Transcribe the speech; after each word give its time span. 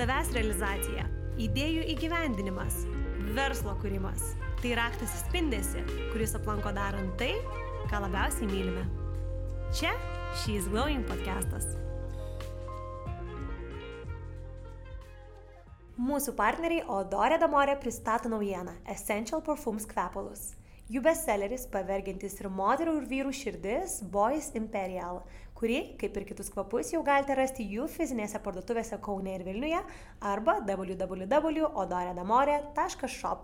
savęs 0.00 0.30
realizacija, 0.32 1.02
idėjų 1.44 1.82
įgyvendinimas, 1.92 2.86
verslo 3.36 3.74
kūrimas. 3.82 4.30
Tai 4.62 4.70
raktas 4.78 5.12
į 5.12 5.18
spindesi, 5.26 5.82
kuris 6.14 6.32
aplanko 6.38 6.70
darant 6.72 7.12
tai, 7.20 7.34
ką 7.90 8.00
labiausiai 8.06 8.48
mylime. 8.48 8.86
Čia 9.76 9.92
She's 10.40 10.70
Glowing 10.72 11.04
podcastas. 11.08 11.66
Mūsų 16.00 16.32
partneriai 16.38 16.86
Odorė 16.88 17.36
Damorė 17.42 17.76
pristato 17.82 18.32
naujieną 18.32 18.78
Essential 18.88 19.44
Perfumes 19.44 19.84
kvepalus. 19.90 20.54
Jų 20.90 21.04
bestselleris 21.04 21.68
pavergintis 21.70 22.40
ir 22.40 22.48
moterų 22.48 22.96
ir 23.02 23.10
vyrų 23.12 23.36
širdis 23.36 24.00
Boys 24.10 24.48
Imperial, 24.56 25.20
kurį, 25.60 25.80
kaip 26.00 26.16
ir 26.16 26.24
kitus 26.32 26.48
kvapus, 26.52 26.92
jau 26.94 27.02
galite 27.04 27.34
rasti 27.36 27.62
jų 27.68 27.84
fizinėse 27.92 28.38
parduotuvėse 28.44 28.96
Kaune 29.04 29.32
ir 29.36 29.42
Vilniuje 29.44 29.80
arba 30.32 30.54
www.odoredamorė.shop. 30.64 33.40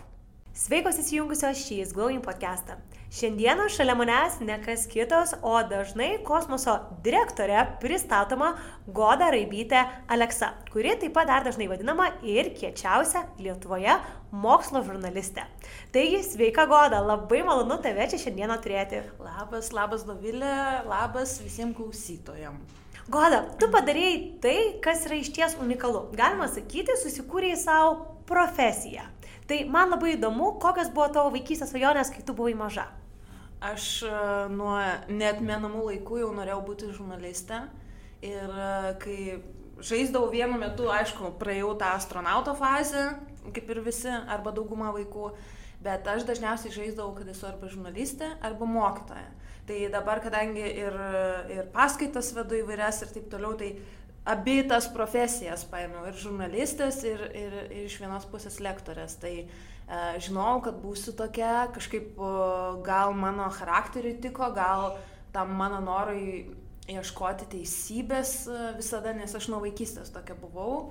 Sveikos 0.57 0.97
įsijungusios 1.03 1.57
šį 1.67 1.77
Glowing 1.93 2.23
podcastą. 2.25 2.75
Šiandieną 3.07 3.69
šalia 3.71 3.95
manęs 3.95 4.41
ne 4.43 4.57
kas 4.59 4.83
kitas, 4.91 5.37
o 5.47 5.55
dažnai 5.71 6.17
kosmoso 6.27 6.73
direktorė 7.05 7.61
pristatoma 7.79 8.49
Goda 8.91 9.29
Raibytė 9.31 9.85
Aleksa, 10.11 10.49
kuri 10.73 10.97
taip 10.99 11.15
pat 11.15 11.31
dar 11.31 11.47
dažnai 11.47 11.69
vadinama 11.71 12.09
ir 12.27 12.51
kiečiausia 12.59 13.23
Lietuvoje 13.39 13.95
mokslo 14.35 14.83
žurnalistė. 14.83 15.47
Taigi, 15.95 16.25
sveika 16.27 16.67
Goda, 16.67 16.99
labai 16.99 17.45
malonu 17.47 17.79
tave 17.79 18.09
čia 18.11 18.19
šiandieną 18.25 18.59
turėti. 18.67 19.05
Labas, 19.23 19.71
labas 19.71 20.03
Dovilė, 20.09 20.83
labas 20.91 21.39
visiems 21.45 21.79
klausytojams. 21.79 22.83
Goda, 23.07 23.45
tu 23.63 23.71
padarėjai 23.71 24.21
tai, 24.43 24.59
kas 24.83 25.07
yra 25.07 25.23
iš 25.23 25.31
ties 25.31 25.55
unikalu. 25.63 26.09
Galima 26.19 26.51
sakyti, 26.51 26.99
susikūrėjai 27.05 27.63
savo 27.63 27.93
profesiją. 28.27 29.07
Tai 29.47 29.63
man 29.71 29.95
labai 29.95 30.17
įdomu, 30.17 30.57
kokios 30.59 30.91
buvo 30.91 31.07
tavo 31.15 31.31
vaikystės 31.31 31.71
svajonės, 31.71 32.11
kai 32.11 32.27
tu 32.27 32.35
buvai 32.35 32.57
maža. 32.59 32.89
Aš 33.65 34.03
e, 34.05 34.13
nuo 34.53 34.77
netmenamų 35.09 35.87
laikų 35.91 36.21
jau 36.21 36.33
norėjau 36.37 36.59
būti 36.67 36.91
žurnaliste 36.93 37.63
ir 38.21 38.51
e, 38.53 38.97
kai 39.01 39.21
žaisdavau 39.81 40.29
vienu 40.33 40.59
metu, 40.61 40.91
aišku, 40.93 41.33
praėjau 41.41 41.73
tą 41.81 41.95
astronauto 41.97 42.53
fazę, 42.57 43.07
kaip 43.57 43.73
ir 43.73 43.81
visi, 43.85 44.13
arba 44.13 44.53
dauguma 44.53 44.93
vaikų, 44.93 45.31
bet 45.85 46.09
aš 46.09 46.27
dažniausiai 46.29 46.75
žaisdavau, 46.75 47.15
kad 47.17 47.29
esu 47.33 47.49
arba 47.49 47.71
žurnalistė, 47.73 48.31
arba 48.45 48.69
mokytoja. 48.69 49.29
Tai 49.67 49.79
dabar, 49.91 50.21
kadangi 50.23 50.63
ir, 50.63 50.97
ir 51.51 51.69
paskaitas 51.75 52.31
vedu 52.37 52.61
įvairias 52.61 53.03
ir 53.03 53.13
taip 53.17 53.31
toliau, 53.33 53.57
tai 53.59 53.73
abi 54.27 54.61
tas 54.69 54.89
profesijas 54.93 55.65
paėmiau 55.71 56.09
ir 56.11 56.19
žurnalistės, 56.19 57.01
ir, 57.07 57.23
ir, 57.31 57.57
ir 57.71 57.87
iš 57.87 57.99
vienos 58.03 58.27
pusės 58.31 58.59
lektorės. 58.63 59.17
Tai 59.23 59.33
e, 59.39 59.47
žinau, 60.23 60.59
kad 60.65 60.81
būsiu 60.83 61.15
tokia, 61.19 61.69
kažkaip 61.77 62.19
gal 62.87 63.15
mano 63.17 63.49
charakteriui 63.55 64.19
tiko, 64.23 64.51
gal 64.57 64.97
tam 65.35 65.55
mano 65.59 65.81
norui 65.85 66.47
ieškoti 66.91 67.49
teisybės 67.55 68.37
e, 68.51 68.61
visada, 68.81 69.15
nes 69.15 69.35
aš 69.35 69.51
nuo 69.53 69.63
vaikystės 69.65 70.13
tokia 70.15 70.39
buvau. 70.39 70.91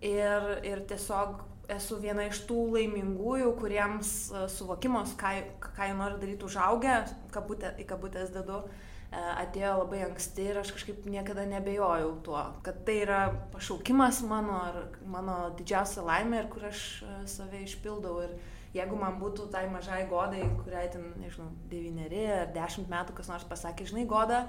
Ir, 0.00 0.46
ir 0.64 0.80
tiesiog 0.88 1.42
esu 1.70 1.98
viena 2.00 2.24
iš 2.26 2.46
tų 2.48 2.70
laimingųjų, 2.78 3.50
kuriems 3.60 4.14
e, 4.32 4.46
suvokimas, 4.52 5.12
ką, 5.20 5.36
ką 5.76 5.90
jie 5.90 5.96
nori 5.98 6.22
daryti 6.22 6.48
užaugę, 6.48 7.02
kabutė, 7.34 7.74
į 7.82 7.84
kabutės 7.92 8.32
dedu, 8.32 8.62
uh, 8.64 8.86
atėjo 9.10 9.72
labai 9.80 10.04
anksti 10.06 10.44
ir 10.52 10.60
aš 10.60 10.70
kažkaip 10.76 11.06
niekada 11.10 11.42
nebejojau 11.50 12.12
tuo, 12.26 12.42
kad 12.62 12.84
tai 12.86 13.00
yra 13.02 13.20
pašaukimas 13.50 14.22
mano 14.30 14.60
ar 14.68 14.76
mano 15.02 15.38
didžiausia 15.58 16.04
laimė 16.06 16.44
ir 16.44 16.50
kur 16.52 16.68
aš 16.68 16.82
e, 17.02 17.14
save 17.30 17.64
išpildau. 17.64 18.20
Ir 18.22 18.36
jeigu 18.76 18.98
man 19.00 19.18
būtų 19.18 19.48
tai 19.50 19.64
mažai 19.72 20.04
godai, 20.10 20.44
kuriai 20.62 20.92
ten, 20.94 21.10
nežinau, 21.18 21.50
devyneri 21.72 22.22
ar 22.36 22.52
dešimt 22.54 22.90
metų 22.90 23.16
kas 23.18 23.32
nors 23.32 23.46
pasakė, 23.50 23.88
žinai, 23.90 24.06
goda, 24.10 24.44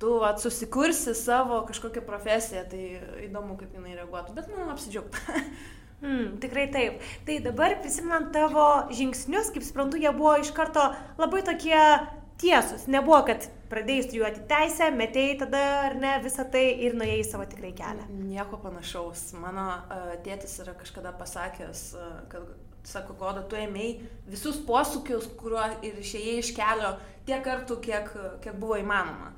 tu 0.00 0.16
at, 0.24 0.40
susikursi 0.40 1.12
savo 1.16 1.60
kažkokią 1.68 2.04
profesiją, 2.08 2.64
tai 2.72 2.84
įdomu, 3.28 3.58
kaip 3.60 3.76
jinai 3.76 3.98
reaguotų, 4.00 4.36
bet 4.38 4.52
man 4.52 4.72
apsidžiaugtų. 4.76 5.26
Hmm, 5.96 6.34
tikrai 6.36 6.66
taip. 6.68 6.98
Tai 7.24 7.38
dabar 7.40 7.72
prisimenant 7.80 8.26
tavo 8.28 8.66
žingsnius, 8.92 9.48
kaip 9.54 9.64
suprantu, 9.64 9.96
jie 9.96 10.10
buvo 10.12 10.34
iš 10.42 10.50
karto 10.52 10.82
labai 11.16 11.40
tokie 11.40 11.78
tiesus. 12.40 12.86
Nebuvo, 12.90 13.22
kad 13.28 13.46
pradėjai 13.70 14.04
studijuoti 14.06 14.44
teisę, 14.50 14.90
metėjai 14.94 15.38
tada 15.42 15.62
ar 15.86 15.96
ne 15.98 16.12
visą 16.24 16.46
tai 16.52 16.64
ir 16.86 16.96
nuėjai 16.98 17.24
savo 17.26 17.46
tikrai 17.48 17.72
kelią. 17.76 18.06
Nieko 18.28 18.60
panašaus. 18.62 19.28
Mano 19.40 19.66
uh, 19.72 20.12
tėtis 20.26 20.58
yra 20.64 20.76
kažkada 20.78 21.14
pasakęs, 21.18 21.86
uh, 21.96 22.12
kad, 22.32 22.46
sako, 22.86 23.16
Goda, 23.18 23.42
tu 23.48 23.58
ėmėjai 23.58 23.96
visus 24.30 24.60
posūkius, 24.68 25.30
kuriuo 25.40 25.64
ir 25.86 25.98
išėjai 26.02 26.36
iš 26.42 26.52
kelio 26.56 26.94
tiek 27.26 27.42
kartų, 27.42 27.80
kiek, 27.82 28.12
kiek 28.44 28.60
buvo 28.60 28.78
įmanoma. 28.78 29.32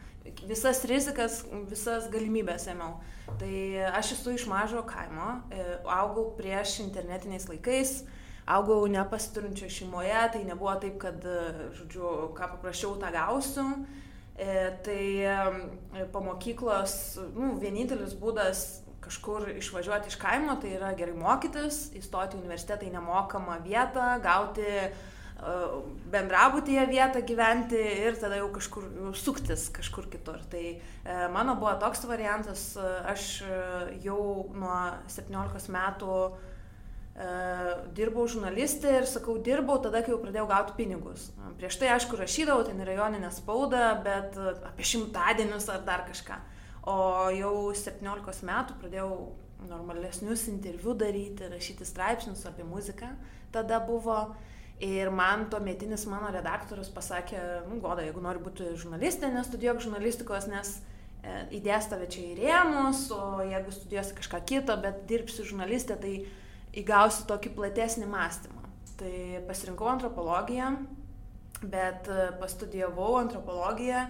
Visas 0.45 0.83
rizikas, 0.85 1.41
visas 1.71 2.11
galimybės 2.13 2.69
ėmiau. 2.69 2.99
Tai 3.41 3.53
aš 3.97 4.13
esu 4.19 4.35
iš 4.37 4.45
mažo 4.49 4.83
kaimo, 4.89 5.39
e, 5.49 5.65
augau 5.89 6.27
prieš 6.37 6.75
internetiniais 6.85 7.47
laikais, 7.49 7.95
uh, 8.03 8.28
augau 8.49 8.87
nepasiturinčio 8.91 9.69
šeimoje, 9.73 10.21
tai 10.33 10.43
nebuvo 10.49 10.75
taip, 10.81 10.99
kad, 11.03 11.25
žodžiu, 11.77 12.33
ką 12.37 12.53
paprašiau, 12.57 12.97
tą 13.01 13.13
gausiu. 13.13 13.67
E, 14.39 14.71
tai 14.87 15.05
e, 15.27 16.05
po 16.13 16.23
mokyklos, 16.23 17.19
nu, 17.35 17.57
vienintelis 17.59 18.15
būdas 18.19 18.85
kažkur 19.03 19.49
išvažiuoti 19.57 20.13
iš 20.13 20.17
kaimo, 20.21 20.55
tai 20.63 20.77
yra 20.77 20.93
gerai 20.97 21.17
mokytis, 21.19 21.89
įstoti 21.99 22.37
į 22.37 22.43
universitetą 22.45 22.87
į 22.87 22.93
nemokamą 22.95 23.57
vietą, 23.65 24.11
gauti 24.23 24.67
uh, 24.69 25.79
bendrabutyje 26.13 26.85
vietą 26.91 27.23
gyventi 27.27 27.79
ir 27.79 28.19
tada 28.21 28.41
jau 28.41 28.51
kažkur 28.53 28.85
jau 28.99 29.15
suktis 29.17 29.69
kažkur 29.75 30.11
kitur. 30.13 30.43
Tai 30.53 30.65
uh, 30.75 31.25
mano 31.33 31.57
buvo 31.59 31.73
toks 31.81 32.05
variantas, 32.11 32.69
aš 33.09 33.31
jau 34.05 34.21
nuo 34.53 34.77
17 35.15 35.73
metų 35.73 36.21
dirbau 37.99 38.29
žurnalistė 38.31 38.93
ir 39.01 39.07
sakau, 39.11 39.39
dirbau 39.43 39.81
tada, 39.83 40.05
kai 40.05 40.13
jau 40.13 40.21
pradėjau 40.23 40.47
gauti 40.51 40.77
pinigus. 40.77 41.31
Prieš 41.59 41.81
tai, 41.81 41.91
aišku, 41.97 42.19
rašydavau 42.21 42.63
ten 42.69 42.79
rajoninę 42.87 43.33
spaudą, 43.35 43.89
bet 44.05 44.39
apie 44.39 44.87
šimtadienius 44.87 45.67
ar 45.75 45.83
dar 45.89 46.05
kažką. 46.07 46.39
O 46.89 46.99
jau 47.35 47.55
17 47.75 48.47
metų 48.49 48.79
pradėjau 48.81 49.11
normalesnius 49.67 50.47
interviu 50.49 50.95
daryti, 50.95 51.49
rašyti 51.51 51.87
straipsnius 51.89 52.47
apie 52.47 52.65
muziką. 52.65 53.11
Tada 53.53 53.81
buvo 53.83 54.21
ir 54.81 55.11
man 55.11 55.49
tuo 55.51 55.59
metinis 55.61 56.07
mano 56.07 56.31
redaktorius 56.33 56.91
pasakė, 56.95 57.41
nu, 57.67 57.81
goda, 57.83 58.05
jeigu 58.07 58.23
nori 58.23 58.43
būti 58.43 58.77
žurnalistė, 58.79 59.33
nestudijuok 59.35 59.83
žurnalistikos, 59.83 60.47
nes 60.53 60.77
e, 60.79 61.41
įdės 61.59 61.91
tave 61.91 62.07
čia 62.13 62.23
į 62.29 62.37
rėmus, 62.39 63.09
o 63.11 63.41
jeigu 63.43 63.75
studijuosi 63.75 64.19
kažką 64.21 64.45
kito, 64.47 64.77
bet 64.85 65.03
dirbsi 65.11 65.47
žurnalistė, 65.49 65.99
tai 65.99 66.15
įgausi 66.81 67.27
tokį 67.29 67.53
platesnį 67.57 68.09
mąstymą. 68.11 68.65
Tai 68.99 69.13
pasirinkau 69.47 69.87
antropologiją, 69.93 70.73
bet 71.63 72.09
e, 72.11 72.33
pastudijavau 72.41 73.17
antropologiją 73.21 74.07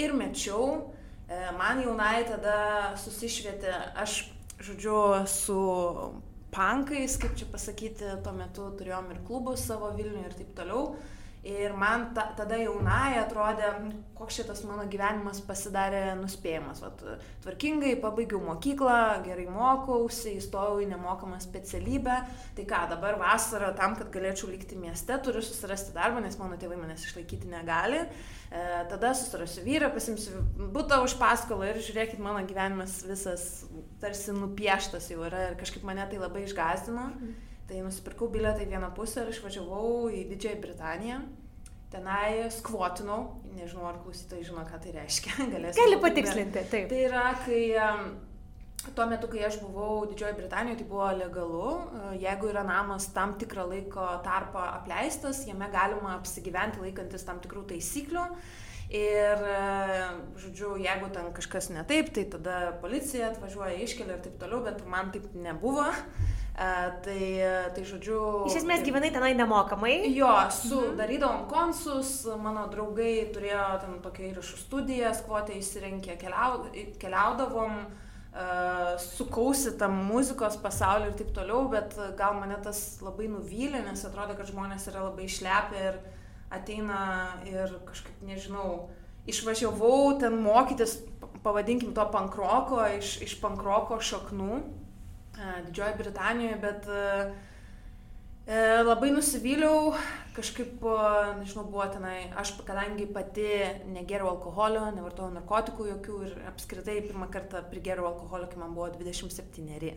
ir 0.00 0.14
mečiau. 0.18 0.92
E, 1.28 1.38
man 1.58 1.82
jaunai 1.82 2.24
tada 2.26 2.56
susišvietė, 2.98 3.72
aš, 4.02 4.24
žodžiu, 4.62 4.98
su 5.30 5.58
pankais, 6.52 7.16
kaip 7.20 7.36
čia 7.38 7.48
pasakyti, 7.52 8.10
tuo 8.24 8.34
metu 8.36 8.68
turėjom 8.78 9.10
ir 9.14 9.22
klubus 9.26 9.64
savo 9.68 9.92
Vilniuje 9.96 10.26
ir 10.28 10.38
taip 10.40 10.54
toliau. 10.58 10.94
Ir 11.42 11.72
man 11.74 12.12
ta, 12.14 12.28
tada 12.38 12.54
jaunai 12.54 13.16
atrodė, 13.18 13.72
koks 14.14 14.36
šitas 14.38 14.60
mano 14.62 14.84
gyvenimas 14.86 15.40
pasidarė 15.42 16.12
nuspėjamas. 16.20 16.78
Vat, 16.84 17.02
tvarkingai 17.42 17.96
pabaigiau 17.98 18.38
mokyklą, 18.44 19.24
gerai 19.24 19.48
mokausi, 19.50 20.36
įstojau 20.38 20.78
į 20.84 20.86
nemokamą 20.92 21.40
specialybę. 21.42 22.20
Tai 22.54 22.68
ką, 22.70 22.84
dabar 22.94 23.18
vasarą 23.18 23.72
tam, 23.74 23.98
kad 23.98 24.14
galėčiau 24.14 24.52
likti 24.52 24.78
mieste, 24.78 25.18
turiu 25.18 25.42
susirasti 25.42 25.90
darbą, 25.96 26.22
nes 26.22 26.38
mano 26.38 26.60
tėvai 26.62 26.78
manęs 26.78 27.08
išlaikyti 27.08 27.50
negali. 27.50 28.04
E, 28.06 28.64
tada 28.94 29.10
susirasiu 29.10 29.66
vyrą, 29.66 29.90
pasimsiu 29.96 30.46
būtą 30.62 31.02
už 31.02 31.18
paskolą 31.18 31.72
ir 31.72 31.82
žiūrėkit, 31.82 32.22
mano 32.22 32.46
gyvenimas 32.46 33.00
visas 33.08 33.64
tarsi 33.98 34.30
nupieštas 34.36 35.10
jau 35.10 35.26
yra 35.26 35.48
ir 35.50 35.58
kažkaip 35.58 35.82
mane 35.90 36.06
tai 36.06 36.22
labai 36.22 36.46
išgazdino. 36.46 37.10
Mhm. 37.16 37.40
Tai 37.72 37.80
nusipirkau 37.86 38.26
bilietą 38.28 38.60
į 38.60 38.68
vieną 38.68 38.90
pusę 38.92 39.22
ir 39.22 39.30
išvažiavau 39.32 40.10
į 40.12 40.26
Didžiąją 40.28 40.58
Britaniją. 40.60 41.20
Tenai 41.92 42.50
skvotinau, 42.52 43.38
nežinau, 43.56 43.86
ar 43.88 43.96
klausytojai 44.04 44.44
žino, 44.44 44.64
ką 44.68 44.80
tai 44.84 44.92
reiškia. 44.98 45.32
Galės 45.54 45.78
Gali 45.80 45.96
patikslinti, 46.02 46.66
taip. 46.68 46.90
Tai 46.90 46.98
yra, 47.06 47.22
kai 47.46 47.62
tuo 48.92 49.06
metu, 49.08 49.30
kai 49.32 49.46
aš 49.48 49.56
buvau 49.62 50.02
Didžiojo 50.10 50.36
Britanijoje, 50.36 50.82
tai 50.82 50.88
buvo 50.90 51.08
legalu. 51.16 51.62
Uh, 51.70 52.10
jeigu 52.20 52.52
yra 52.52 52.66
namas 52.68 53.08
tam 53.16 53.38
tikrą 53.40 53.64
laiko 53.70 54.04
tarpą 54.26 54.66
apleistas, 54.74 55.46
jame 55.48 55.70
galima 55.72 56.18
apsigyventi 56.18 56.84
laikantis 56.84 57.24
tam 57.24 57.40
tikrų 57.40 57.64
taisyklių. 57.72 58.26
Ir, 58.92 59.40
e, 59.48 59.60
žodžiu, 60.36 60.74
jeigu 60.76 61.08
ten 61.14 61.30
kažkas 61.32 61.70
ne 61.72 61.80
taip, 61.88 62.10
tai 62.12 62.26
tada 62.28 62.74
policija 62.82 63.30
atvažiuoja, 63.32 63.78
iškelia 63.80 64.18
ir 64.18 64.24
taip 64.26 64.36
toliau, 64.42 64.60
bet 64.66 64.84
man 64.84 65.08
taip 65.14 65.30
nebuvo. 65.32 65.88
Uh, 65.88 66.32
tai, 66.52 67.40
tai 67.72 67.84
žodžiu. 67.88 68.44
Iš 68.50 68.58
esmės 68.60 68.84
gyvenai 68.84 69.08
tenai 69.14 69.32
nemokamai? 69.38 69.94
Jo, 70.12 70.30
su, 70.52 70.76
mhm. 70.76 70.96
darydavom 71.00 71.46
konsus, 71.50 72.12
mano 72.40 72.66
draugai 72.72 73.32
turėjo 73.32 73.64
ten 73.82 73.98
tokią 74.04 74.28
įrašų 74.32 74.60
studiją, 74.60 75.12
skvotę 75.16 75.56
įsirinkė, 75.56 76.18
keliau, 76.20 76.66
keliaudavom, 77.00 77.78
uh, 77.88 78.96
sukausi 79.00 79.74
tam 79.80 79.96
muzikos 80.10 80.58
pasaulį 80.60 81.10
ir 81.10 81.18
taip 81.22 81.32
toliau, 81.36 81.64
bet 81.72 81.96
gal 82.20 82.36
mane 82.36 82.60
tas 82.64 83.00
labai 83.04 83.30
nuvylė, 83.32 83.84
nes 83.88 84.04
atrodo, 84.08 84.36
kad 84.36 84.52
žmonės 84.52 84.90
yra 84.92 85.08
labai 85.08 85.30
išlepę 85.30 85.86
ir 85.88 86.02
ateina 86.52 87.00
ir 87.48 87.72
kažkaip, 87.88 88.20
nežinau, 88.26 88.90
išvažiavau 89.30 90.18
ten 90.20 90.36
mokytis, 90.42 90.98
pavadinkim 91.42 91.94
to 91.94 92.04
pankroko, 92.12 92.82
iš, 92.98 93.16
iš 93.26 93.38
pankroko 93.42 93.98
šaknų 94.02 94.62
Didžiojo 95.66 95.96
Britanijoje, 95.98 96.56
bet 96.60 96.88
e, 96.92 98.58
labai 98.84 99.10
nusivyliau, 99.14 99.94
kažkaip, 100.36 100.84
nežinau, 101.40 101.64
buvo 101.72 101.86
tenai, 101.90 102.28
aš 102.38 102.52
kadangi 102.68 103.08
pati 103.10 103.48
negeriau 103.90 104.34
alkoholio, 104.34 104.84
nevartojau 104.94 105.32
narkotikų 105.38 105.88
jokių 105.88 106.18
ir 106.28 106.36
apskritai 106.52 107.00
pirmą 107.06 107.30
kartą 107.32 107.64
prigeriau 107.72 108.10
alkoholio, 108.12 108.50
kai 108.52 108.60
man 108.60 108.76
buvo 108.76 108.90
27. 108.92 109.96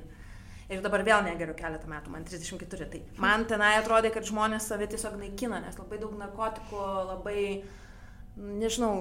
Ir 0.65 0.81
dabar 0.81 1.03
vėl 1.05 1.21
negeriu 1.27 1.53
keletą 1.57 1.89
metų, 1.89 2.11
man 2.13 2.23
34. 2.25 2.87
Tai 2.89 3.01
man 3.21 3.45
tenai 3.49 3.75
atrodė, 3.77 4.09
kad 4.13 4.25
žmonės 4.25 4.65
save 4.71 4.87
tiesiog 4.89 5.19
naikina, 5.21 5.59
nes 5.61 5.77
labai 5.77 5.99
daug 6.01 6.15
narkotikų, 6.17 6.79
labai, 7.11 7.41
nežinau, 8.63 8.95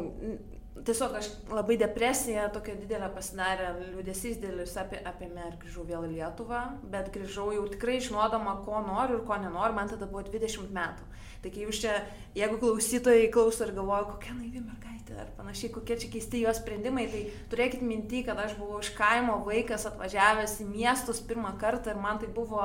tiesiog 0.84 1.16
aš 1.16 1.30
labai 1.48 1.78
depresija 1.80 2.50
tokia 2.52 2.76
didelė 2.82 3.08
pasidarė, 3.14 3.70
liūdėsys 3.94 4.42
didelis 4.42 4.76
apie, 4.80 5.00
apie 5.08 5.30
mane 5.30 5.48
ir 5.48 5.58
grįžau 5.62 5.86
vėl 5.88 6.04
į 6.04 6.18
Lietuvą, 6.18 6.62
bet 6.92 7.08
grįžau 7.14 7.48
jau 7.56 7.64
tikrai 7.72 7.96
žinodama, 8.04 8.58
ko 8.66 8.84
noriu 8.84 9.22
ir 9.22 9.24
ko 9.28 9.40
nenoriu, 9.40 9.78
man 9.78 9.88
tada 9.88 10.10
buvo 10.10 10.26
20 10.28 10.68
metų. 10.74 11.08
Tai 11.44 11.52
kai 11.54 11.64
jūs 11.64 11.80
čia, 11.80 11.96
jeigu 12.36 12.60
klausytojai 12.60 13.32
klauso 13.32 13.64
ir 13.64 13.72
galvoja, 13.76 14.04
kokia 14.12 14.36
naivi 14.36 14.60
mergaitė 14.60 14.93
ar 15.12 15.28
panašiai, 15.36 15.72
kokie 15.74 15.98
čia 16.00 16.10
keisti 16.12 16.42
jos 16.44 16.60
sprendimai, 16.62 17.06
tai 17.12 17.24
turėkit 17.52 17.82
minti, 17.84 18.22
kad 18.26 18.38
aš 18.40 18.56
buvau 18.58 18.80
iš 18.80 18.94
kaimo 18.96 19.40
vaikas 19.44 19.84
atvažiavęs 19.90 20.60
į 20.64 20.68
miestus 20.70 21.20
pirmą 21.28 21.56
kartą 21.60 21.92
ir 21.92 22.00
man 22.00 22.22
tai 22.22 22.30
buvo 22.32 22.64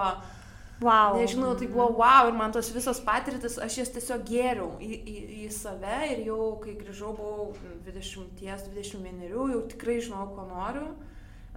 Wow. 0.80 1.18
Nežinau, 1.20 1.58
tai 1.60 1.68
buvo 1.68 1.90
wow 1.92 2.30
ir 2.30 2.36
man 2.40 2.54
tos 2.56 2.70
visos 2.72 3.02
patirtis, 3.04 3.58
aš 3.60 3.82
jas 3.82 3.90
tiesiog 3.92 4.22
gėriau 4.24 4.70
į, 4.80 4.88
į, 4.96 5.16
į 5.44 5.48
save 5.52 5.98
ir 6.14 6.22
jau 6.30 6.54
kai 6.64 6.78
grįžau 6.80 7.12
buvau 7.18 7.50
20-21, 7.84 9.26
jau 9.28 9.64
tikrai 9.74 9.98
žinau, 10.00 10.30
ko 10.38 10.48
noriu. 10.48 10.94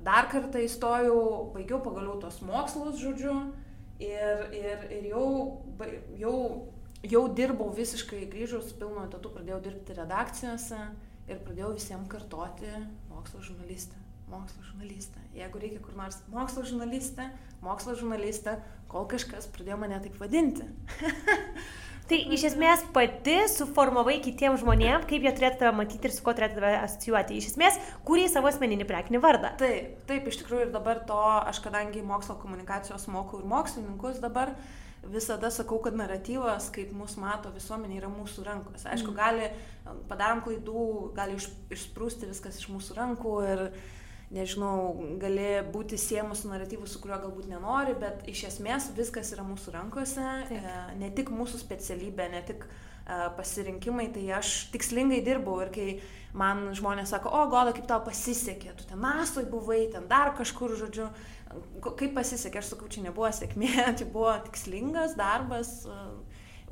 Dar 0.02 0.26
kartą 0.26 0.64
įstojau, 0.67 1.52
baigiau 1.55 1.79
pagaliau 1.84 2.17
tos 2.19 2.40
mokslus, 2.43 2.99
žodžiu, 2.99 3.37
ir, 4.02 4.43
ir, 4.58 4.87
ir 4.90 5.06
jau, 5.12 5.26
jau, 6.19 6.37
jau 7.07 7.25
dirbau 7.35 7.73
visiškai 7.75 8.27
grįžus, 8.31 8.75
pilnu 8.79 9.07
etatu 9.07 9.33
pradėjau 9.35 9.63
dirbti 9.65 9.99
redakcijose 9.99 10.81
ir 11.31 11.43
pradėjau 11.43 11.75
visiems 11.77 12.11
kartoti 12.11 12.71
mokslo 13.11 13.43
žurnalistę 13.43 14.03
mokslo 14.33 14.65
žurnalistė. 14.71 15.21
Jeigu 15.37 15.61
reikia 15.61 15.83
kur 15.85 15.97
nors 15.99 16.19
mokslo 16.33 16.65
žurnalistė, 16.67 17.29
mokslo 17.65 17.97
žurnalistė, 17.99 18.59
kol 18.91 19.07
kažkas 19.11 19.49
pradėjo 19.53 19.79
mane 19.83 19.99
taip 20.05 20.19
vadinti. 20.21 20.67
tai 22.09 22.19
iš 22.35 22.47
esmės 22.51 22.85
pati 22.97 23.39
suformavai 23.53 24.19
kitiems 24.25 24.63
žmonėms, 24.63 25.07
kaip 25.11 25.27
jie 25.27 25.33
turėtų 25.37 25.63
tave 25.63 25.75
matyti 25.77 26.09
ir 26.09 26.15
su 26.17 26.25
kuo 26.25 26.35
turėtų 26.37 26.61
tave 26.61 26.75
asocijuoti. 26.81 27.41
Iš 27.41 27.53
esmės, 27.53 27.81
kūrė 28.09 28.29
savo 28.33 28.51
asmeninį 28.51 28.89
prekinį 28.89 29.23
vardą. 29.23 29.55
Taip, 29.61 29.99
taip, 30.09 30.29
iš 30.33 30.43
tikrųjų 30.43 30.69
ir 30.69 30.77
dabar 30.77 31.03
to, 31.09 31.21
aš 31.53 31.63
kadangi 31.65 32.05
mokslo 32.07 32.39
komunikacijos 32.41 33.09
mokau 33.13 33.43
ir 33.43 33.49
mokslininkus 33.53 34.23
dabar, 34.25 34.55
visada 35.11 35.51
sakau, 35.51 35.81
kad 35.83 35.97
naratyvas, 35.99 36.69
kaip 36.75 36.93
mūsų 36.95 37.23
mato 37.23 37.51
visuomenė, 37.55 37.99
yra 38.01 38.11
mūsų 38.13 38.45
rankose. 38.47 38.87
Aišku, 38.93 39.11
mm. 39.11 39.19
gali, 39.19 39.49
padarom 40.11 40.43
klaidų, 40.45 40.85
gali 41.17 41.39
iš, 41.39 41.49
išsprūsti 41.75 42.31
viskas 42.31 42.61
iš 42.61 42.71
mūsų 42.71 42.99
rankų 42.99 43.35
ir 43.49 43.65
nežinau, 44.33 44.95
gali 45.21 45.49
būti 45.75 45.99
siejamas 46.01 46.43
su 46.43 46.53
naratyvu, 46.53 46.87
su 46.89 47.03
kuriuo 47.03 47.19
galbūt 47.27 47.51
nenori, 47.51 47.97
bet 47.99 48.23
iš 48.31 48.47
esmės 48.53 48.89
viskas 48.97 49.35
yra 49.35 49.45
mūsų 49.45 49.75
rankose, 49.75 50.25
Taip. 50.49 50.57
E, 50.57 50.79
ne 51.03 51.11
tik 51.13 51.33
mūsų 51.35 51.61
specialybė, 51.61 52.31
ne 52.33 52.41
tik 52.49 52.65
e, 52.65 52.73
pasirinkimai, 53.37 54.09
tai 54.15 54.25
aš 54.39 54.55
tikslingai 54.73 55.21
dirbau 55.27 55.59
ir 55.65 55.75
kai 55.75 55.89
man 56.39 56.71
žmonės 56.77 57.13
sako, 57.13 57.35
o 57.43 57.45
goda, 57.53 57.75
kaip 57.77 57.85
tau 57.91 58.01
pasisekė, 58.07 58.73
tu 58.79 58.89
ten 58.89 59.03
nasoj 59.05 59.45
buvai, 59.53 59.85
ten 59.93 60.09
dar 60.09 60.33
kažkur, 60.39 60.79
žodžiu, 60.81 61.11
kaip 61.85 62.13
pasisekė, 62.17 62.61
aš 62.61 62.75
sakau, 62.75 62.91
čia 62.93 63.07
nebuvo 63.07 63.31
sėkmė, 63.33 63.73
tai 63.99 64.09
buvo 64.09 64.35
tikslingas 64.49 65.17
darbas, 65.19 65.81
e, 65.87 66.03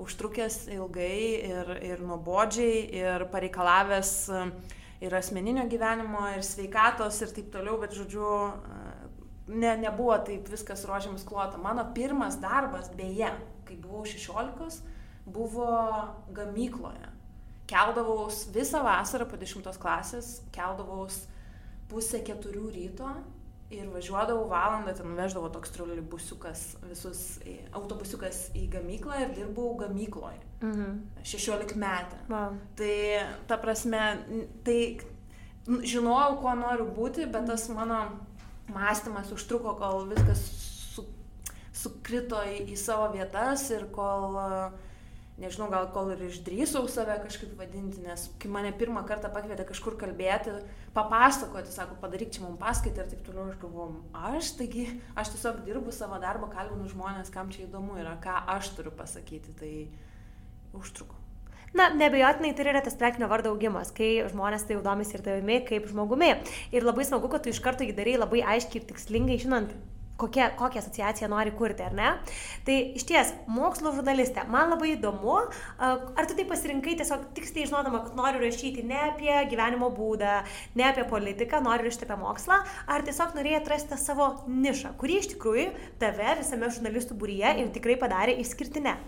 užtrukęs 0.00 0.66
ilgai 0.76 1.22
ir, 1.50 1.72
ir 1.84 2.04
nuobodžiai 2.04 2.84
ir 3.02 3.26
pareikalavęs 3.32 4.12
uh, 4.32 4.76
ir 5.00 5.14
asmeninio 5.14 5.64
gyvenimo, 5.68 6.26
ir 6.36 6.44
sveikatos, 6.44 7.20
ir 7.24 7.32
taip 7.36 7.48
toliau, 7.54 7.78
bet 7.80 7.94
žodžiu, 7.96 8.26
ne, 9.48 9.72
nebuvo 9.80 10.16
taip 10.26 10.48
viskas 10.52 10.84
rožiamis 10.88 11.24
klota. 11.26 11.60
Mano 11.60 11.86
pirmas 11.96 12.36
darbas, 12.40 12.90
beje, 12.96 13.30
kai 13.68 13.78
buvau 13.80 14.04
16, 14.08 14.82
buvo 15.30 15.70
gamykloje. 16.36 17.08
Keldavaus 17.70 18.44
visą 18.52 18.82
vasarą 18.84 19.28
po 19.30 19.38
10 19.40 19.76
klasės, 19.80 20.40
keldavaus 20.54 21.22
pusę 21.90 22.20
keturių 22.26 22.66
ryto 22.74 23.08
ir 23.70 23.86
važiuodavau 23.92 24.48
valandą, 24.50 24.92
ten 24.98 25.14
veždavo 25.18 25.48
toks 25.54 25.70
troleibusiukas, 25.76 26.64
visus 26.90 27.20
autobusiukas 27.76 28.48
į 28.58 28.66
gamyklą 28.72 29.20
ir 29.24 29.34
dirbau 29.36 29.76
gamykloje. 29.78 30.40
Mhm. 30.60 30.98
16 31.22 31.76
metę. 31.78 32.18
Wow. 32.28 32.58
Tai 32.76 32.96
ta 33.48 33.58
prasme, 33.62 34.02
tai 34.66 34.80
žinojau, 35.66 36.40
kuo 36.42 36.54
noriu 36.58 36.88
būti, 36.96 37.28
bet 37.30 37.46
tas 37.48 37.68
mano 37.72 38.02
mąstymas 38.70 39.30
užtruko, 39.34 39.76
kol 39.78 40.06
viskas 40.10 40.42
su, 40.94 41.06
sukrito 41.72 42.42
į, 42.42 42.64
į 42.74 42.78
savo 42.78 43.10
vietas 43.14 43.68
ir 43.74 43.86
kol 43.94 44.38
uh, 44.40 44.89
nežinau, 45.40 45.70
gal 45.72 45.88
kol 45.94 46.12
ir 46.14 46.20
išdrysau 46.28 46.84
save 46.90 47.16
kažkaip 47.24 47.54
vadinti, 47.58 48.02
nes 48.04 48.26
kai 48.40 48.50
mane 48.52 48.72
pirmą 48.76 49.02
kartą 49.08 49.30
pakvietė 49.32 49.64
kažkur 49.68 49.96
kalbėti, 50.00 50.58
papasakoti, 50.96 51.72
sako, 51.72 51.96
padaryk 52.02 52.34
čia 52.34 52.44
mums 52.44 52.60
paskaitą 52.60 53.04
ir 53.04 53.14
taip 53.14 53.24
toliau, 53.26 53.48
aš 53.50 53.60
galvoju, 53.62 54.02
aš, 54.32 54.52
taigi, 54.60 54.86
aš 55.18 55.32
tiesiog 55.34 55.62
dirbu 55.68 55.94
savo 55.96 56.20
darbą, 56.22 56.50
kalbinu 56.52 56.90
žmonės, 56.92 57.32
kam 57.34 57.52
čia 57.54 57.64
įdomu 57.66 57.98
yra, 58.02 58.18
ką 58.22 58.36
aš 58.56 58.74
turiu 58.76 58.92
pasakyti, 58.96 59.56
tai 59.60 59.74
užtruko. 60.76 61.16
Na, 61.74 61.86
nebejotinai 61.94 62.50
tai 62.58 62.66
yra 62.66 62.80
tas 62.82 62.96
prekinio 62.98 63.28
vardo 63.30 63.52
augimas, 63.54 63.92
kai 63.94 64.24
žmonės 64.32 64.64
tai 64.66 64.74
jau 64.74 64.82
domisi 64.82 65.14
ir 65.14 65.22
tavimi 65.22 65.60
kaip 65.68 65.86
žmogumi. 65.86 66.32
Ir 66.74 66.86
labai 66.86 67.06
smagu, 67.06 67.30
kad 67.30 67.44
tu 67.44 67.52
iš 67.52 67.62
karto 67.62 67.86
jį 67.86 67.94
darai 67.94 68.16
labai 68.18 68.42
aiškiai 68.56 68.82
ir 68.82 68.88
tikslingai, 68.88 69.38
žinant, 69.38 69.70
kokia, 70.20 70.50
kokią 70.58 70.82
asociaciją 70.82 71.28
nori 71.32 71.52
kurti, 71.56 71.84
ar 71.86 71.94
ne? 71.96 72.10
Tai 72.66 72.76
iš 72.98 73.06
ties, 73.08 73.32
mokslo 73.50 73.92
žurnalistė, 73.96 74.44
man 74.52 74.72
labai 74.74 74.94
įdomu, 74.94 75.38
ar 75.80 76.28
tu 76.28 76.36
tai 76.38 76.46
pasirinkai 76.48 76.96
tiesiog 77.00 77.30
tiksliai 77.36 77.68
žinodama, 77.70 78.02
kad 78.06 78.18
nori 78.18 78.42
rašyti 78.44 78.84
ne 78.86 79.00
apie 79.08 79.32
gyvenimo 79.52 79.90
būdą, 79.96 80.40
ne 80.80 80.88
apie 80.90 81.06
politiką, 81.10 81.62
nori 81.64 81.88
rašyti 81.88 82.08
apie 82.08 82.20
mokslą, 82.20 82.60
ar 82.90 83.06
tiesiog 83.06 83.34
norėjai 83.38 83.62
atrasti 83.62 84.00
savo 84.00 84.32
nišą, 84.50 84.94
kuri 85.00 85.20
iš 85.22 85.32
tikrųjų 85.34 85.70
tave 86.02 86.36
visame 86.42 86.70
žurnalistų 86.70 87.18
būryje 87.20 87.56
ir 87.62 87.74
tikrai 87.74 87.98
padarė 88.00 88.38
išskirtinę. 88.44 88.98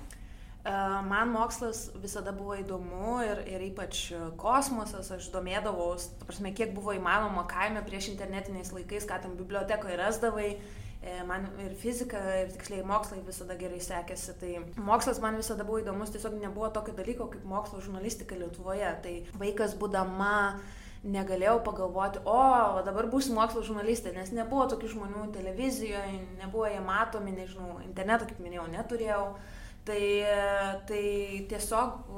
Man 0.63 1.33
mokslas 1.35 1.89
visada 1.99 2.31
buvo 2.31 2.55
įdomu 2.55 3.17
ir, 3.27 3.41
ir 3.51 3.65
ypač 3.67 4.05
kosmosas, 4.39 5.09
aš 5.11 5.27
domėdavaus, 5.35 6.07
prasme, 6.23 6.53
kiek 6.55 6.71
buvo 6.77 6.95
įmanoma 6.95 7.43
kaime 7.51 7.83
prieš 7.83 8.13
internetiniais 8.13 8.71
laikais, 8.71 9.09
ką 9.11 9.19
tam 9.25 9.35
bibliotekoje 9.41 9.99
rasdavai, 9.99 10.53
E, 10.53 10.82
man 11.27 11.49
ir 11.65 11.73
fizika, 11.79 12.21
ir 12.43 12.53
tiksliai 12.55 12.85
mokslai 12.87 13.23
visada 13.27 13.57
gerai 13.59 13.81
sekėsi. 13.83 14.37
Tai 14.39 14.53
mokslas 14.87 15.19
man 15.23 15.39
visada 15.41 15.67
buvo 15.67 15.81
įdomus, 15.83 16.13
tiesiog 16.15 16.37
nebuvo 16.39 16.71
tokio 16.75 16.95
dalyko 16.99 17.27
kaip 17.33 17.49
mokslo 17.49 17.83
žurnalistika 17.83 18.39
Lietuvoje. 18.39 18.93
Tai 19.03 19.17
vaikas 19.41 19.75
būdama 19.81 20.37
negalėjau 21.03 21.57
pagalvoti, 21.67 22.21
o 22.31 22.83
dabar 22.87 23.09
būsiu 23.11 23.35
mokslo 23.35 23.65
žurnalistė, 23.67 24.13
nes 24.15 24.31
nebuvo 24.35 24.69
tokių 24.71 24.93
žmonių 24.93 25.25
televizijoje, 25.35 26.21
nebuvo 26.39 26.69
jie 26.71 26.79
matomi, 26.85 27.35
nežinau, 27.35 27.81
interneto, 27.83 28.29
kaip 28.31 28.39
minėjau, 28.43 28.69
neturėjau. 28.71 29.27
Tai, 29.83 30.03
tai 30.87 31.05
tiesiog 31.51 32.13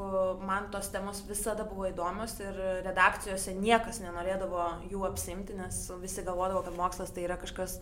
man 0.44 0.66
tos 0.68 0.90
temos 0.92 1.22
visada 1.24 1.64
buvo 1.64 1.86
įdomios 1.88 2.34
ir 2.44 2.58
redakcijose 2.84 3.54
niekas 3.56 4.02
nenorėdavo 4.04 4.66
jų 4.90 5.06
apsimti, 5.08 5.56
nes 5.56 5.78
visi 6.02 6.26
galvodavo, 6.26 6.60
kad 6.66 6.76
mokslas 6.76 7.14
tai 7.16 7.24
yra 7.24 7.38
kažkas 7.40 7.78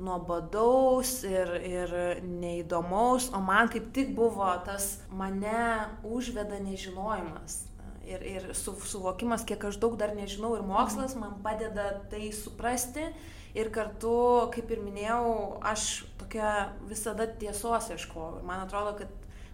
nuobodaus 0.00 1.20
ir, 1.28 1.50
ir 1.66 1.96
neįdomaus, 2.24 3.30
o 3.36 3.40
man 3.44 3.68
kaip 3.72 3.90
tik 3.96 4.14
buvo 4.16 4.48
tas 4.66 4.96
mane 5.12 5.88
užveda 6.04 6.60
nežinojimas. 6.64 7.66
ir, 8.10 8.22
ir 8.26 8.54
su, 8.58 8.74
suvokimas, 8.86 9.44
kiek 9.46 9.64
aš 9.68 9.78
daug 9.82 9.96
dar 10.00 10.14
nežinau 10.16 10.54
ir 10.56 10.64
mokslas 10.66 11.14
man 11.18 11.36
padeda 11.44 11.92
tai 12.10 12.32
suprasti. 12.34 13.10
Ir 13.54 13.72
kartu, 13.74 14.12
kaip 14.54 14.70
ir 14.70 14.78
minėjau, 14.82 15.58
aš 15.66 16.04
tokia 16.20 16.70
visada 16.86 17.26
tiesos 17.26 17.88
ieškoju. 17.90 18.44
Man 18.46 18.62
atrodo, 18.62 18.92
kad 19.00 19.10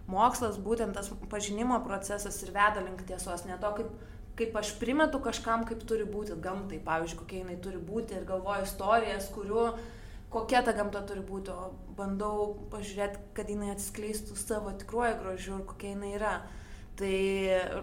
mokslas, 0.07 0.59
būtent 0.61 0.93
tas 0.93 1.09
pažinimo 1.31 1.79
procesas 1.85 2.37
ir 2.45 2.53
veda 2.53 2.83
link 2.83 3.01
tiesos, 3.09 3.47
ne 3.49 3.57
to, 3.57 3.71
kaip, 3.79 3.89
kaip 4.37 4.59
aš 4.61 4.75
primetu 4.77 5.17
kažkam, 5.23 5.65
kaip 5.65 5.81
turi 5.89 6.05
būti 6.05 6.37
gamtai, 6.43 6.77
pavyzdžiui, 6.85 7.19
kokia 7.23 7.41
jinai 7.41 7.57
turi 7.63 7.81
būti 7.81 8.19
ir 8.19 8.27
galvoju 8.29 8.67
istorijas, 8.69 9.31
kurių 9.33 9.65
kokia 10.37 10.63
ta 10.65 10.75
gamta 10.77 11.01
turi 11.09 11.25
būti, 11.25 11.51
o 11.51 11.71
bandau 11.97 12.53
pažiūrėti, 12.71 13.25
kad 13.37 13.49
jinai 13.51 13.73
atskleistų 13.73 14.37
savo 14.39 14.71
tikruoju 14.77 15.19
grožiu 15.23 15.57
ir 15.59 15.67
kokia 15.73 15.95
jinai 15.95 16.13
yra. 16.19 16.37
Tai 16.97 17.17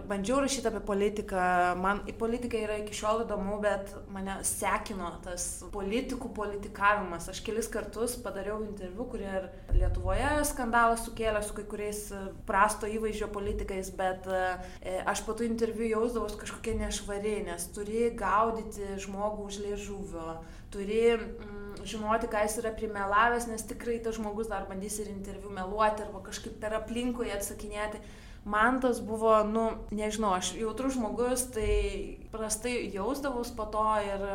bandžiau 0.09 0.41
rašyti 0.43 0.67
apie 0.67 0.81
politiką, 0.83 1.43
man 1.79 2.01
į 2.09 2.17
politiką 2.19 2.59
yra 2.65 2.75
iki 2.81 2.97
šiol 2.97 3.21
įdomu, 3.23 3.61
bet 3.63 3.93
mane 4.11 4.33
sekino 4.43 5.13
tas 5.23 5.45
politikų 5.71 6.33
politikavimas. 6.35 7.29
Aš 7.31 7.39
kelis 7.45 7.69
kartus 7.71 8.17
padariau 8.19 8.59
interviu, 8.65 9.05
kurie 9.07 9.29
ir 9.29 9.47
Lietuvoje 9.75 10.33
skandalą 10.49 10.97
sukėlė 10.99 11.39
su 11.47 11.55
kai 11.55 11.63
kuriais 11.71 12.01
prasto 12.47 12.89
įvaizdžio 12.91 13.31
politikais, 13.31 13.93
bet 13.95 14.27
e, 14.27 14.99
aš 15.07 15.23
po 15.23 15.35
tų 15.35 15.47
interviu 15.47 15.87
jausdavau 15.93 16.35
kažkokia 16.43 16.75
nešvari, 16.83 17.37
nes 17.47 17.69
turi 17.75 18.09
gaudyti 18.19 18.97
žmogų 19.05 19.47
už 19.47 19.61
liežuvio, 19.63 20.41
turi 20.75 21.03
mm, 21.15 21.54
žinoti, 21.87 22.29
ką 22.31 22.43
jis 22.45 22.59
yra 22.61 22.73
primelavęs, 22.75 23.49
nes 23.51 23.65
tikrai 23.69 23.97
tas 24.03 24.17
žmogus 24.19 24.51
dar 24.51 24.67
bandys 24.69 24.99
ir 25.03 25.09
interviu 25.13 25.53
meluoti 25.53 26.05
arba 26.05 26.23
kažkaip 26.25 26.59
per 26.61 26.77
aplinkui 26.81 27.33
atsakinėti 27.33 28.01
man 28.45 28.79
tas 28.81 29.01
buvo, 29.01 29.33
nu, 29.43 29.65
nežinau, 29.91 30.35
aš 30.37 30.53
jautrus 30.59 30.93
žmogus, 30.95 31.47
tai 31.55 32.19
prastai 32.31 32.77
jausdavus 32.93 33.49
po 33.57 33.65
to 33.73 33.85
ir, 34.05 34.25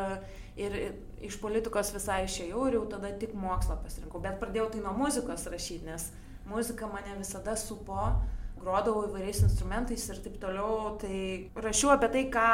ir, 0.59 0.75
iš 1.23 1.39
politikos 1.39 1.93
visai 1.95 2.25
išėjau 2.27 2.67
ir 2.67 2.77
jau 2.79 2.83
tada 2.91 3.13
tik 3.21 3.33
mokslą 3.39 3.79
pasirinkau. 3.85 4.21
Bet 4.23 4.37
pradėjau 4.43 4.67
tai 4.73 4.83
nuo 4.83 4.93
muzikos 4.99 5.47
rašyti, 5.53 5.87
nes 5.87 6.09
muzika 6.51 6.91
mane 6.91 7.15
visada 7.21 7.55
supo, 7.55 8.11
grodavau 8.59 9.07
įvairiais 9.07 9.45
instrumentais 9.47 10.09
ir 10.11 10.19
taip 10.25 10.35
toliau, 10.43 10.97
tai 11.01 11.47
rašiau 11.55 11.95
apie 11.95 12.11
tai, 12.11 12.25
ką, 12.35 12.49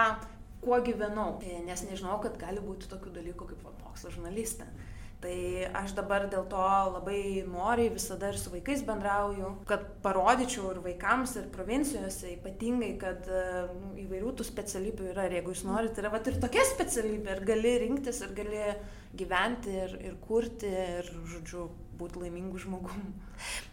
kuo 0.68 0.82
gyvenau, 0.84 1.38
nes 1.64 1.88
nežinau, 1.88 2.20
kad 2.24 2.36
gali 2.42 2.60
būti 2.64 2.92
tokių 2.92 3.16
dalykų 3.16 3.52
kaip 3.54 3.66
mokslo 3.86 4.12
žurnalistė. 4.12 4.68
Tai 5.18 5.36
aš 5.80 5.96
dabar 5.98 6.28
dėl 6.30 6.44
to 6.46 6.64
labai 6.94 7.42
noriai 7.50 7.90
visada 7.90 8.28
ir 8.30 8.36
su 8.38 8.52
vaikais 8.54 8.84
bendrauju, 8.86 9.48
kad 9.70 9.88
parodyčiau 10.04 10.68
ir 10.76 10.82
vaikams, 10.84 11.34
ir 11.40 11.48
provincijose 11.56 12.36
ypatingai, 12.36 12.92
kad 13.02 13.26
nu, 13.80 13.96
įvairių 14.04 14.36
tų 14.38 14.46
specialybių 14.46 15.08
yra 15.16 15.26
ir 15.26 15.40
jeigu 15.40 15.56
jūs 15.56 15.64
norite, 15.66 16.04
yra 16.04 16.12
vat, 16.14 16.30
ir 16.30 16.38
tokia 16.44 16.68
specialybė 16.70 17.34
ir 17.34 17.42
gali 17.50 17.74
rinktis, 17.88 18.22
ir 18.28 18.36
gali 18.38 18.62
gyventi, 19.18 19.74
ir, 19.88 19.98
ir 20.12 20.20
kurti, 20.22 20.70
ir, 21.00 21.10
žodžiu, 21.34 21.66
būti 21.98 22.22
laimingu 22.22 22.62
žmogum. 22.62 23.10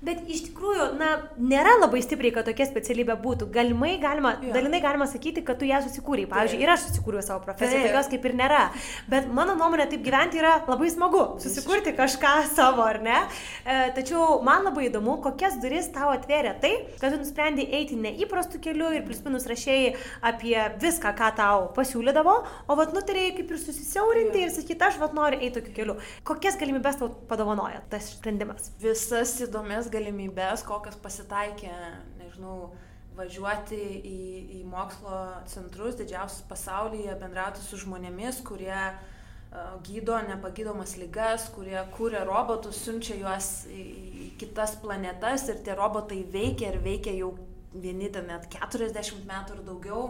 Bet 0.05 0.25
iš 0.31 0.45
tikrųjų, 0.49 0.91
na, 0.99 1.11
nėra 1.41 1.77
labai 1.81 2.03
stipriai, 2.05 2.33
kad 2.35 2.49
tokia 2.49 2.67
specialybė 2.69 3.17
būtų. 3.23 3.49
Galimai 3.55 3.95
galima, 4.03 4.35
ja. 4.43 4.53
dalinai 4.57 4.81
galima 4.85 5.09
sakyti, 5.11 5.45
kad 5.47 5.61
tu 5.61 5.69
ją 5.69 5.81
susikūrei. 5.85 6.27
Pavyzdžiui, 6.31 6.61
ir 6.65 6.73
aš 6.75 6.89
susikūriau 6.89 7.25
savo 7.25 7.41
profesiją, 7.45 7.81
Taip. 7.81 7.91
tokios 7.91 8.11
kaip 8.13 8.29
ir 8.29 8.37
nėra. 8.39 8.63
Bet 9.11 9.29
mano 9.33 9.57
nuomonė, 9.59 9.87
taip 9.93 10.05
gyventi 10.05 10.41
yra 10.41 10.57
labai 10.69 10.91
smagu. 10.93 11.23
Susikurti 11.43 11.95
kažką 11.97 12.35
savo, 12.53 12.85
ar 12.85 13.01
ne? 13.05 13.17
E, 13.65 13.79
tačiau 13.97 14.41
man 14.45 14.67
labai 14.69 14.89
įdomu, 14.91 15.17
kokias 15.25 15.57
duris 15.63 15.89
tau 15.95 16.11
atvėrė 16.13 16.55
tai, 16.63 16.73
kad 17.01 17.15
tu 17.15 17.21
nusprendai 17.23 17.67
eiti 17.81 17.99
neįprastų 18.01 18.61
kelių 18.65 18.93
ir 18.99 19.07
plius 19.07 19.23
minus 19.25 19.49
rašėjai 19.51 19.95
apie 20.33 20.57
viską, 20.83 21.15
ką 21.17 21.31
tau 21.39 21.69
pasiūlydavo, 21.77 22.37
o 22.69 22.79
vat 22.79 22.95
nutarėjai 22.97 23.35
kaip 23.39 23.55
ir 23.55 23.63
susisiaurinti 23.63 24.43
ja. 24.43 24.49
ir 24.49 24.55
sakyti, 24.55 24.81
aš 24.85 25.01
vat 25.03 25.17
noriu 25.17 25.41
eiti 25.41 25.61
tokiu 25.61 25.75
keliu. 25.79 25.99
Kokias 26.27 26.59
galimybės 26.61 27.01
tau 27.01 27.11
padovanoja 27.31 27.83
tas 27.93 28.11
sprendimas? 28.17 28.73
Visas 28.83 29.37
įdomias 29.55 29.87
galimybės, 29.87 30.65
kokias 30.67 30.97
pasitaikė, 30.99 31.71
nežinau, 32.19 32.73
važiuoti 33.15 33.79
į, 33.79 34.21
į 34.59 34.61
mokslo 34.67 35.19
centrus 35.47 35.95
didžiausius 36.01 36.43
pasaulyje, 36.51 37.15
bendrauti 37.21 37.63
su 37.63 37.79
žmonėmis, 37.79 38.41
kurie 38.43 38.75
uh, 38.75 39.77
gydo 39.87 40.17
nepagydomas 40.27 40.97
lygas, 40.99 41.47
kurie 41.55 41.79
kūrė 41.95 42.25
robotus, 42.27 42.81
siunčia 42.83 43.15
juos 43.21 43.51
į, 43.71 43.85
į 44.25 44.27
kitas 44.43 44.75
planetas 44.83 45.47
ir 45.47 45.63
tie 45.63 45.79
robotai 45.79 46.25
veikia 46.35 46.73
ir 46.73 46.81
veikia 46.83 47.15
jau 47.21 47.37
vieni 47.71 48.11
ten 48.11 48.27
net 48.27 48.51
40 48.51 49.23
metų 49.31 49.61
ir 49.61 49.63
daugiau. 49.71 50.03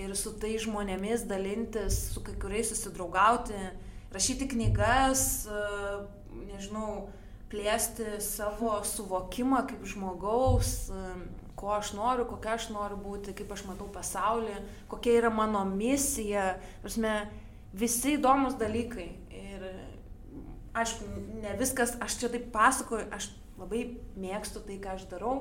Ir 0.00 0.16
su 0.16 0.32
tai 0.40 0.54
žmonėmis 0.60 1.28
dalintis, 1.28 2.00
su 2.14 2.24
kai 2.24 2.34
kuriais 2.40 2.72
susidraugauti, 2.72 3.60
rašyti 4.16 4.48
knygas, 4.56 5.28
uh, 5.52 6.08
nežinau, 6.48 7.10
plėsti 7.50 8.18
savo 8.24 8.76
suvokimą 8.86 9.62
kaip 9.70 9.84
žmogaus, 9.86 10.90
ko 11.56 11.72
aš 11.76 11.92
noriu, 11.96 12.26
kokia 12.28 12.56
aš 12.56 12.68
noriu 12.74 12.98
būti, 13.00 13.34
kaip 13.36 13.52
aš 13.54 13.64
matau 13.68 13.88
pasaulį, 13.92 14.58
kokia 14.90 15.16
yra 15.22 15.30
mano 15.32 15.62
misija. 15.68 16.56
Prasme, 16.82 17.14
visi 17.76 18.16
įdomus 18.16 18.58
dalykai. 18.60 19.08
Ir 19.36 19.64
aišku, 20.76 21.08
ne 21.40 21.54
viskas, 21.60 21.96
aš 22.04 22.18
čia 22.20 22.32
taip 22.34 22.50
pasakoju, 22.52 23.08
aš 23.16 23.30
labai 23.56 23.86
mėgstu 24.20 24.60
tai, 24.66 24.76
ką 24.82 24.98
aš 24.98 25.08
darau 25.12 25.38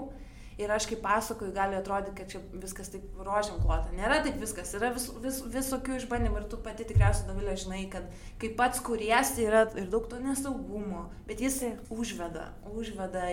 ir 0.57 0.71
aš 0.71 0.88
kaip 0.89 1.01
pasakoju, 1.03 1.53
gali 1.55 1.75
atrodyti, 1.75 2.15
kad 2.19 2.31
čia 2.31 2.41
viskas 2.53 2.91
taip 2.93 3.17
rožiam 3.25 3.59
klota. 3.63 3.91
Nėra 3.95 4.21
taip 4.24 4.38
viskas, 4.41 4.71
yra 4.77 4.91
vis, 4.95 5.09
vis, 5.24 5.41
visokių 5.55 6.00
išbandymų 6.00 6.41
ir 6.41 6.47
tu 6.51 6.59
pati 6.63 6.88
tikriausiai, 6.88 7.27
Davilė, 7.29 7.57
žinai, 7.59 7.81
kad 7.91 8.07
kai 8.41 8.51
pats 8.57 8.83
kuriesi 8.85 9.47
yra 9.47 9.65
ir 9.75 9.89
daug 9.91 10.07
to 10.12 10.19
nesaugumo, 10.24 11.07
bet 11.27 11.43
jis 11.43 11.62
užveda, 11.93 12.47
užveda 12.71 13.27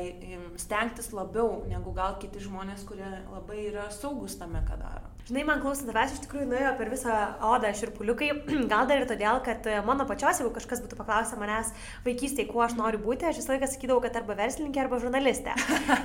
stengtis 0.61 1.12
labiau 1.14 1.62
negu 1.71 1.95
gal 1.97 2.19
kiti 2.23 2.43
žmonės, 2.43 2.87
kurie 2.88 3.09
labai 3.31 3.67
yra 3.69 3.88
saugus 3.95 4.38
tame, 4.41 4.64
ką 4.67 4.81
daro. 4.81 5.12
Žinai, 5.23 5.45
man 5.47 5.61
klausant 5.62 5.87
tavęs 5.87 6.17
iš 6.17 6.23
tikrųjų 6.25 6.49
nuėjo 6.50 6.71
per 6.81 6.88
visą 6.91 7.17
odą 7.47 7.69
širpuliukai, 7.79 8.33
gal 8.73 8.88
dar 8.91 8.99
ir 8.99 9.07
todėl, 9.07 9.38
kad 9.47 9.62
e, 9.71 9.76
mano 9.87 10.02
pačios, 10.09 10.41
jeigu 10.41 10.50
kažkas 10.57 10.81
būtų 10.83 10.97
paklausę 10.99 11.37
manęs 11.38 11.69
vaikystėje, 12.02 12.49
kuo 12.49 12.64
aš 12.64 12.75
noriu 12.75 12.99
būti, 13.05 13.29
aš 13.29 13.38
visą 13.38 13.52
laiką 13.55 13.69
sakydavau, 13.71 14.02
kad 14.02 14.19
arba 14.19 14.35
verslininkė, 14.41 14.81
arba 14.83 14.99
žurnalistė. 14.99 15.55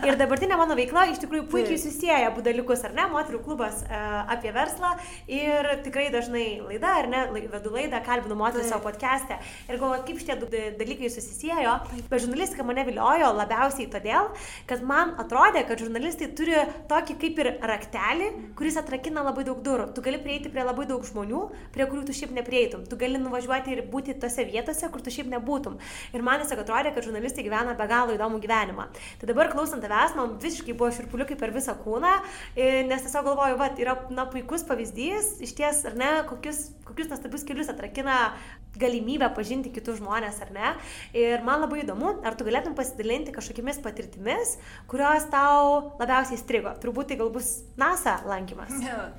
Ir 0.05 0.19
dabartinė 0.19 0.59
mano 0.59 0.77
veikla 0.77 1.07
iš 1.09 1.21
tikrųjų 1.24 1.47
puikiai 1.50 1.79
susijęja 1.81 2.27
abu 2.29 2.43
dalykus, 2.45 2.83
ar 2.86 2.93
ne, 2.93 3.07
moterų 3.09 3.41
klubas 3.47 3.79
e, 3.88 4.03
apie 4.36 4.53
verslą 4.53 4.93
ir 5.25 5.71
tikrai 5.88 6.12
dažnai 6.13 6.45
laida, 6.67 6.93
ar 7.01 7.09
ne, 7.09 7.25
vedu 7.55 7.74
laidą, 7.74 8.03
kalbinu 8.05 8.38
moterį 8.38 8.67
savo 8.69 8.86
podcast'e. 8.86 9.39
Ir 9.65 9.81
galvoju, 9.81 10.05
kaip 10.12 10.21
šitie 10.21 10.62
dalykai 10.77 11.09
susisiejo, 11.09 11.74
bet 12.05 12.21
žurnalistika 12.21 12.67
mane 12.69 12.86
viliojo 12.86 13.33
labiausiai 13.41 13.89
todėl, 13.97 14.29
kad 14.69 14.86
man 14.86 15.17
atrodė, 15.17 15.65
kad 15.65 15.81
žurnalistai 15.81 16.29
turi 16.38 16.62
tokį 16.93 17.19
kaip 17.25 17.43
ir 17.43 17.53
raktelį, 17.74 18.31
kuris 18.59 18.77
atrakina 18.77 19.06
atrakina 19.07 19.23
labai 19.23 19.45
daug 19.45 19.61
durų. 19.63 19.93
Tu 19.95 20.01
gali 20.03 20.19
prieiti 20.19 20.49
prie 20.51 20.63
labai 20.63 20.85
daug 20.87 21.03
žmonių, 21.05 21.41
prie 21.73 21.85
kurių 21.87 22.05
tu 22.07 22.13
šiaip 22.13 22.33
neprieitum. 22.35 22.85
Tu 22.87 22.97
gali 22.99 23.17
nuvažiuoti 23.17 23.71
ir 23.71 23.83
būti 23.87 24.17
tose 24.19 24.43
vietose, 24.45 24.89
kur 24.91 25.01
tu 25.01 25.09
šiaip 25.09 25.29
nebūtum. 25.31 25.77
Ir 26.13 26.21
man 26.21 26.41
tiesiog 26.41 26.63
atrodė, 26.63 26.93
kad 26.93 27.05
žurnalistai 27.05 27.45
gyvena 27.45 27.75
be 27.77 27.87
galo 27.87 28.15
įdomų 28.15 28.41
gyvenimą. 28.43 28.87
Tai 29.19 29.29
dabar 29.29 29.51
klausant 29.51 29.83
tavęs, 29.83 30.15
man 30.17 30.37
visiškai 30.43 30.75
buvo 30.75 30.91
širpuliukai 30.91 31.37
per 31.39 31.53
visą 31.55 31.77
kūną, 31.79 32.13
nes 32.57 33.07
tiesiog 33.07 33.29
galvoju, 33.31 33.59
va, 33.59 33.71
yra 33.79 33.95
na, 34.11 34.27
puikus 34.27 34.65
pavyzdys, 34.67 35.37
iš 35.43 35.55
ties, 35.57 35.83
ar 35.87 35.95
ne, 35.99 36.11
kokius, 36.27 36.67
kokius 36.87 37.11
nuostabius 37.11 37.47
kelius 37.47 37.71
atrakina 37.71 38.33
galimybę 38.79 39.29
pažinti 39.36 39.72
kitus 39.74 40.00
žmonės, 40.01 40.41
ar 40.46 40.51
ne. 40.55 40.74
Ir 41.17 41.43
man 41.46 41.63
labai 41.65 41.84
įdomu, 41.84 42.17
ar 42.25 42.38
tu 42.38 42.48
galėtum 42.48 42.75
pasidalinti 42.77 43.34
kažkokiamis 43.36 43.81
patirtimis, 43.84 44.57
kurios 44.89 45.27
tau 45.34 45.98
labiausiai 46.01 46.39
strigo. 46.41 46.74
Turbūt 46.84 47.12
tai 47.12 47.19
gal 47.19 47.31
bus 47.34 47.51
NASA 47.79 48.19
lankymas. 48.27 48.74
Ja, 48.86 49.12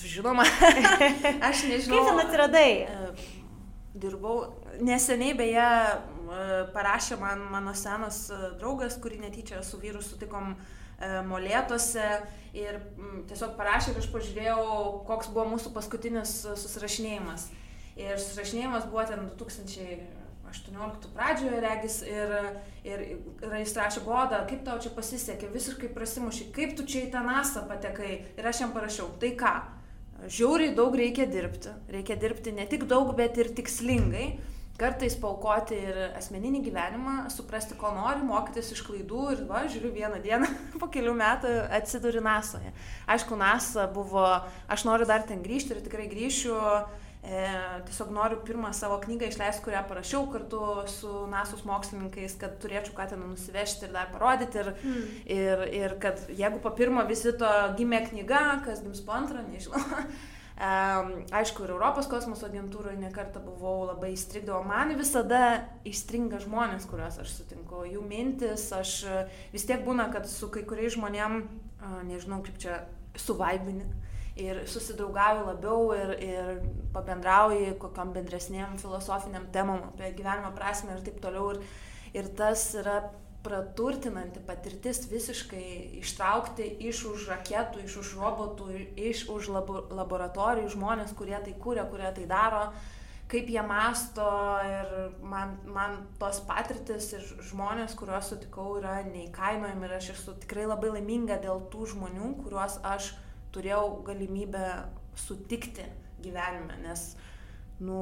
žinoma, 0.00 0.46
aš 1.48 1.64
nežinau. 1.68 1.96
Kaip 1.96 2.10
ten 2.10 2.22
atsiradai? 2.24 2.68
E, 2.82 3.40
dirbau, 4.02 4.36
neseniai 4.80 5.34
beje 5.38 5.64
e, 5.64 5.96
parašė 6.74 7.18
man 7.20 7.44
mano 7.52 7.74
senas 7.78 8.24
e, 8.32 8.38
draugas, 8.60 8.98
kurį 9.02 9.22
netyčia 9.26 9.62
su 9.66 9.80
vyru 9.82 10.04
sutikom 10.04 10.54
molėtose 11.26 12.04
ir 12.54 12.76
tiesiog 13.26 13.56
parašė 13.58 13.90
ir 13.90 13.96
aš 13.98 14.04
pažiūrėjau, 14.12 14.66
koks 15.08 15.32
buvo 15.34 15.48
mūsų 15.56 15.72
paskutinis 15.74 16.36
susirašinėjimas. 16.46 17.48
Ir 18.00 18.16
susirašinėjimas 18.16 18.86
buvo 18.88 19.04
ten 19.08 19.26
2018 19.40 21.10
pradžioje, 21.12 21.58
regis, 21.64 21.98
ir, 22.08 22.32
ir, 22.88 23.04
ir 23.44 23.58
jis 23.60 23.74
rašė, 23.76 24.04
Goda, 24.06 24.42
kaip 24.48 24.64
tau 24.64 24.78
čia 24.80 24.92
pasisekė, 24.96 25.50
visiškai 25.52 25.92
prasimušiai, 25.92 26.48
kaip 26.56 26.76
tu 26.78 26.86
čia 26.88 27.04
į 27.06 27.12
tą 27.12 27.24
nasą 27.26 27.66
patekai. 27.68 28.14
Ir 28.38 28.48
aš 28.48 28.64
jam 28.64 28.72
parašiau, 28.72 29.10
tai 29.20 29.34
ką, 29.36 29.52
žiauriai 30.24 30.72
daug 30.78 30.96
reikia 30.96 31.28
dirbti. 31.28 31.74
Reikia 31.92 32.16
dirbti 32.20 32.56
ne 32.56 32.66
tik 32.70 32.88
daug, 32.90 33.12
bet 33.18 33.36
ir 33.40 33.52
tikslingai 33.56 34.32
kartais 34.80 35.14
paukoti 35.20 35.76
ir 35.78 35.98
asmeninį 36.16 36.62
gyvenimą, 36.64 37.16
suprasti, 37.32 37.76
ko 37.78 37.92
nori, 37.94 38.24
mokytis 38.26 38.72
iš 38.74 38.82
klaidų 38.86 39.26
ir 39.34 39.44
va, 39.46 39.62
žiūriu 39.70 39.92
vieną 39.94 40.18
dieną, 40.24 40.48
po 40.80 40.88
kelių 40.92 41.14
metų 41.18 41.52
atsiduri 41.78 42.22
NASOje. 42.24 42.72
Aišku, 43.12 43.38
NASA 43.38 43.86
buvo, 43.92 44.26
aš 44.72 44.86
noriu 44.88 45.06
dar 45.08 45.26
ten 45.28 45.44
grįžti 45.44 45.76
ir 45.76 45.84
tikrai 45.84 46.08
grįšiu. 46.10 46.56
E, 47.22 47.42
tiesiog 47.86 48.08
noriu 48.10 48.40
pirmą 48.42 48.72
savo 48.74 48.96
knygą 48.98 49.28
išleisti, 49.30 49.62
kurią 49.62 49.84
parašiau 49.86 50.24
kartu 50.32 50.62
su 50.90 51.10
NASOS 51.30 51.62
mokslininkais, 51.68 52.34
kad 52.40 52.56
turėčiau 52.58 52.96
ką 52.96 53.06
ten 53.12 53.22
nusivežti 53.22 53.86
ir 53.86 53.94
dar 53.94 54.10
parodyti. 54.10 54.58
Ir, 54.58 54.70
mm. 54.82 55.04
ir, 55.36 55.62
ir 55.84 55.94
kad 56.02 56.18
jeigu 56.34 56.58
po 56.64 56.72
pirmo 56.74 57.04
vizito 57.06 57.46
gimė 57.78 58.02
knyga, 58.08 58.42
kas 58.66 58.82
gims 58.82 59.04
po 59.06 59.14
antro, 59.14 59.38
nežinau. 59.52 59.78
Aišku, 61.38 61.62
ir 61.64 61.72
Europos 61.76 62.10
kosmoso 62.10 62.48
agentūroje 62.50 62.98
nekartą 62.98 63.40
buvau 63.46 63.86
labai 63.86 64.12
įstrigdavo. 64.16 64.60
Man 64.66 64.92
visada 64.98 65.62
įstringa 65.88 66.42
žmonės, 66.42 66.90
kuriuos 66.90 67.22
aš 67.22 67.38
sutinku, 67.38 67.86
jų 67.86 68.02
mintis, 68.02 68.66
aš 68.74 68.98
vis 69.54 69.66
tiek 69.70 69.86
būna, 69.86 70.10
kad 70.12 70.26
su 70.30 70.50
kai 70.52 70.66
kuriais 70.66 70.98
žmonėm, 70.98 71.44
nežinau 72.10 72.42
kaip 72.46 72.58
čia, 72.62 72.82
suvaibini 73.18 73.86
ir 74.40 74.62
susidraugauji 74.70 75.46
labiau 75.46 75.88
ir, 75.96 76.12
ir 76.24 76.52
pabendrauji 76.94 77.74
kokiam 77.80 78.12
bendresnėm 78.14 78.78
filosofiniam 78.80 79.48
temom 79.52 79.82
apie 79.90 80.12
gyvenimo 80.16 80.54
prasme 80.56 80.94
ir 80.96 81.02
taip 81.04 81.20
toliau. 81.24 81.52
Ir, 81.52 81.82
ir 82.16 82.30
tas 82.36 82.64
yra 82.78 83.02
praturtinanti 83.42 84.40
patirtis 84.46 85.02
visiškai 85.10 85.98
ištraukti 85.98 86.68
iš 86.88 87.04
už 87.10 87.28
raketų, 87.32 87.82
iš 87.86 87.98
už 88.02 88.14
robotų, 88.20 88.68
iš 89.10 89.26
už 89.32 89.50
laboratorijų 89.90 90.70
žmonės, 90.76 91.14
kurie 91.18 91.38
tai 91.42 91.54
kūrė, 91.58 91.88
kurie 91.90 92.10
tai 92.14 92.26
daro, 92.30 92.68
kaip 93.32 93.50
jie 93.50 93.64
masto 93.66 94.28
ir 94.68 94.94
man, 95.26 95.56
man 95.66 95.98
tos 96.20 96.38
patirtis 96.46 97.10
ir 97.16 97.26
žmonės, 97.48 97.96
kuriuos 97.98 98.30
sutikau, 98.30 98.76
yra 98.78 99.00
neįkainojami 99.08 99.88
ir 99.88 99.96
aš 99.98 100.12
esu 100.14 100.36
tikrai 100.44 100.68
labai 100.68 100.94
laiminga 100.98 101.40
dėl 101.42 101.66
tų 101.72 101.90
žmonių, 101.96 102.34
kuriuos 102.44 102.78
aš 102.94 103.10
turėjau 103.54 104.02
galimybę 104.06 104.66
sutikti 105.18 105.84
gyvenime, 106.22 106.78
nes, 106.84 107.12
nu, 107.82 107.98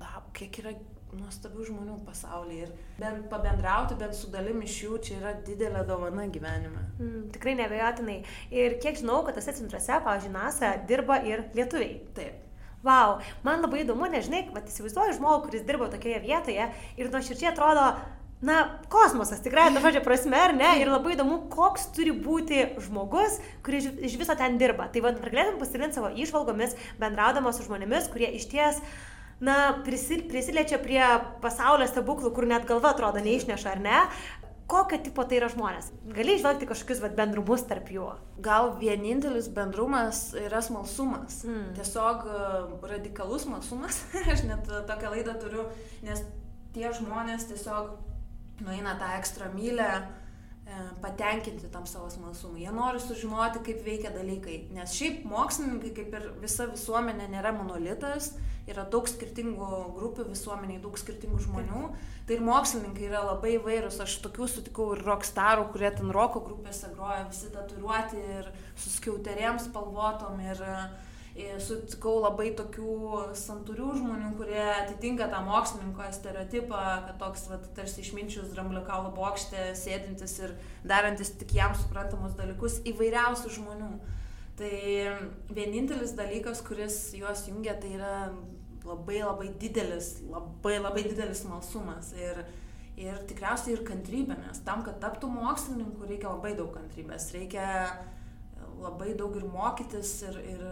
na, 0.00 0.22
kiek 0.36 0.62
yra 0.62 0.74
nuostabių 1.16 1.64
žmonių 1.66 1.96
pasaulyje 2.06 2.66
ir 2.68 2.74
bent 3.00 3.24
pabendrauti, 3.32 3.96
bent 3.98 4.14
su 4.14 4.30
dalim 4.30 4.60
iš 4.62 4.76
jų, 4.84 4.98
čia 5.06 5.16
yra 5.18 5.32
didelė 5.46 5.82
dovana 5.88 6.26
gyvenime. 6.30 6.84
Mm, 7.00 7.24
tikrai 7.34 7.56
nebejotinai. 7.58 8.20
Ir 8.54 8.78
kiek 8.82 9.00
žinau, 9.00 9.20
kad 9.26 9.38
tose 9.38 9.54
centruose, 9.58 9.98
pavyzdžiui, 10.06 10.34
NASA 10.36 10.76
dirba 10.90 11.18
ir 11.26 11.48
lietuviai. 11.58 11.98
Taip. 12.16 12.46
Wow, 12.86 13.18
man 13.44 13.60
labai 13.60 13.82
įdomu, 13.82 14.06
nežinai, 14.08 14.46
bet 14.54 14.70
įsivaizduoju 14.70 15.18
žmogų, 15.18 15.48
kuris 15.48 15.66
dirbo 15.68 15.90
tokioje 15.92 16.22
vietoje 16.24 16.70
ir 16.96 17.10
nuoširdžiai 17.12 17.50
atrodo, 17.50 17.90
na, 18.40 18.80
kosmosas, 18.88 19.42
tikrai, 19.44 19.68
ta 19.74 19.82
žodžio 19.84 20.00
prasme, 20.04 20.38
ar 20.40 20.54
ne? 20.56 20.72
Ir 20.80 20.88
labai 20.88 21.12
įdomu, 21.12 21.42
koks 21.52 21.90
turi 21.96 22.14
būti 22.16 22.64
žmogus, 22.80 23.36
kuris 23.66 23.90
iš 24.00 24.16
viso 24.20 24.36
ten 24.38 24.56
dirba. 24.60 24.88
Tai 24.92 25.04
vad, 25.04 25.20
ar 25.20 25.32
galėtum 25.32 25.60
pasidalinti 25.60 25.98
savo 26.00 26.12
išvalgomis, 26.16 26.76
bendraudama 27.02 27.52
su 27.52 27.66
žmonėmis, 27.68 28.08
kurie 28.12 28.32
iš 28.38 28.48
ties 28.48 28.80
na, 29.44 29.56
prisiliečia 29.84 30.80
prie 30.80 31.02
pasaulio 31.44 31.88
stebuklų, 31.88 32.32
kur 32.36 32.48
net 32.48 32.68
galva 32.68 32.94
atrodo 32.94 33.20
neišneša, 33.24 33.76
ar 33.76 33.84
ne? 33.84 34.02
Kokio 34.70 35.00
tipo 35.02 35.24
tai 35.26 35.40
yra 35.40 35.48
žmonės? 35.50 35.88
Gali 36.14 36.36
išvelgti 36.36 36.68
kažkokius 36.70 37.00
vat, 37.02 37.16
bendrumus 37.18 37.64
tarp 37.66 37.88
jų? 37.90 38.06
Gal 38.44 38.76
vienintelis 38.78 39.48
bendrumas 39.50 40.28
yra 40.38 40.60
smalsumas. 40.62 41.40
Mm. 41.42 41.72
Tiesiog 41.74 42.28
e, 42.30 42.44
radikalus 42.92 43.48
smalsumas. 43.48 44.04
Aš 44.32 44.44
net 44.46 44.70
tokią 44.86 45.10
laidą 45.16 45.34
turiu, 45.42 45.66
nes 46.06 46.22
tie 46.76 46.86
žmonės 46.94 47.48
tiesiog 47.50 47.96
nueina 48.64 48.96
tą 49.00 49.12
ekstra 49.18 49.50
mylę 49.54 49.90
E, 50.70 50.72
patenkinti 51.02 51.68
tam 51.68 51.86
savo 51.86 52.10
smalsumui. 52.10 52.60
Jie 52.62 52.70
nori 52.72 53.00
sužinoti, 53.02 53.62
kaip 53.66 53.80
veikia 53.82 54.12
dalykai. 54.14 54.58
Nes 54.76 54.92
šiaip 54.94 55.24
mokslininkai, 55.26 55.90
kaip 55.96 56.14
ir 56.14 56.28
visa 56.42 56.68
visuomenė, 56.70 57.26
nėra 57.32 57.50
monolitas, 57.56 58.28
yra 58.70 58.84
daug 58.92 59.08
skirtingų 59.10 59.70
grupių 59.96 60.28
visuomeniai, 60.28 60.78
daug 60.84 60.94
skirtingų 61.00 61.40
žmonių. 61.48 61.82
Tai 62.28 62.36
ir 62.36 62.46
mokslininkai 62.46 63.08
yra 63.08 63.24
labai 63.32 63.56
įvairūs. 63.56 63.98
Aš 64.04 64.20
tokių 64.28 64.46
sutikau 64.52 64.92
ir 64.94 65.02
rockstarų, 65.08 65.66
kurie 65.72 65.90
ten 65.96 66.14
roko 66.14 66.44
grupėse 66.46 66.92
groja, 66.94 67.24
visi 67.32 67.50
tatuiruoti 67.56 68.22
ir 68.38 68.52
suskiauterėm 68.84 69.58
spalvotom. 69.64 70.38
Ir, 70.52 70.62
uh, 70.62 71.09
sutikau 71.62 72.16
labai 72.24 72.50
tokių 72.58 72.94
santūrių 73.38 73.90
žmonių, 74.00 74.30
kurie 74.38 74.62
atitinka 74.74 75.28
tą 75.30 75.40
mokslininko 75.46 76.08
stereotipą, 76.12 76.80
kad 77.06 77.18
toks 77.20 77.46
vat, 77.52 77.68
tarsi 77.76 78.02
išminčius 78.02 78.50
dramblio 78.54 78.82
kaulo 78.86 79.12
bokšte, 79.14 79.70
sėdintis 79.78 80.36
ir 80.42 80.56
darantis 80.82 81.30
tik 81.38 81.54
jam 81.54 81.76
suprantamus 81.78 82.34
dalykus 82.38 82.80
įvairiausių 82.90 83.54
žmonių. 83.60 83.90
Tai 84.60 84.72
vienintelis 85.56 86.16
dalykas, 86.18 86.60
kuris 86.66 86.98
juos 87.16 87.46
jungia, 87.48 87.78
tai 87.80 87.94
yra 87.96 88.14
labai 88.84 89.22
labai 89.22 89.52
didelis, 89.60 90.18
labai 90.28 90.76
labai 90.80 91.06
didelis 91.06 91.44
malsumas. 91.48 92.10
Ir, 92.18 92.42
ir 93.00 93.22
tikriausiai 93.30 93.78
ir 93.78 93.84
kantrybė, 93.86 94.36
nes 94.42 94.60
tam, 94.66 94.82
kad 94.84 94.98
taptų 95.00 95.30
mokslininku, 95.32 96.04
reikia 96.10 96.34
labai 96.34 96.56
daug 96.58 96.74
kantrybės. 96.74 97.30
Reikia 97.36 97.70
labai 98.80 99.14
daug 99.18 99.36
ir 99.36 99.46
mokytis 99.52 100.12
ir, 100.28 100.38
ir, 100.54 100.64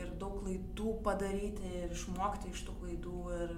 ir 0.00 0.12
daug 0.20 0.40
klaidų 0.42 0.96
padaryti 1.06 1.70
ir 1.82 1.94
išmokti 1.94 2.52
iš 2.52 2.64
tų 2.66 2.76
klaidų 2.82 3.20
ir 3.38 3.56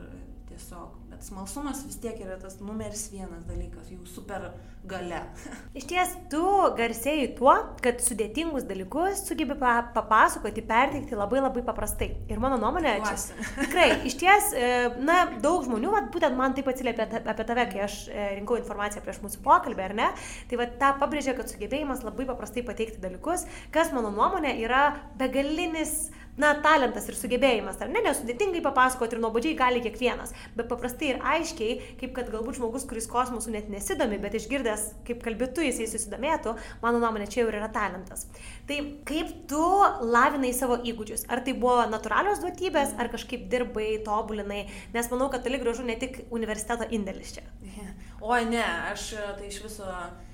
tiesiog. 0.57 0.95
Bet 1.11 1.25
smalsumas 1.25 1.83
vis 1.87 1.99
tiek 2.01 2.19
yra 2.21 2.37
tas 2.41 2.59
numeris 2.61 3.07
vienas 3.13 3.45
dalykas, 3.49 3.91
jų 3.93 4.07
super 4.09 4.49
gale. 4.89 5.21
Iš 5.79 5.87
ties, 5.91 6.15
tu 6.33 6.43
garsėjai 6.79 7.29
tuo, 7.39 7.55
kad 7.85 8.01
sudėtingus 8.05 8.67
dalykus 8.69 9.23
sugebi 9.27 9.57
papasakoti, 9.61 10.65
perteikti 10.67 11.19
labai 11.19 11.43
labai 11.45 11.65
paprastai. 11.67 12.11
Ir 12.33 12.43
mano 12.43 12.59
nuomonė, 12.61 12.97
čia, 13.05 13.17
tikrai, 13.63 13.89
iš 14.09 14.19
ties, 14.21 14.51
e, 14.57 14.73
na, 15.07 15.23
daug 15.45 15.65
žmonių, 15.67 15.93
vat, 15.95 16.11
būtent 16.15 16.37
man 16.39 16.57
taip 16.57 16.71
atsiliepia 16.73 17.09
apie 17.21 17.49
tave, 17.49 17.69
kai 17.73 17.85
aš 17.87 17.99
e, 18.11 18.29
rinkau 18.41 18.61
informaciją 18.61 19.05
prieš 19.05 19.23
mūsų 19.25 19.43
pokalbį, 19.47 19.87
ar 19.89 19.97
ne, 20.01 20.11
tai 20.51 20.61
vat, 20.61 20.77
tą 20.81 20.93
pabrėžia, 21.01 21.37
kad 21.39 21.53
sugebėjimas 21.53 22.05
labai 22.07 22.29
paprastai 22.29 22.65
pateikti 22.67 23.03
dalykus, 23.03 23.47
kas 23.75 23.93
mano 23.97 24.13
nuomonė 24.15 24.57
yra 24.65 24.87
begalinis 25.21 26.07
na, 26.41 26.53
talentas 26.65 27.09
ir 27.09 27.17
sugebėjimas, 27.19 27.79
ar 27.81 27.91
ne, 27.93 28.03
nesudėtingai 28.05 28.63
papasakoti 28.65 29.17
ir 29.17 29.23
nuobodžiai 29.23 29.57
gali 29.59 29.83
kiekvienas, 29.85 30.35
bet 30.57 30.69
paprastai 30.71 31.13
ir 31.15 31.23
aiškiai, 31.35 31.79
kaip 32.01 32.13
kad 32.17 32.31
galbūt 32.33 32.59
žmogus, 32.59 32.87
kuris 32.89 33.09
kosmosu 33.11 33.53
net 33.55 33.71
nesidomi, 33.73 34.19
bet 34.23 34.37
išgirdęs, 34.39 34.87
kaip 35.09 35.23
kalbėtų 35.25 35.67
jisai 35.69 35.89
susidomėtų, 35.93 36.57
mano 36.85 37.01
nuomonė, 37.03 37.29
čia 37.33 37.43
jau 37.43 37.51
yra 37.53 37.71
talentas. 37.73 38.27
Tai 38.69 38.81
kaip 39.09 39.33
tu 39.51 39.65
lavinai 40.05 40.53
savo 40.57 40.79
įgūdžius? 40.85 41.27
Ar 41.33 41.43
tai 41.47 41.57
buvo 41.57 41.87
natūralios 41.91 42.43
duotybės, 42.45 42.97
ar 43.01 43.11
kažkaip 43.13 43.49
dirbai, 43.53 43.89
tobulinai, 44.07 44.67
nes 44.95 45.11
manau, 45.13 45.31
kad 45.33 45.47
toli 45.47 45.61
gražu 45.63 45.87
ne 45.87 45.97
tik 46.01 46.25
universiteto 46.35 46.89
indėlis 46.93 47.37
čia. 47.39 47.47
Oi, 48.27 48.45
ne, 48.49 48.65
aš 48.93 49.13
tai 49.39 49.51
iš 49.51 49.63
viso 49.65 49.87
E, 49.87 50.26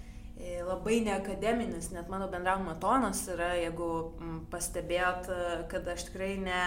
labai 0.66 1.00
neakademinis, 1.06 1.90
net 1.94 2.08
mano 2.10 2.28
bendravimo 2.30 2.74
tonas 2.82 3.20
yra, 3.30 3.52
jeigu 3.60 3.88
pastebėt, 4.50 5.28
e, 5.30 5.52
kad 5.70 5.88
aš 5.92 6.08
tikrai 6.08 6.34
ne, 6.42 6.62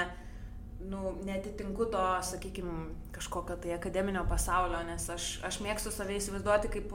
nu, 0.89 1.15
netitinku 1.27 1.87
to, 1.91 2.03
sakykime, 2.29 2.89
kažkokio 3.15 3.57
tai 3.63 3.75
akademinio 3.75 4.25
pasaulio, 4.29 4.81
nes 4.87 5.09
aš, 5.11 5.29
aš 5.47 5.61
mėgstu 5.65 5.93
save 5.93 6.19
įsivaizduoti 6.19 6.71
kaip 6.77 6.93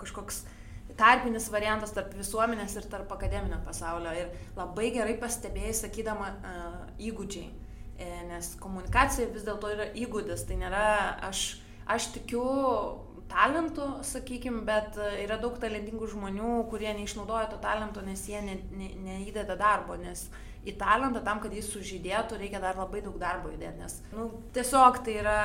kažkoks 0.00 0.44
tarpinis 0.98 1.48
variantas 1.52 1.94
tarp 1.94 2.12
visuomenės 2.18 2.76
ir 2.76 2.86
tarp 2.90 3.12
akademinio 3.14 3.60
pasaulio. 3.64 4.12
Ir 4.16 4.56
labai 4.58 4.90
gerai 4.94 5.16
pastebėjai, 5.20 5.74
sakydama, 5.84 6.30
uh, 6.34 6.78
įgūdžiai. 6.98 7.48
E, 8.00 8.08
nes 8.30 8.54
komunikacija 8.60 9.28
vis 9.28 9.44
dėlto 9.44 9.70
yra 9.74 9.90
įgūdis, 9.92 10.46
tai 10.48 10.56
nėra, 10.60 10.84
aš, 11.28 11.60
aš 11.84 12.10
tikiu 12.14 12.44
talentų, 13.30 13.88
sakykime, 14.06 14.62
bet 14.66 14.98
e, 15.00 15.10
yra 15.24 15.38
daug 15.40 15.56
talentingų 15.62 16.10
žmonių, 16.12 16.52
kurie 16.70 16.92
neišnaudoja 16.98 17.48
to 17.52 17.58
talento, 17.62 18.02
nes 18.04 18.22
jie 18.28 18.42
ne, 18.44 18.58
ne, 18.76 18.92
neįdeda 19.06 19.56
darbo, 19.60 19.96
nes 20.00 20.26
į 20.66 20.74
talentą 20.76 21.22
tam, 21.24 21.40
kad 21.40 21.54
jis 21.56 21.70
sužydėtų, 21.72 22.36
reikia 22.40 22.60
dar 22.60 22.76
labai 22.76 23.00
daug 23.04 23.16
darbo 23.20 23.48
įdėti, 23.52 23.80
nes 23.80 23.94
nu, 24.12 24.26
tiesiog 24.56 25.00
tai 25.06 25.14
yra 25.22 25.38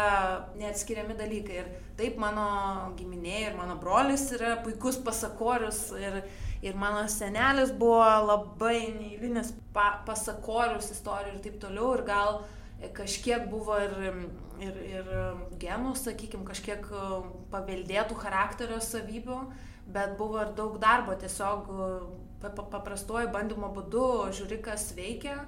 neatskiriami 0.60 1.16
dalykai. 1.16 1.62
Ir 1.62 1.70
taip 1.96 2.18
mano 2.20 2.48
giminė 3.00 3.38
ir 3.46 3.56
mano 3.56 3.78
brolis 3.80 4.28
yra 4.36 4.58
puikus 4.66 5.00
pasakorius 5.06 5.86
ir, 5.96 6.20
ir 6.66 6.76
mano 6.80 7.06
senelis 7.12 7.72
buvo 7.72 8.04
labai 8.26 8.92
neįlinis 8.98 9.54
pa, 9.76 10.02
pasakorius 10.08 10.92
istorijų 10.98 11.38
ir 11.38 11.42
taip 11.48 11.62
toliau. 11.64 11.94
Ir 11.96 12.04
gal 12.10 12.42
kažkiek 12.94 13.48
buvo 13.50 13.78
ir 13.82 13.96
ir, 14.64 14.78
ir 14.88 15.10
genų, 15.60 15.94
sakykime, 16.00 16.46
kažkiek 16.48 16.86
um, 16.94 17.32
paveldėtų 17.52 18.18
charakterio 18.20 18.80
savybių, 18.84 19.40
bet 19.96 20.16
buvo 20.20 20.42
ir 20.44 20.54
daug 20.58 20.78
darbo, 20.82 21.16
tiesiog 21.20 21.70
paprastuoju 22.56 23.32
bandymo 23.34 23.72
būdu 23.74 24.06
žiūri, 24.38 24.60
kas 24.64 24.92
veikia, 24.98 25.40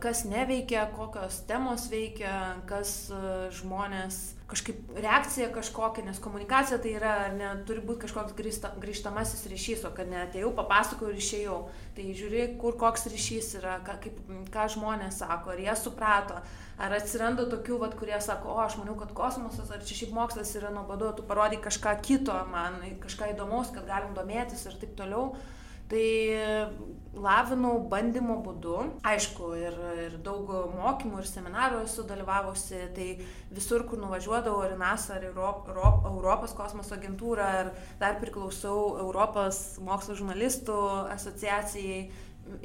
kas 0.00 0.24
neveikia, 0.24 0.86
kokios 0.96 1.42
temos 1.48 1.90
veikia, 1.92 2.56
kas 2.68 3.10
e, 3.12 3.20
žmonės 3.58 4.36
kažkaip 4.46 4.92
reakcija 4.94 5.48
kažkokia, 5.52 6.04
nes 6.06 6.20
komunikacija 6.22 6.78
tai 6.78 6.92
yra, 6.96 7.14
ne, 7.34 7.48
turi 7.66 7.82
būti 7.84 8.04
kažkoks 8.04 8.36
grįžta, 8.38 8.70
grįžtamasis 8.80 9.42
ryšys, 9.50 9.82
o 9.88 9.90
kad 9.94 10.08
netėjau, 10.08 10.52
papasakojau 10.56 11.12
ir 11.12 11.18
išėjau. 11.20 11.56
Tai 11.96 12.06
žiūri, 12.20 12.44
kur 12.60 12.78
koks 12.78 13.08
ryšys 13.10 13.50
yra, 13.60 13.80
ką, 13.84 13.98
kaip, 14.04 14.22
ką 14.54 14.68
žmonės 14.76 15.18
sako, 15.24 15.52
ar 15.52 15.64
jie 15.64 15.74
suprato, 15.80 16.38
ar 16.78 16.96
atsiranda 16.96 17.48
tokių, 17.50 17.80
vat, 17.82 17.98
kurie 17.98 18.16
sako, 18.22 18.54
o 18.54 18.62
aš 18.62 18.78
maniau, 18.80 18.94
kad 19.00 19.12
kosmosas, 19.18 19.72
ar 19.74 19.84
čia 19.84 19.98
šiaip 20.04 20.14
mokslas 20.16 20.54
yra 20.60 20.70
nuobodu, 20.72 21.10
tu 21.18 21.26
parodai 21.26 21.58
kažką 21.66 21.98
kito 22.06 22.38
man, 22.52 22.78
kažką 23.02 23.34
įdomaus, 23.34 23.74
kad 23.74 23.88
galim 23.90 24.14
domėtis 24.16 24.64
ir 24.70 24.78
taip 24.80 24.94
toliau. 24.96 25.34
Tai 25.86 26.06
lavinau 27.16 27.78
bandymo 27.90 28.36
būdu, 28.44 28.76
aišku, 29.06 29.50
ir, 29.58 29.76
ir 30.04 30.16
daug 30.24 30.50
mokymų 30.76 31.22
ir 31.22 31.28
seminarų 31.30 31.80
esu 31.86 32.04
dalyvavusi, 32.08 32.82
tai 32.96 33.08
visur, 33.54 33.86
kur 33.88 34.00
nuvažiuodavau, 34.02 34.62
ar 34.66 34.76
NASA, 34.80 35.18
Europ, 35.24 35.70
Europos 36.10 36.54
kosmoso 36.56 36.96
agentūrą, 36.98 37.48
ar 37.62 37.72
dar 38.00 38.20
priklausau 38.20 38.98
Europos 39.00 39.78
mokslo 39.84 40.16
žurnalistų 40.18 40.78
asociacijai, 41.16 42.06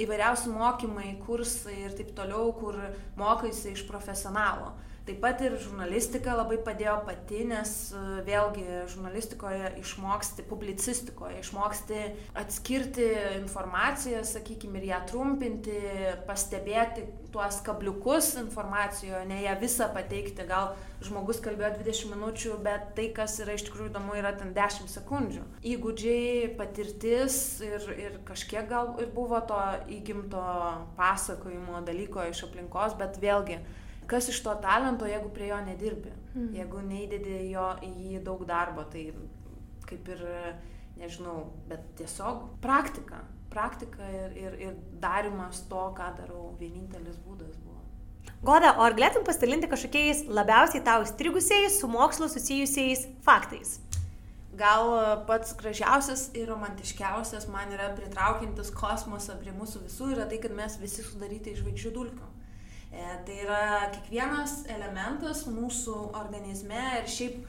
įvairiausi 0.01 0.51
mokymai, 0.53 1.15
kursai 1.25 1.79
ir 1.87 1.97
taip 1.97 2.13
toliau, 2.17 2.51
kur 2.57 2.77
mokaisi 3.19 3.73
iš 3.75 3.85
profesionalo. 3.89 4.75
Taip 5.01 5.17
pat 5.17 5.39
ir 5.41 5.55
žurnalistika 5.57 6.35
labai 6.37 6.59
padėjo 6.61 6.99
pati, 7.07 7.39
nes 7.49 7.71
e, 7.97 8.01
vėlgi 8.27 8.65
žurnalistikoje 8.91 9.71
išmoksti, 9.81 10.45
publicistikoje 10.45 11.39
išmoksti 11.41 12.01
atskirti 12.37 13.07
informaciją, 13.39 14.21
sakykime, 14.29 14.77
ir 14.77 14.91
ją 14.91 14.99
trumpinti, 15.09 15.73
pastebėti 16.29 17.07
tuos 17.33 17.57
kabliukus 17.65 18.35
informacijoje, 18.43 19.23
ne 19.25 19.41
ją 19.41 19.57
visą 19.63 19.89
pateikti. 19.95 20.45
Gal 20.45 20.75
žmogus 21.01 21.41
kalbėjo 21.41 21.73
20 21.79 22.13
minučių, 22.13 22.55
bet 22.61 22.93
tai, 22.93 23.09
kas 23.17 23.39
yra 23.41 23.57
iš 23.57 23.65
tikrųjų 23.71 23.89
įdomu, 23.89 24.13
yra 24.21 24.35
ten 24.37 24.53
10 24.53 24.91
sekundžių. 24.91 25.49
Įgūdžiai, 25.73 26.51
patirtis 26.61 27.41
ir, 27.65 27.89
ir 27.97 28.21
kažkiek 28.27 28.69
gal 28.69 28.93
ir 29.01 29.09
buvo 29.15 29.41
to 29.49 29.61
įgimto 29.97 30.45
pasakojimo 30.99 31.81
dalyko 31.89 32.29
iš 32.29 32.45
aplinkos, 32.51 32.99
bet 33.01 33.17
vėlgi 33.23 33.63
kas 34.11 34.27
iš 34.31 34.41
to 34.43 34.53
talento, 34.63 35.07
jeigu 35.07 35.31
prie 35.33 35.47
jo 35.51 35.59
nedirbi, 35.65 36.11
mm. 36.33 36.49
jeigu 36.57 36.83
neįdedi 36.87 37.37
jo 37.53 37.67
į 37.87 37.91
jį 38.11 38.23
daug 38.25 38.43
darbo, 38.47 38.83
tai 38.91 39.07
kaip 39.87 40.09
ir, 40.11 40.25
nežinau, 40.99 41.51
bet 41.69 41.83
tiesiog 41.99 42.43
praktika, 42.63 43.23
praktika 43.51 44.07
ir, 44.11 44.35
ir, 44.39 44.57
ir 44.67 44.79
darimas 45.03 45.63
to, 45.69 45.83
ką 45.97 46.11
darau, 46.19 46.51
vienintelis 46.59 47.19
būdas 47.25 47.55
buvo. 47.63 47.79
Goda, 48.45 48.73
o 48.79 48.85
ar 48.85 48.95
galėtum 48.97 49.25
pasidalinti 49.25 49.69
kažkokiais 49.69 50.25
labiausiai 50.29 50.83
tau 50.85 51.03
strigusiais 51.05 51.79
su 51.81 51.89
mokslu 51.89 52.29
susijusiais 52.31 53.07
faktais? 53.25 53.79
Gal 54.57 54.91
pats 55.29 55.53
gražiausias 55.57 56.27
ir 56.37 56.49
romantiškiausias 56.51 57.47
man 57.53 57.71
yra 57.71 57.91
pritraukiantis 57.95 58.73
kosmosą 58.75 59.37
prie 59.39 59.53
mūsų 59.55 59.85
visų 59.85 60.11
yra 60.15 60.27
tai, 60.29 60.41
kad 60.43 60.53
mes 60.57 60.75
visi 60.81 61.05
sudaryti 61.05 61.53
iš 61.53 61.63
žvaigždžių 61.63 61.93
dulkių. 61.97 62.30
E, 62.91 63.03
tai 63.25 63.37
yra 63.45 63.63
kiekvienas 63.93 64.65
elementas 64.71 65.45
mūsų 65.47 65.95
organizme 66.11 66.81
ir 66.99 67.07
šiaip 67.07 67.39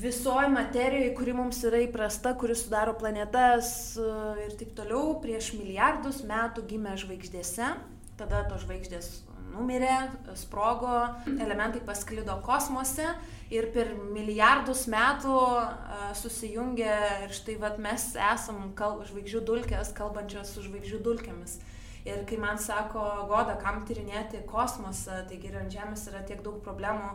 visoji 0.00 0.48
materijoje, 0.54 1.10
kuri 1.18 1.34
mums 1.36 1.60
yra 1.68 1.82
įprasta, 1.84 2.32
kuri 2.40 2.56
sudaro 2.56 2.96
planetas 2.96 3.68
e, 4.00 4.08
ir 4.46 4.56
taip 4.60 4.72
toliau, 4.78 5.18
prieš 5.20 5.52
milijardus 5.58 6.22
metų 6.26 6.64
gimė 6.70 6.96
žvaigždėse, 7.04 7.74
tada 8.16 8.42
tos 8.48 8.64
žvaigždės 8.64 9.12
numirė, 9.54 9.94
sprogo, 10.38 10.96
elementai 11.28 11.82
pasklido 11.84 12.36
kosmose 12.46 13.06
ir 13.54 13.68
per 13.74 13.92
milijardus 14.14 14.86
metų 14.90 15.34
uh, 15.36 16.08
susijungė 16.18 16.94
ir 17.26 17.34
štai 17.36 17.56
vat 17.62 17.78
mes 17.82 18.08
esam 18.16 18.72
kal, 18.78 18.98
žvaigždžių 19.06 19.44
dulkės, 19.46 19.92
kalbančios 19.96 20.54
su 20.54 20.64
žvaigždžių 20.66 21.00
dulkėmis. 21.06 21.58
Ir 22.04 22.26
kai 22.28 22.36
man 22.36 22.58
sako, 22.60 23.02
Goda, 23.30 23.54
kam 23.62 23.80
tyrinėti 23.88 24.42
kosmosą, 24.48 25.22
taigi 25.28 25.48
ir 25.48 25.56
ant 25.62 25.72
Žemės 25.72 26.02
yra 26.10 26.20
tiek 26.28 26.42
daug 26.44 26.58
problemų, 26.64 27.06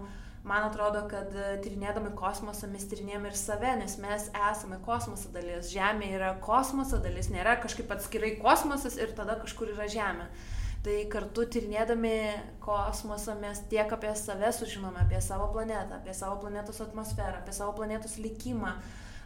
man 0.49 0.65
atrodo, 0.65 1.03
kad 1.11 1.35
e, 1.37 1.49
tyrinėdami 1.61 2.15
kosmosą 2.17 2.71
mes 2.71 2.87
tyrinėjame 2.89 3.29
ir 3.29 3.37
save, 3.37 3.75
nes 3.77 3.99
mes 4.01 4.25
esame 4.33 4.79
kosmoso 4.87 5.29
dalis. 5.35 5.69
Žemė 5.69 6.09
yra 6.15 6.31
kosmoso 6.41 6.97
dalis, 7.03 7.29
nėra 7.29 7.59
kažkaip 7.61 7.91
atskirai 7.93 8.31
kosmosas 8.41 8.97
ir 8.97 9.13
tada 9.17 9.37
kažkur 9.43 9.75
yra 9.75 9.85
Žemė. 9.93 10.25
Tai 10.81 10.95
kartu 11.11 11.43
tyrinėdami 11.53 12.15
kosmosą 12.63 13.35
mes 13.43 13.61
tiek 13.69 13.93
apie 13.93 14.15
save 14.17 14.49
sužinome, 14.57 15.03
apie 15.03 15.21
savo 15.21 15.51
planetą, 15.53 15.99
apie 15.99 16.17
savo 16.17 16.39
planetos 16.41 16.81
atmosferą, 16.81 17.43
apie 17.43 17.53
savo 17.53 17.77
planetos 17.77 18.17
likimą, 18.17 18.73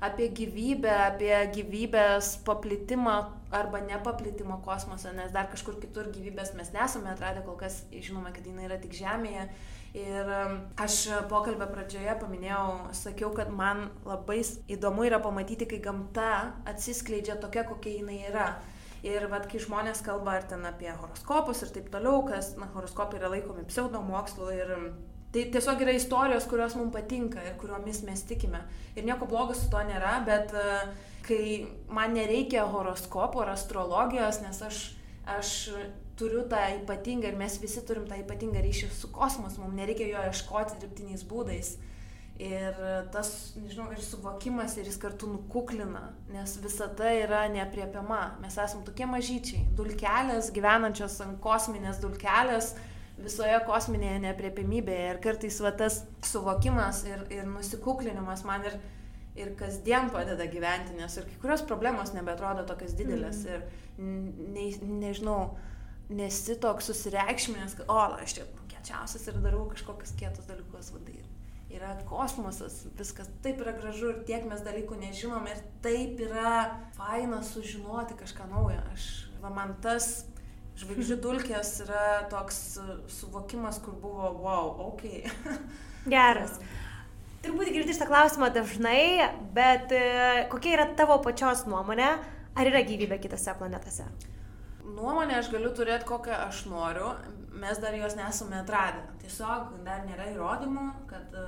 apie 0.04 0.28
gyvybę, 0.36 0.92
apie 1.08 1.34
gyvybės 1.56 2.38
paplitimą 2.48 3.16
arba 3.54 3.80
nepaplitimą 3.86 4.60
kosmose, 4.66 5.13
nes 5.16 5.32
dar 5.32 5.48
kažkur 5.52 5.78
kitur 5.82 6.10
gyvybės 6.12 6.54
mes 6.58 6.74
nesame 6.74 7.13
atradę, 7.13 7.44
kol 7.46 7.56
kas 7.60 7.84
žinome, 7.94 8.34
kad 8.36 8.48
jinai 8.50 8.68
yra 8.68 8.80
tik 8.82 8.96
Žemėje. 8.98 9.48
Ir 9.94 10.30
um, 10.34 10.56
aš 10.82 11.04
pokalbio 11.30 11.68
pradžioje 11.70 12.16
paminėjau, 12.18 12.94
sakiau, 12.98 13.30
kad 13.38 13.52
man 13.54 13.92
labai 14.10 14.39
įdomu 14.74 15.06
yra 15.06 15.20
pamatyti, 15.22 15.68
kai 15.70 15.78
gamta 15.86 16.30
atsiskleidžia 16.72 17.38
tokia, 17.42 17.62
kokia 17.70 18.00
jinai 18.00 18.24
yra. 18.32 18.48
Ir 19.06 19.28
vad, 19.30 19.46
kai 19.52 19.60
žmonės 19.62 20.02
kalba 20.02 20.39
ar 20.39 20.48
ten 20.50 20.63
apie 20.66 20.89
horoskopus 20.89 21.62
ir 21.66 21.74
taip 21.76 21.92
toliau, 21.94 22.24
kas, 22.26 22.56
na, 22.58 22.72
horoskopai 22.74 23.20
yra 23.20 23.30
laikomi 23.36 23.68
pseudomokslu 23.70 24.50
ir 24.56 24.72
Tai 25.34 25.48
tiesiog 25.50 25.80
yra 25.82 25.96
istorijos, 25.98 26.46
kurios 26.46 26.76
mums 26.78 26.93
patinka 26.93 27.41
ir 27.41 27.56
kuriomis 27.58 28.04
mes 28.06 28.22
tikime. 28.30 28.60
Ir 28.93 29.08
nieko 29.08 29.26
blogo 29.26 29.56
su 29.58 29.65
to 29.72 29.80
nėra, 29.82 30.19
bet 30.28 30.54
e, 30.54 30.65
kai 31.26 31.46
man 31.89 32.13
nereikia 32.13 32.67
horoskopo 32.69 33.41
ar 33.41 33.56
astrologijos, 33.56 34.43
nes 34.43 34.62
aš, 34.67 34.82
aš 35.38 35.56
turiu 36.19 36.43
tą 36.52 36.60
ypatingą 36.84 37.32
ir 37.32 37.39
mes 37.39 37.58
visi 37.62 37.82
turim 37.88 38.06
tą 38.10 38.19
ypatingą 38.22 38.62
ryšį 38.62 38.91
su 38.93 39.10
kosmosu, 39.15 39.63
mums 39.63 39.80
nereikia 39.80 40.12
jo 40.12 40.22
ieškoti 40.30 40.78
dirbtiniais 40.84 41.26
būdais. 41.26 41.74
Ir 42.41 42.78
tas, 43.13 43.30
nežinau, 43.62 43.91
ir 43.93 44.02
suvokimas, 44.02 44.74
ir 44.78 44.88
jis 44.89 44.98
kartu 45.02 45.28
nukuklina, 45.30 46.08
nes 46.34 46.56
visata 46.62 47.12
yra 47.13 47.43
neapriepiama. 47.54 48.39
Mes 48.41 48.58
esame 48.58 48.86
tokie 48.88 49.06
mažyčiai, 49.10 49.67
dulkelės, 49.78 50.50
gyvenančios 50.54 51.19
ant 51.26 51.38
kosminės 51.41 52.02
dulkelės, 52.02 52.74
visoje 53.24 53.60
kosminėje 53.68 54.20
neapriepimybėje 54.28 55.06
ir 55.12 55.22
kartais 55.24 55.60
va 55.64 55.72
tas 55.78 56.02
suvokimas 56.28 57.04
ir, 57.08 57.24
ir 57.34 57.48
nusikuklinimas 57.50 58.44
man 58.48 58.66
ir, 58.70 58.80
ir 59.40 59.54
kasdien 59.60 60.12
padeda 60.14 60.48
gyventi, 60.52 60.96
nes 61.00 61.18
ir 61.18 61.28
kai 61.30 61.40
kurios 61.42 61.64
problemos 61.68 62.14
nebetrodo 62.16 62.66
tokios 62.70 62.96
didelės 63.00 63.44
mm. 63.46 63.54
ir 63.54 63.64
ne, 64.54 64.68
nežinau, 65.04 65.40
nesi 66.14 66.58
toks 66.62 66.92
susireikšminęs, 66.92 67.78
kad, 67.80 67.90
o, 67.92 68.00
aš 68.24 68.40
čia 68.40 68.50
kiečiausias 68.72 69.30
ir 69.32 69.40
darau 69.44 69.66
kažkokius 69.72 70.18
kietus 70.20 70.50
dalykus, 70.50 70.92
vadai. 70.96 71.22
Yra 71.74 71.96
kosmosas, 72.06 72.84
viskas 73.00 73.32
taip 73.42 73.64
yra 73.64 73.72
gražu 73.74 74.12
ir 74.12 74.20
tiek 74.28 74.44
mes 74.46 74.62
dalykų 74.62 75.00
nežinom 75.00 75.48
ir 75.50 75.62
taip 75.82 76.20
yra 76.22 76.52
faina 76.94 77.40
sužinoti 77.42 78.18
kažką 78.20 78.46
naujo. 78.52 78.78
Aš, 78.94 79.08
va, 79.42 79.50
man 79.56 79.74
tas 79.82 80.28
žvaigždžių 80.80 81.18
dulkės 81.22 81.74
yra 81.86 82.06
toks 82.32 82.60
e, 82.82 82.98
suvokimas, 83.12 83.80
kur 83.84 83.98
buvo, 84.02 84.32
wow, 84.44 84.72
ok. 84.90 85.06
Geras. 86.14 86.58
Turbūt 87.44 87.74
girdi 87.76 87.94
šitą 87.96 88.08
klausimą 88.08 88.50
dažnai, 88.56 89.30
bet 89.56 89.92
e, 89.96 90.04
kokia 90.52 90.78
yra 90.78 90.88
tavo 90.98 91.20
pačios 91.24 91.66
nuomonė, 91.68 92.14
ar 92.56 92.70
yra 92.70 92.84
gyvybė 92.88 93.20
kitose 93.24 93.56
planetose? 93.60 94.08
Nuomonę 94.84 95.38
aš 95.40 95.50
galiu 95.52 95.72
turėti 95.76 96.08
kokią 96.08 96.38
aš 96.48 96.66
noriu, 96.72 97.14
mes 97.60 97.80
dar 97.80 97.96
jos 97.96 98.16
nesame 98.20 98.60
atradę. 98.60 99.04
Tiesiog 99.24 99.78
dar 99.86 100.04
nėra 100.08 100.32
įrodymų, 100.34 100.88
kad 101.12 101.36
e, 101.38 101.46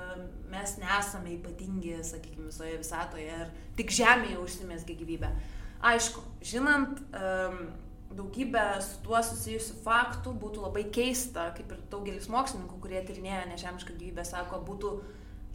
mes 0.52 0.78
nesame 0.80 1.36
ypatingi, 1.40 1.98
sakykime, 2.06 2.52
visoje 2.52 2.78
visatoje 2.80 3.40
ir 3.42 3.50
tik 3.80 3.92
Žemėje 3.96 4.40
užsimėsgi 4.44 4.98
gyvybė. 5.02 5.32
Aišku, 5.86 6.22
žinant 6.46 7.02
um, 7.12 7.58
daugybę 8.16 8.64
su 8.84 9.02
tuo 9.04 9.20
susijusių 9.24 9.80
faktų, 9.84 10.36
būtų 10.42 10.64
labai 10.68 10.86
keista, 10.94 11.50
kaip 11.58 11.74
ir 11.74 11.82
daugelis 11.92 12.30
mokslininkų, 12.32 12.80
kurie 12.84 13.02
tyrinėja 13.08 13.46
nežemišką 13.50 13.98
gyvybę, 13.98 14.26
sako, 14.28 14.62
būtų 14.68 14.94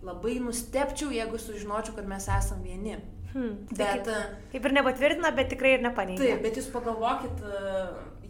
labai 0.05 0.39
nustepčiau, 0.43 1.11
jeigu 1.15 1.41
sužinočiau, 1.41 1.97
kad 1.97 2.09
mes 2.09 2.29
esame 2.29 2.67
vieni. 2.67 3.01
Hmm, 3.31 3.61
bet, 3.71 4.09
kaip, 4.09 4.39
kaip 4.51 4.65
ir 4.67 4.75
nepatvirtina, 4.75 5.31
bet 5.37 5.53
tikrai 5.53 5.77
ir 5.77 5.85
nepaneigia. 5.85 6.25
Taip, 6.25 6.41
bet 6.43 6.57
jūs 6.59 6.67
pagalvokit, 6.73 7.45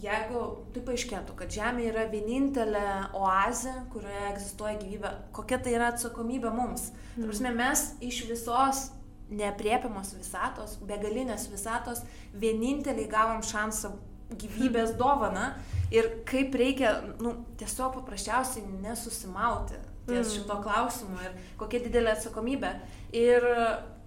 jeigu 0.03 0.43
tai 0.75 0.83
paaiškėtų, 0.85 1.37
kad 1.39 1.57
Žemė 1.57 1.87
yra 1.89 2.05
vienintelė 2.13 2.87
oazė, 3.17 3.73
kurioje 3.95 4.27
egzistuoja 4.35 4.77
gyvybė, 4.83 5.13
kokia 5.37 5.61
tai 5.65 5.77
yra 5.79 5.91
atsakomybė 5.95 6.53
mums. 6.53 6.91
Hmm. 7.15 7.31
Tarsi 7.31 7.55
mes 7.57 7.87
iš 8.11 8.25
visos 8.29 8.91
nepriepiamos 9.31 10.13
visatos, 10.19 10.77
begalinės 10.85 11.47
visatos, 11.53 12.03
vieninteliai 12.35 13.09
gavom 13.09 13.45
šansą 13.47 13.93
gyvybės 14.39 14.95
dovana 14.99 15.55
ir 15.95 16.09
kaip 16.29 16.55
reikia, 16.55 16.97
nu, 17.23 17.35
tiesiog 17.59 17.97
paprasčiausiai 17.99 18.67
nesusimauti 18.83 19.79
ties 20.07 20.27
mm. 20.27 20.35
šito 20.35 20.59
klausimu 20.65 21.19
ir 21.25 21.35
kokia 21.61 21.83
didelė 21.85 22.15
atsakomybė. 22.15 22.73
Ir 23.17 23.47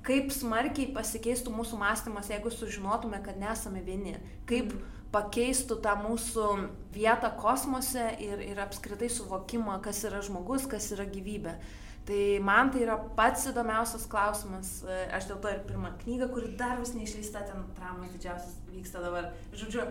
kaip 0.04 0.34
smarkiai 0.36 0.92
pasikeistų 0.96 1.54
mūsų 1.54 1.80
mąstymas, 1.80 2.32
jeigu 2.32 2.52
sužinotume, 2.52 3.22
kad 3.24 3.40
nesame 3.40 3.84
vieni. 3.86 4.18
Kaip 4.50 4.74
mm. 4.74 4.90
pakeistų 5.14 5.80
tą 5.84 5.96
mūsų 6.02 6.50
vietą 6.96 7.32
kosmose 7.40 8.10
ir, 8.24 8.42
ir 8.44 8.60
apskritai 8.64 9.12
suvokimą, 9.12 9.80
kas 9.86 10.04
yra 10.10 10.24
žmogus, 10.26 10.68
kas 10.70 10.92
yra 10.96 11.08
gyvybė. 11.10 11.58
Tai 12.04 12.40
man 12.44 12.72
tai 12.74 12.82
yra 12.84 12.98
pats 13.16 13.46
įdomiausias 13.48 14.04
klausimas. 14.12 14.74
Aš 15.16 15.30
dėl 15.30 15.38
to 15.44 15.52
ir 15.54 15.62
pirmą 15.70 15.94
knygą, 16.02 16.28
kuri 16.34 16.52
dar 16.60 16.82
vis 16.82 16.92
neišleista, 16.98 17.46
ten 17.48 17.64
traumas 17.78 18.12
didžiausias 18.12 18.58
vyksta 18.74 19.04
dabar. 19.06 19.30
Žodžiu, 19.56 19.86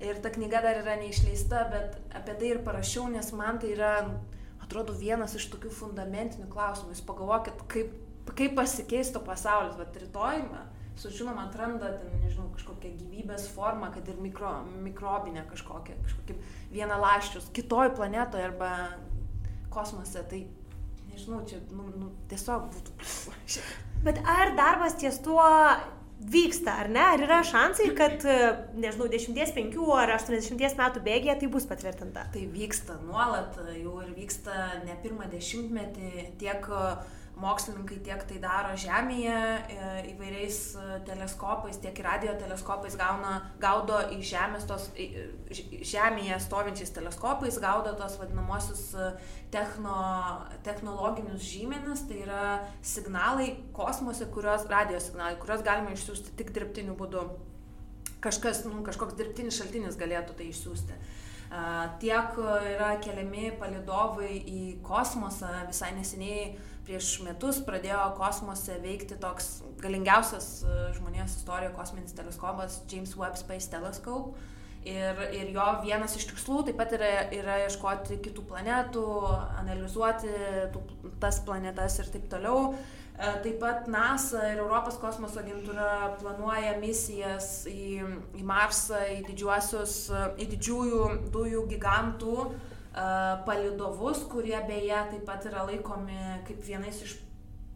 ir 0.00 0.22
ta 0.24 0.32
knyga 0.32 0.62
dar 0.64 0.80
yra 0.80 0.96
neišleista, 1.00 1.66
bet 1.72 1.98
apie 2.16 2.38
tai 2.40 2.54
ir 2.54 2.62
parašiau, 2.64 3.10
nes 3.12 3.28
man 3.36 3.60
tai 3.60 3.74
yra, 3.74 3.92
atrodo, 4.64 4.96
vienas 4.96 5.36
iš 5.36 5.50
tokių 5.52 5.74
fundamentinių 5.82 6.48
klausimų. 6.52 6.94
Jūs 6.96 7.04
pagalvokit, 7.10 7.60
kaip, 7.68 7.92
kaip 8.32 8.56
pasikeistų 8.56 9.24
pasaulis, 9.28 9.76
bet 9.76 10.00
rytoj 10.06 10.44
sužinom, 10.98 11.38
atranda, 11.38 11.92
ten, 12.00 12.14
nežinau, 12.24 12.48
kažkokią 12.56 12.90
gyvybės 12.98 13.46
formą, 13.54 13.92
kad 13.94 14.08
ir 14.10 14.18
mikro, 14.22 14.50
mikrobinę 14.82 15.44
kažkokią, 15.50 15.94
kažkokį 16.06 16.38
vieną 16.72 16.98
laščius 17.04 17.52
kitoj 17.54 17.92
planetoje 17.94 18.48
arba 18.48 18.72
kosmose. 19.70 20.24
Tai 20.30 20.40
nežinau, 21.18 21.42
čia 21.50 21.58
nu, 21.74 21.90
nu, 21.98 22.10
tiesiog 22.30 22.68
būtų. 22.72 22.96
Bet 24.06 24.20
ar 24.22 24.54
darbas 24.54 24.94
ties 24.94 25.18
tuo 25.24 25.42
vyksta, 26.18 26.76
ar 26.82 26.90
ne? 26.90 27.02
Ar 27.02 27.22
yra 27.22 27.40
šansai, 27.46 27.90
kad, 27.98 28.22
nežinau, 28.78 29.08
10, 29.10 29.34
5 29.34 29.78
ar 29.98 30.14
80 30.14 30.78
metų 30.78 31.02
bėgėje 31.02 31.36
tai 31.42 31.50
bus 31.50 31.66
patvirtinta? 31.66 32.28
Tai 32.34 32.44
vyksta 32.54 32.98
nuolat, 33.02 33.58
jau 33.74 33.98
ir 34.04 34.14
vyksta 34.16 34.82
ne 34.86 34.98
pirmą 35.02 35.26
dešimtmetį 35.34 36.28
tiek 36.38 36.70
uh, 36.70 37.02
mokslininkai 37.38 37.98
tiek 38.04 38.22
tai 38.28 38.38
daro 38.42 38.74
Žemėje 38.78 39.34
e, 39.34 39.88
įvairiais 40.12 40.58
e, 40.74 40.86
teleskopais, 41.06 41.78
tiek 41.82 41.98
ir 41.98 42.06
radio 42.06 42.34
teleskopais 42.38 42.96
gauna, 42.98 43.34
gaudo 43.62 43.98
į 44.14 44.18
Žemės 44.26 44.66
tos, 44.68 44.88
Žemėje 45.92 46.38
stovinčiais 46.44 46.92
teleskopais, 46.96 47.60
gaudo 47.62 47.94
tos 47.98 48.18
vadinamosius 48.20 48.82
e, 48.94 49.10
techno, 49.54 49.98
technologinius 50.66 51.46
žymenis, 51.46 52.06
tai 52.08 52.24
yra 52.24 52.42
signalai 52.82 53.52
kosmose, 53.76 54.26
kurios, 54.34 54.66
radio 54.70 55.00
signalai, 55.02 55.38
kuriuos 55.42 55.62
galima 55.66 55.94
išsiųsti 55.94 56.34
tik 56.40 56.52
dirbtiniu 56.56 56.98
būdu. 56.98 57.28
Kažkas, 58.24 58.64
nu, 58.66 58.82
kažkoks 58.82 59.14
dirbtinis 59.14 59.60
šaltinis 59.60 59.98
galėtų 59.98 60.34
tai 60.40 60.48
išsiųsti. 60.50 60.96
Tiek 62.02 62.40
yra 62.74 62.88
keliami 63.00 63.52
palidovai 63.60 64.34
į 64.36 64.62
kosmosą, 64.84 65.68
visai 65.70 65.94
neseniai 65.96 66.50
prieš 66.88 67.18
metus 67.20 67.60
pradėjo 67.66 68.00
kosmose 68.16 68.78
veikti 68.80 69.18
toks 69.20 69.58
galingiausias 69.82 70.62
e, 70.64 70.76
žmonijos 70.96 71.34
istorijoje 71.36 71.74
kosminis 71.76 72.16
teleskopas 72.16 72.80
James 72.88 73.12
Webb 73.18 73.36
Space 73.36 73.68
Telescope. 73.68 74.38
Ir, 74.88 75.18
ir 75.34 75.50
jo 75.52 75.64
vienas 75.82 76.14
iš 76.16 76.28
tikslų 76.30 76.62
taip 76.64 76.78
pat 76.78 76.94
yra, 76.96 77.10
yra 77.34 77.56
ieškoti 77.66 78.20
kitų 78.24 78.44
planetų, 78.48 79.02
analizuoti 79.58 80.30
tų, 80.72 80.84
tas 81.20 81.42
planetas 81.44 81.98
ir 82.00 82.08
taip 82.14 82.24
toliau. 82.32 82.72
E, 83.18 83.34
taip 83.44 83.58
pat 83.60 83.90
NASA 83.92 84.46
ir 84.54 84.62
Europos 84.62 84.96
kosmoso 85.02 85.42
agentūra 85.42 86.14
planuoja 86.22 86.78
misijas 86.80 87.66
į, 87.68 88.00
į 88.38 88.48
Marsą, 88.48 89.02
į, 89.12 89.20
į 89.28 90.50
didžiųjų 90.54 91.04
dujų 91.36 91.68
gigantų 91.74 92.34
uh, 92.46 92.58
palidovus, 93.46 94.24
kurie 94.30 94.58
beje 94.68 95.00
taip 95.12 95.24
pat 95.28 95.46
yra 95.50 95.64
laikomi 95.68 96.18
kaip 96.48 96.62
vienais 96.66 97.02
iš 97.04 97.18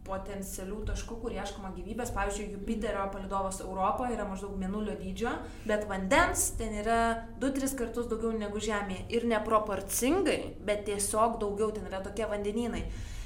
potencialių 0.03 0.81
taškų, 0.89 1.17
kur 1.21 1.31
ieškoma 1.31 1.71
gyvybės. 1.77 2.11
Pavyzdžiui, 2.15 2.49
Jupiterio 2.57 3.05
palidovas 3.13 3.61
Europoje 3.63 4.17
yra 4.17 4.25
maždaug 4.27 4.57
mėnulio 4.59 4.97
dydžio, 4.99 5.31
bet 5.69 5.87
vandens 5.87 6.49
ten 6.59 6.75
yra 6.81 6.99
2-3 7.39 7.77
kartus 7.79 8.09
daugiau 8.11 8.33
negu 8.35 8.59
Žemėje. 8.63 9.07
Ir 9.15 9.27
neproporcingai, 9.31 10.39
bet 10.67 10.83
tiesiog 10.89 11.39
daugiau 11.41 11.71
ten 11.75 11.87
yra 11.87 12.03
tokie 12.03 12.27
vandenynai. 12.27 12.83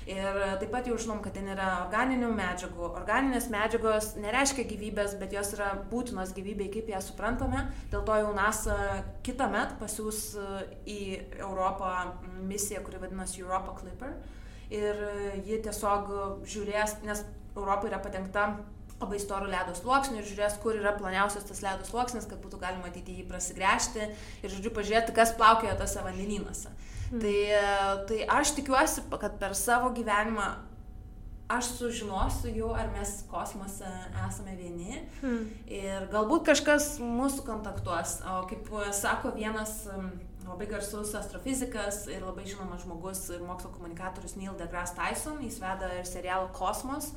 Ir 0.07 0.37
taip 0.61 0.69
pat 0.71 0.85
jau 0.87 0.95
žinom, 0.95 1.17
kad 1.19 1.33
ten 1.35 1.49
yra 1.51 1.65
organinių 1.81 2.29
medžiagų. 2.37 2.85
Organinės 2.95 3.49
medžiagos 3.51 4.13
nereiškia 4.23 4.63
gyvybės, 4.69 5.17
bet 5.19 5.35
jos 5.35 5.51
yra 5.57 5.73
būtinos 5.91 6.31
gyvybei, 6.37 6.69
kaip 6.71 6.87
ją 6.93 7.01
suprantame. 7.03 7.65
Dėl 7.91 8.05
to 8.07 8.15
jau 8.21 8.29
NASA 8.37 8.77
kitą 9.27 9.49
metą 9.51 9.75
pasiūs 9.81 10.21
į 10.87 11.01
Europą 11.41 11.91
misiją, 12.47 12.85
kuri 12.87 13.03
vadinasi 13.03 13.43
Europa 13.43 13.75
Clipper. 13.81 14.15
Ir 14.71 15.03
ji 15.43 15.59
tiesiog 15.67 16.15
žiūrės, 16.47 17.01
nes 17.03 17.27
Europa 17.57 17.91
yra 17.91 17.99
padengta 17.99 18.47
labai 18.97 19.19
storų 19.21 19.51
ledo 19.51 19.75
sluoksnių 19.77 20.21
ir 20.21 20.27
žiūrės, 20.31 20.57
kur 20.63 20.77
yra 20.79 20.95
ploniausias 20.95 21.45
tas 21.45 21.59
ledo 21.61 21.85
sluoksnis, 21.85 22.25
kad 22.29 22.39
būtų 22.41 22.63
galima 22.63 22.87
matyti 22.87 23.19
jį 23.19 23.27
prasigręžti 23.29 24.07
ir, 24.07 24.49
žodžiu, 24.49 24.71
pažiūrėti, 24.73 25.13
kas 25.17 25.35
plaukioja 25.37 25.75
tose 25.77 26.01
vandenynuose. 26.05 26.71
Mm. 27.11 27.21
Tai, 27.23 27.35
tai 28.09 28.23
aš 28.39 28.55
tikiuosi, 28.57 29.05
kad 29.19 29.37
per 29.39 29.55
savo 29.55 29.93
gyvenimą 29.95 30.47
aš 31.47 31.69
sužinosiu 31.77 32.51
jau, 32.51 32.71
ar 32.75 32.89
mes 32.91 33.21
kosmose 33.31 33.87
esame 34.25 34.55
vieni 34.59 34.97
mm. 35.21 35.43
ir 35.71 36.09
galbūt 36.11 36.49
kažkas 36.49 36.97
mūsų 36.99 37.45
kontaktuos. 37.47 38.17
O 38.27 38.41
kaip 38.49 38.67
sako 38.95 39.31
vienas 39.37 39.85
labai 40.47 40.67
garsus 40.67 41.13
astrofizikas 41.15 42.05
ir 42.11 42.23
labai 42.23 42.45
žinomas 42.47 42.83
žmogus 42.83 43.23
ir 43.35 43.43
mokslo 43.47 43.71
komunikatorius 43.75 44.35
Neil 44.39 44.55
deGrasse 44.59 44.95
Tyson, 44.99 45.39
jis 45.43 45.59
veda 45.63 45.91
ir 45.95 46.07
serialą 46.07 46.51
Kosmos. 46.55 47.13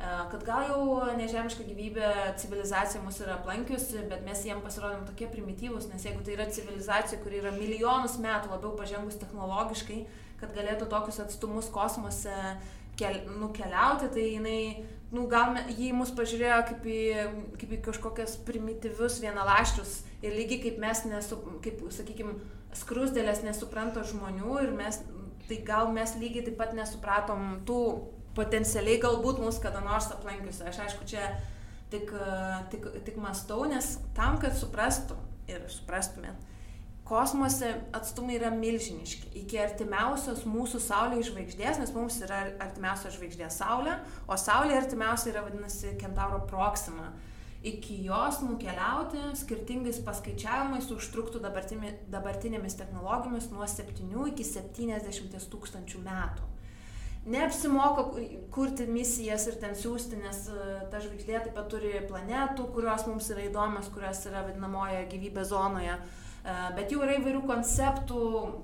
E, 0.00 0.10
kad 0.32 0.44
gal 0.46 0.64
jau 0.64 0.82
nežemiška 1.18 1.66
gyvybė, 1.68 2.10
civilizacija 2.40 3.02
mus 3.04 3.18
yra 3.20 3.34
aplankiusi, 3.36 4.06
bet 4.08 4.22
mes 4.24 4.44
jiem 4.46 4.62
pasirodėm 4.64 5.02
tokie 5.10 5.28
primityvūs, 5.28 5.90
nes 5.92 6.06
jeigu 6.06 6.22
tai 6.24 6.38
yra 6.38 6.46
civilizacija, 6.48 7.20
kuri 7.20 7.42
yra 7.42 7.52
milijonus 7.52 8.16
metų 8.22 8.54
labiau 8.54 8.72
pažengus 8.78 9.18
technologiškai, 9.20 9.98
kad 10.40 10.54
galėtų 10.56 10.88
tokius 10.88 11.20
atstumus 11.20 11.68
kosmose 11.74 12.36
kel, 12.96 13.18
nukeliauti, 13.42 14.08
tai 14.14 14.24
jinai, 14.38 14.62
nu, 15.12 15.26
gal 15.28 15.58
jį 15.68 15.90
mus 15.98 16.14
pažiūrėjo 16.16 16.60
kaip 16.70 16.88
į, 16.88 17.00
kaip 17.60 17.74
į 17.76 17.80
kažkokias 17.90 18.38
primityvius 18.48 19.18
vienalaščius 19.20 19.98
ir 20.24 20.36
lygiai 20.38 20.62
kaip 20.64 20.80
mes, 20.80 21.02
nesu, 21.12 21.42
kaip, 21.64 21.82
sakykime, 21.92 22.38
skrusdėlės 22.80 23.44
nesupranta 23.44 24.06
žmonių 24.06 24.56
ir 24.64 24.72
mes, 24.80 25.02
tai 25.44 25.60
gal 25.66 25.92
mes 25.92 26.16
lygiai 26.16 26.46
taip 26.48 26.56
pat 26.60 26.72
nesupratom 26.78 27.60
tų 27.68 27.82
potencialiai 28.36 29.00
galbūt 29.02 29.40
mus 29.42 29.58
kada 29.62 29.82
nors 29.84 30.10
aplankiusi. 30.14 30.64
Aš 30.68 30.84
aišku, 30.86 31.06
čia 31.08 31.32
tik, 31.90 32.12
tik, 32.70 32.86
tik 33.06 33.18
mastau, 33.20 33.64
nes 33.68 33.96
tam, 34.16 34.38
kad 34.42 34.56
suprastų 34.58 35.16
ir 35.50 35.64
suprastumėt, 35.72 36.38
kosmose 37.10 37.72
atstumai 37.96 38.36
yra 38.38 38.52
milžiniški. 38.54 39.32
Iki 39.42 39.58
artimiausios 39.64 40.44
mūsų 40.46 40.82
Saulė 40.84 41.24
žvaigždės, 41.26 41.80
nes 41.82 41.90
mums 41.96 42.20
yra 42.22 42.44
artimiausia 42.62 43.10
žvaigždė 43.16 43.50
Saulė, 43.50 43.96
o 44.30 44.38
Saulė 44.38 44.78
artimiausia 44.78 45.32
yra 45.34 45.42
vadinasi 45.48 45.96
Kentauro 46.00 46.44
Proxima. 46.50 47.10
Iki 47.66 47.98
jos 48.06 48.38
nukeliauti 48.40 49.34
skirtingais 49.36 49.98
paskaičiavimais 50.06 50.86
užtruktų 50.94 51.42
dabartinėmis 51.42 52.78
technologijomis 52.78 53.50
nuo 53.52 53.66
7 53.68 54.30
iki 54.30 54.46
70 54.48 55.50
tūkstančių 55.52 56.00
metų 56.06 56.46
neapsimoka 57.26 58.04
kurti 58.50 58.86
misijas 58.88 59.46
ir 59.50 59.58
ten 59.60 59.76
siūsti, 59.76 60.20
nes 60.22 60.46
e, 60.48 60.70
ta 60.92 61.02
žvaigždė 61.02 61.36
taip 61.36 61.54
pat 61.56 61.68
turi 61.72 61.92
planetų, 62.08 62.70
kurios 62.74 63.04
mums 63.08 63.28
yra 63.34 63.44
įdomios, 63.48 63.90
kurios 63.92 64.24
yra 64.30 64.46
vadinamoje 64.46 65.04
gyvybės 65.12 65.50
zonoje. 65.52 65.98
E, 66.40 66.54
bet 66.78 66.94
jau 66.94 67.02
yra 67.04 67.18
įvairių 67.18 67.42
konceptų, 67.48 68.20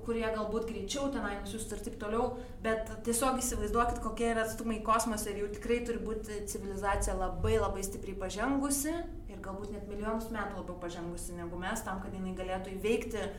kurie 0.07 0.25
galbūt 0.25 0.65
greičiau 0.71 1.11
tenai 1.13 1.35
nusiųsti 1.43 1.77
ir 1.77 1.83
taip 1.85 1.99
toliau, 2.01 2.31
bet 2.65 2.89
tiesiog 3.05 3.37
įsivaizduokit, 3.43 4.01
kokie 4.01 4.31
yra 4.31 4.47
atstumai 4.47 4.79
kosmose 4.85 5.29
ir 5.31 5.43
jau 5.43 5.51
tikrai 5.53 5.83
turi 5.85 6.01
būti 6.01 6.41
civilizacija 6.49 7.17
labai 7.19 7.59
labai 7.61 7.85
stipriai 7.85 8.17
pažengusi 8.25 8.95
ir 9.29 9.43
galbūt 9.43 9.75
net 9.75 9.85
milijonus 9.85 10.31
metų 10.33 10.63
labiau 10.63 10.79
pažengusi 10.81 11.37
negu 11.37 11.61
mes, 11.61 11.85
tam, 11.85 12.01
kad 12.01 12.17
jinai 12.17 12.33
galėtų 12.37 12.73
įveikti 12.79 13.21
uh, 13.21 13.37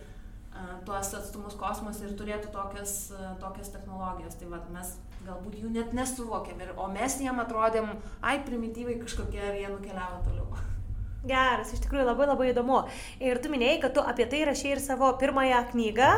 tuos 0.87 1.12
atstumus 1.14 1.57
kosmose 1.59 2.07
ir 2.07 2.14
turėtų 2.18 2.50
tokias, 2.54 2.94
tokias 3.42 3.70
technologijas. 3.74 4.37
Tai 4.38 4.50
va, 4.52 4.61
mes 4.74 4.94
galbūt 5.28 5.60
jų 5.60 5.70
net 5.74 5.92
nesuvokėm, 5.96 6.64
ir, 6.64 6.72
o 6.80 6.88
mes 6.92 7.18
jiem 7.20 7.38
atrodėm, 7.42 7.92
ai, 8.24 8.38
primityvai 8.46 8.98
kažkokie, 9.02 9.40
ir 9.44 9.60
jie 9.62 9.70
nukeliavo 9.72 10.22
toliau. 10.24 10.48
Geras, 11.32 11.72
iš 11.74 11.84
tikrųjų 11.84 12.08
labai 12.08 12.28
labai 12.30 12.50
įdomu. 12.52 12.82
Ir 13.20 13.40
tu 13.42 13.52
minėjai, 13.52 13.80
kad 13.84 13.96
tu 13.96 14.04
apie 14.04 14.28
tai 14.30 14.44
rašai 14.48 14.76
ir 14.76 14.82
savo 14.82 15.10
pirmąją 15.20 15.64
knygą, 15.72 16.10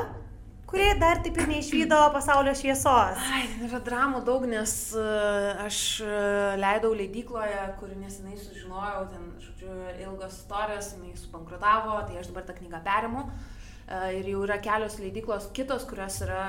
kurie 0.71 0.91
dar 1.01 1.19
taip 1.25 1.39
ir 1.41 1.49
neišvydo 1.51 1.99
pasaulio 2.15 2.53
šviesos. 2.55 3.23
Ai, 3.35 3.43
yra 3.67 3.81
dramų 3.87 4.23
daug, 4.27 4.45
nes 4.47 4.75
uh, 4.95 5.65
aš 5.67 5.79
uh, 6.05 6.59
leidau 6.61 6.93
leidykloje, 6.95 7.65
kur 7.81 7.95
nesenai 7.99 8.37
sužinojau, 8.39 9.09
ten, 9.11 9.31
žodžiu, 9.43 9.79
ilgos 10.05 10.37
istorijos, 10.39 10.93
jinai 10.95 11.17
subankrutavo, 11.19 11.99
tai 12.07 12.21
aš 12.21 12.31
dabar 12.31 12.47
tą 12.47 12.55
knygą 12.61 12.85
perimu. 12.87 13.27
Uh, 13.91 14.13
ir 14.15 14.31
jau 14.31 14.45
yra 14.47 14.61
kelios 14.63 15.01
leidyklos 15.03 15.51
kitos, 15.57 15.89
kurios 15.91 16.21
yra 16.23 16.45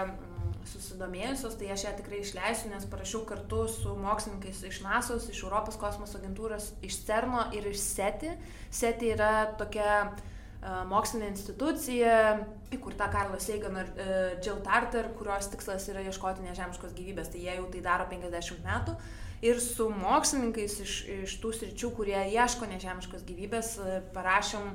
susidomėjusios, 0.70 1.56
tai 1.60 1.70
aš 1.74 1.86
ją 1.88 1.94
tikrai 1.98 2.22
išleisiu, 2.22 2.70
nes 2.72 2.88
parašiau 2.90 3.24
kartu 3.30 3.64
su 3.72 3.94
mokslininkais 4.00 4.62
iš 4.68 4.82
NASA, 4.86 5.18
iš 5.18 5.44
Europos 5.46 5.80
kosmoso 5.82 6.20
agentūros, 6.20 6.72
iš 6.86 7.00
CERNO 7.08 7.48
ir 7.58 7.70
iš 7.72 7.82
SETI. 7.84 8.36
SETI 8.74 9.12
yra 9.16 9.32
tokia 9.60 9.96
uh, 10.10 10.84
mokslinė 10.90 11.32
institucija, 11.32 12.14
įkurta 12.74 13.10
Karlo 13.14 13.40
Sagan 13.42 13.82
ir 13.82 13.92
uh, 13.96 14.14
Jill 14.44 14.62
Tarter, 14.66 15.12
kurios 15.18 15.50
tikslas 15.54 15.90
yra 15.92 16.06
ieškoti 16.06 16.46
nežemiškos 16.46 16.96
gyvybės, 16.98 17.34
tai 17.34 17.46
jie 17.48 17.58
jau 17.58 17.68
tai 17.74 17.84
daro 17.86 18.08
50 18.12 18.64
metų. 18.68 18.96
Ir 19.42 19.58
su 19.58 19.88
mokslininkais 19.90 20.80
iš, 20.84 20.96
iš 21.24 21.38
tų 21.42 21.56
sričių, 21.58 21.96
kurie 21.98 22.20
ieško 22.30 22.70
nežemiškos 22.70 23.26
gyvybės, 23.26 23.78
uh, 23.82 24.00
parašėm, 24.14 24.74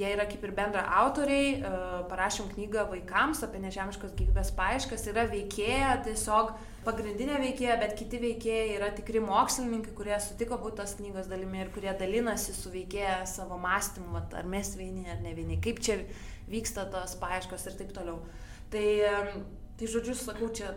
jie 0.00 0.10
yra 0.14 0.24
kaip 0.28 0.42
ir 0.46 0.54
bendra 0.56 0.82
autoriai, 1.02 1.60
uh, 1.60 2.00
parašėm 2.10 2.48
knygą 2.54 2.86
vaikams 2.90 3.44
apie 3.46 3.60
nežemiškos 3.62 4.16
gyvybės 4.18 4.52
paaiškas, 4.56 5.06
yra 5.12 5.26
veikėja 5.30 5.94
tiesiog 6.06 6.54
pagrindinė 6.86 7.36
veikėja, 7.42 7.76
bet 7.82 7.94
kiti 7.98 8.20
veikėjai 8.22 8.76
yra 8.78 8.90
tikri 8.96 9.20
mokslininkai, 9.24 9.92
kurie 9.96 10.16
sutiko 10.24 10.58
būti 10.62 10.80
tos 10.80 10.96
knygos 10.98 11.28
dalimi 11.30 11.60
ir 11.60 11.72
kurie 11.74 11.92
dalinasi 12.00 12.56
su 12.56 12.72
veikėja 12.72 13.22
savo 13.28 13.60
mąstymu, 13.60 14.24
ar 14.40 14.48
mes 14.48 14.72
vieni 14.80 15.04
ar 15.12 15.20
ne 15.24 15.34
vieni, 15.36 15.60
kaip 15.62 15.82
čia 15.84 16.00
vyksta 16.50 16.88
tos 16.92 17.16
paaiškos 17.20 17.68
ir 17.68 17.76
taip 17.82 17.92
toliau. 17.96 18.22
Tai, 18.72 18.86
tai 19.76 19.90
žodžiu, 19.90 20.14
sakau, 20.16 20.48
čia 20.54 20.72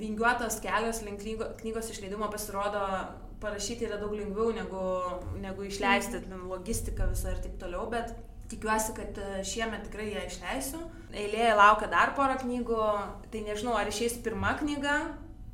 vingiuotas 0.00 0.58
kelias 0.64 1.02
link 1.06 1.22
knygos 1.60 1.92
išleidimo 1.92 2.28
pasirodo 2.32 2.82
parašyti 3.40 3.86
yra 3.86 3.98
daug 4.00 4.14
lengviau 4.16 4.52
negu, 4.56 4.82
negu 5.42 5.66
išleisti, 5.68 6.24
logistika 6.48 7.08
visą 7.10 7.34
ir 7.34 7.42
taip 7.44 7.58
toliau, 7.60 7.84
bet 7.92 8.14
tikiuosi, 8.50 8.94
kad 8.96 9.20
e, 9.20 9.44
šiemet 9.46 9.86
tikrai 9.88 10.10
ją 10.12 10.24
išleisiu. 10.28 10.82
Eilėje 11.16 11.54
laukia 11.56 11.88
dar 11.92 12.12
porą 12.18 12.36
knygų, 12.42 12.82
tai 13.32 13.42
nežinau, 13.46 13.76
ar 13.78 13.88
išeis 13.90 14.18
pirma 14.24 14.54
knyga, 14.60 14.96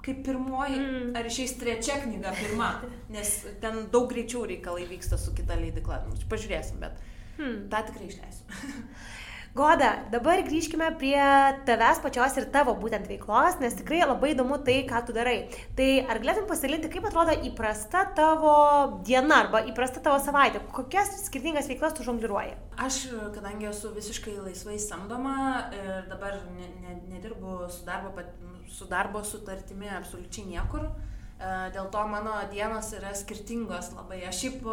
kaip 0.03 0.25
pirmoji, 0.27 0.79
mm. 0.81 1.11
ar 1.19 1.29
išeis 1.29 1.55
trečia 1.61 2.01
knyga 2.03 2.35
pirma, 2.41 2.73
nes 3.13 3.35
ten 3.63 3.85
daug 3.93 4.09
greičiau 4.11 4.45
reikalai 4.49 4.89
vyksta 4.91 5.21
su 5.21 5.35
kita 5.37 5.59
leidikla. 5.61 6.03
Pažiūrėsim, 6.33 6.81
bet 6.83 6.99
hmm. 7.39 7.69
tą 7.71 7.85
tikrai 7.91 8.09
išleisiu. 8.11 8.63
Goda, 9.53 9.99
dabar 10.09 10.41
grįžkime 10.47 10.87
prie 10.97 11.25
tavęs 11.69 11.99
pačios 12.01 12.39
ir 12.41 12.47
tavo 12.55 12.73
būtent 12.81 13.05
veiklos, 13.05 13.59
nes 13.61 13.75
tikrai 13.77 13.99
labai 14.01 14.31
įdomu 14.33 14.57
tai, 14.65 14.79
ką 14.89 15.03
tu 15.05 15.13
darai. 15.13 15.51
Tai 15.77 15.89
ar 16.09 16.23
galėtum 16.23 16.47
pasidalinti, 16.49 16.89
kaip 16.95 17.05
atrodo 17.05 17.35
įprasta 17.51 18.07
tavo 18.17 18.55
diena 19.05 19.43
arba 19.43 19.61
įprasta 19.69 20.01
tavo 20.01 20.17
savaitė? 20.25 20.63
Kokias 20.73 21.13
skirtingas 21.27 21.69
veiklas 21.69 21.93
tu 21.99 22.07
žongliruoji? 22.07 22.55
Aš, 22.81 23.03
kadangi 23.37 23.69
esu 23.69 23.93
visiškai 23.93 24.39
laisvai 24.39 24.79
samdoma 24.81 25.37
ir 25.77 26.09
dabar 26.09 26.41
ne, 26.57 26.73
ne, 26.87 26.97
nedirbu 27.13 27.69
su 27.77 27.85
darbo, 27.85 28.25
su 28.73 28.89
darbo 28.89 29.21
sutartimi 29.21 29.93
absoliučiai 29.99 30.49
niekur, 30.49 30.89
e, 30.89 31.53
dėl 31.77 31.93
to 31.93 32.09
mano 32.09 32.41
dienos 32.57 32.89
yra 32.97 33.13
skirtingos 33.21 33.93
labai. 34.01 34.25
Aš 34.33 34.47
šiaip 34.47 34.65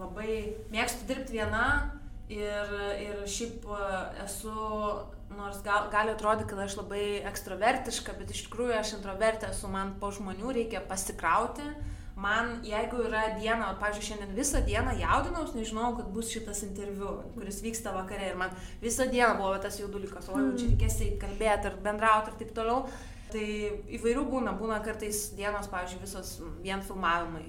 labai 0.00 0.40
mėgstu 0.72 1.12
dirbti 1.12 1.36
viena, 1.36 1.68
Ir, 2.28 2.72
ir 3.00 3.20
šiaip 3.24 3.62
e, 3.72 3.84
esu, 4.26 4.52
nors 5.32 5.62
gal, 5.64 5.86
gali 5.92 6.12
atrodyti, 6.12 6.50
kad 6.50 6.60
aš 6.60 6.74
labai 6.76 7.04
ekstrovertiška, 7.30 8.12
bet 8.18 8.34
iš 8.34 8.42
tikrųjų 8.46 8.74
aš 8.76 8.98
introvertė 8.98 9.48
esu, 9.48 9.70
man 9.72 9.94
po 10.02 10.10
žmonių 10.12 10.52
reikia 10.58 10.82
pasikrauti. 10.90 11.64
Man, 12.18 12.58
jeigu 12.66 13.04
yra 13.06 13.22
diena, 13.38 13.70
pavyzdžiui, 13.78 14.06
šiandien 14.08 14.34
visą 14.34 14.60
dieną 14.66 14.96
jaudinaus, 14.98 15.52
nežinau, 15.54 15.92
kad 15.96 16.08
bus 16.12 16.32
šitas 16.34 16.64
interviu, 16.66 17.12
kuris 17.36 17.62
vyksta 17.62 17.92
vakare 17.94 18.32
ir 18.32 18.40
man 18.40 18.56
visą 18.82 19.06
dieną 19.08 19.36
buvo 19.38 19.54
tas 19.62 19.78
jaudulikas, 19.78 20.26
o 20.26 20.40
jau 20.40 20.56
čia 20.58 20.72
reikės 20.72 20.98
eiti 21.04 21.20
kalbėti 21.22 21.70
ir 21.70 21.78
bendrauti 21.84 22.34
ir 22.34 22.40
taip 22.42 22.50
toliau. 22.56 22.82
Tai 23.28 23.44
įvairių 23.98 24.22
būna, 24.30 24.54
būna 24.56 24.78
kartais 24.84 25.26
dienos, 25.36 25.66
pavyzdžiui, 25.68 26.00
visos 26.00 26.30
vien 26.64 26.80
filmavimai, 26.86 27.44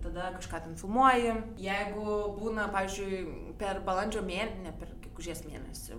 tada 0.00 0.30
kažką 0.38 0.62
ten 0.64 0.78
filmuoji. 0.80 1.34
Jeigu 1.60 2.14
būna, 2.38 2.70
pavyzdžiui, 2.72 3.18
per 3.60 3.82
balandžio 3.84 4.22
mėnesį, 4.24 4.62
ne 4.64 4.72
per 4.80 4.94
gegužės 5.04 5.44
mėnesį, 5.44 5.98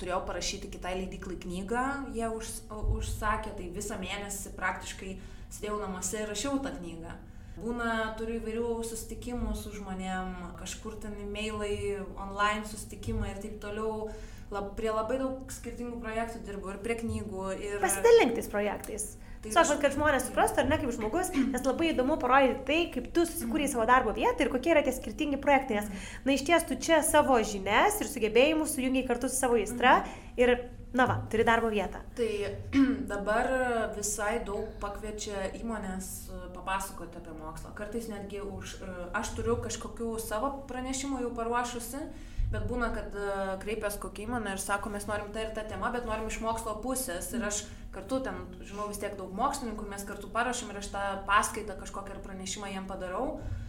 turėjau 0.00 0.22
parašyti 0.30 0.70
kitai 0.72 0.94
leidyklai 1.02 1.36
knygą, 1.42 1.84
jie 2.16 2.30
už, 2.32 2.54
užsakė, 2.96 3.52
tai 3.58 3.68
visą 3.74 4.00
mėnesį 4.00 4.54
praktiškai 4.56 5.12
sėdėjau 5.52 5.76
namuose 5.82 6.22
ir 6.22 6.32
rašiau 6.32 6.56
tą 6.64 6.72
knygą. 6.78 7.12
Būna, 7.60 8.14
turiu 8.16 8.38
įvairių 8.40 8.68
susitikimų 8.88 9.52
su 9.60 9.74
žmonėm, 9.76 10.32
kažkur 10.56 10.96
ten 11.02 11.18
e-mailai, 11.20 12.00
online 12.16 12.64
susitikimai 12.64 13.34
ir 13.34 13.42
taip 13.44 13.58
toliau 13.60 14.08
lab, 14.52 14.72
prie 14.78 14.92
labai 14.92 15.18
daug 15.22 15.52
skirtingų 15.52 15.98
projektų 16.02 16.44
dirbu 16.46 16.74
ir 16.74 16.80
prie 16.84 16.96
knygų. 17.00 17.50
Ir... 17.58 17.76
Pasidalink 17.82 18.36
tais 18.38 18.50
projektais. 18.52 19.12
Tai 19.42 19.50
Sakot, 19.56 19.80
kad 19.82 19.94
žmonės 19.96 20.28
suprastų, 20.28 20.62
ar 20.62 20.68
ne 20.70 20.76
kaip 20.78 20.92
žmogus, 20.94 21.32
nes 21.34 21.64
labai 21.66 21.88
įdomu 21.90 22.14
parodyti 22.22 22.60
tai, 22.68 22.76
kaip 22.94 23.08
tu 23.14 23.24
susikūrei 23.26 23.66
savo 23.70 23.82
darbo 23.90 24.12
vietą 24.14 24.44
ir 24.44 24.52
kokie 24.52 24.70
yra 24.70 24.84
tie 24.86 24.94
skirtingi 24.94 25.40
projektai. 25.42 25.80
Nes, 25.80 26.04
na, 26.22 26.36
iš 26.36 26.44
ties 26.46 26.68
tu 26.68 26.76
čia 26.78 27.00
savo 27.02 27.40
žinias 27.42 27.98
ir 27.98 28.10
sugebėjimus 28.12 28.76
sujungiai 28.76 29.08
kartu 29.08 29.26
su 29.26 29.40
savo 29.40 29.58
įstra 29.58 29.96
ir, 30.38 30.54
na 30.94 31.08
va, 31.10 31.18
turi 31.32 31.42
darbo 31.48 31.72
vietą. 31.74 32.04
Tai 32.14 32.30
dabar 33.12 33.50
visai 33.96 34.36
daug 34.46 34.76
pakviečia 34.78 35.48
įmonės 35.58 36.12
e, 36.30 36.42
papasakoti 36.54 37.18
apie 37.18 37.34
mokslą. 37.40 37.74
Kartais 37.74 38.06
netgi 38.14 38.44
už, 38.46 38.78
e, 38.78 38.94
aš 39.18 39.34
turiu 39.40 39.58
kažkokių 39.64 40.14
savo 40.22 40.54
pranešimų 40.70 41.24
jau 41.26 41.34
paruošusi 41.34 42.06
bet 42.52 42.66
būna, 42.68 42.90
kad 42.94 43.16
e, 43.16 43.30
kreipiasi 43.62 44.00
kokia 44.02 44.26
įmonė 44.26 44.56
ir 44.56 44.62
sako, 44.62 44.92
mes 44.92 45.08
norim 45.08 45.32
tą 45.34 45.46
ir 45.46 45.54
tą 45.56 45.64
temą, 45.70 45.92
bet 45.94 46.06
norim 46.08 46.28
iš 46.28 46.40
mokslo 46.44 46.76
pusės. 46.84 47.30
Ir 47.36 47.48
aš 47.48 47.64
kartu 47.94 48.20
ten, 48.24 48.38
žinau, 48.64 48.90
vis 48.92 49.00
tiek 49.02 49.16
daug 49.18 49.32
mokslininkų, 49.36 49.88
mes 49.88 50.06
kartu 50.08 50.30
parašym 50.32 50.70
ir 50.72 50.82
aš 50.82 50.92
tą 50.94 51.02
paskaitą 51.28 51.76
kažkokią 51.80 52.16
ar 52.16 52.22
pranešimą 52.24 52.72
jiem 52.72 52.88
padarau. 52.88 53.26
Uh, 53.36 53.62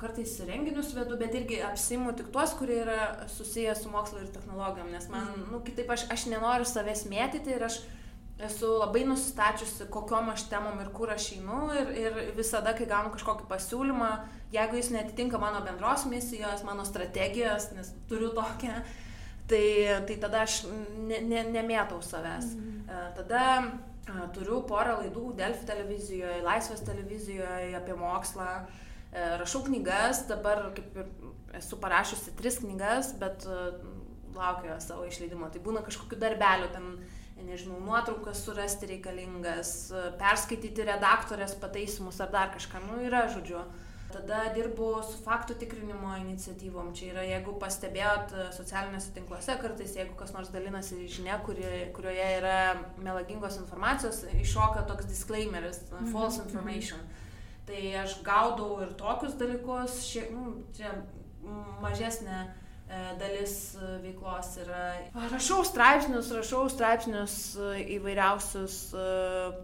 kartais 0.00 0.38
renginius 0.48 0.94
vedu, 0.96 1.16
bet 1.20 1.34
irgi 1.36 1.58
apsimu 1.64 2.14
tik 2.16 2.30
tuos, 2.32 2.54
kurie 2.56 2.78
yra 2.80 3.26
susiję 3.28 3.74
su 3.76 3.90
mokslo 3.92 4.22
ir 4.22 4.30
technologijom, 4.32 4.88
nes 4.94 5.08
man, 5.12 5.26
mhm. 5.28 5.50
nu, 5.52 5.60
kitaip 5.64 5.90
aš, 5.92 6.06
aš 6.14 6.24
nenoriu 6.32 6.64
savęs 6.64 7.04
mėtyti 7.10 7.52
ir 7.52 7.66
aš 7.68 7.82
esu 8.46 8.70
labai 8.80 9.04
nusistačiusi, 9.08 9.86
kokiom 9.92 10.30
aš 10.32 10.46
temom 10.52 10.80
ir 10.82 10.90
kur 10.96 11.12
aš 11.12 11.32
einu 11.36 11.60
ir, 11.76 11.92
ir 12.04 12.18
visada, 12.36 12.72
kai 12.76 12.88
gaunu 12.88 13.12
kažkokį 13.14 13.46
pasiūlymą, 13.50 14.10
jeigu 14.54 14.80
jis 14.80 14.90
netitinka 14.94 15.38
mano 15.42 15.62
bendros 15.66 16.06
misijos, 16.10 16.64
mano 16.66 16.86
strategijos, 16.88 17.70
nes 17.76 17.92
turiu 18.10 18.32
tokią, 18.36 18.80
tai, 19.50 19.64
tai 20.08 20.18
tada 20.22 20.44
aš 20.46 20.62
ne, 20.70 21.20
ne, 21.26 21.44
nemėtau 21.52 22.00
savęs. 22.04 22.52
Mhm. 22.56 23.06
Tada 23.18 23.44
turiu 24.34 24.62
porą 24.66 24.98
laidų 25.04 25.34
Delfi 25.38 25.66
televizijoje, 25.68 26.40
Laisvės 26.46 26.84
televizijoje 26.86 27.74
apie 27.78 27.96
mokslą. 27.98 28.50
Rašau 29.10 29.64
knygas, 29.66 30.24
dabar 30.28 30.68
kaip 30.76 30.96
ir 31.02 31.08
esu 31.58 31.78
parašiusi 31.82 32.34
tris 32.38 32.60
knygas, 32.62 33.12
bet 33.18 33.46
laukiu 34.34 34.76
savo 34.82 35.06
išleidimo. 35.08 35.48
Tai 35.50 35.62
būna 35.64 35.82
kažkokiu 35.86 36.18
darbeliu, 36.20 36.70
ten 36.74 36.92
nežinau, 37.46 37.78
nuotraukas 37.84 38.42
surasti 38.44 38.88
reikalingas, 38.90 39.70
perskaityti 40.20 40.86
redaktorės 40.88 41.54
pataisimus 41.60 42.20
ar 42.24 42.32
dar 42.34 42.52
kažką, 42.56 42.82
nu 42.88 43.00
yra, 43.06 43.26
žodžiu. 43.32 43.62
Tada 44.10 44.40
dirbu 44.50 44.88
su 45.06 45.20
faktų 45.22 45.54
tikrinimo 45.60 46.16
iniciatyvom. 46.18 46.88
Čia 46.98 47.12
yra, 47.12 47.22
jeigu 47.28 47.52
pastebėjot 47.62 48.32
socialiniuose 48.56 49.12
tinkluose, 49.14 49.54
kartais 49.62 49.94
jeigu 49.94 50.16
kas 50.18 50.32
nors 50.34 50.50
dalinasi 50.50 51.04
žinia, 51.06 51.36
kuri, 51.46 51.62
kurioje 51.94 52.26
yra 52.40 52.56
melagingos 52.98 53.60
informacijos, 53.62 54.24
iššoka 54.34 54.82
toks 54.90 55.06
disclaimeris, 55.12 55.84
mhm. 55.92 56.10
false 56.10 56.40
mhm. 56.42 56.48
information. 56.48 57.06
Tai 57.70 57.84
aš 58.02 58.16
gaudau 58.26 58.80
ir 58.82 58.96
tokius 58.98 59.38
dalykus, 59.38 60.00
šie, 60.08 60.26
nu, 60.34 60.56
čia 60.74 60.90
mažesnė 61.84 62.48
dalis 63.20 63.54
e, 63.78 63.88
veiklos 64.02 64.54
yra. 64.64 64.84
Rašau 65.30 65.62
straipsnius, 65.66 66.30
rašau 66.34 66.64
straipsnius 66.72 67.34
e, 67.54 67.70
įvairiausius, 67.96 68.78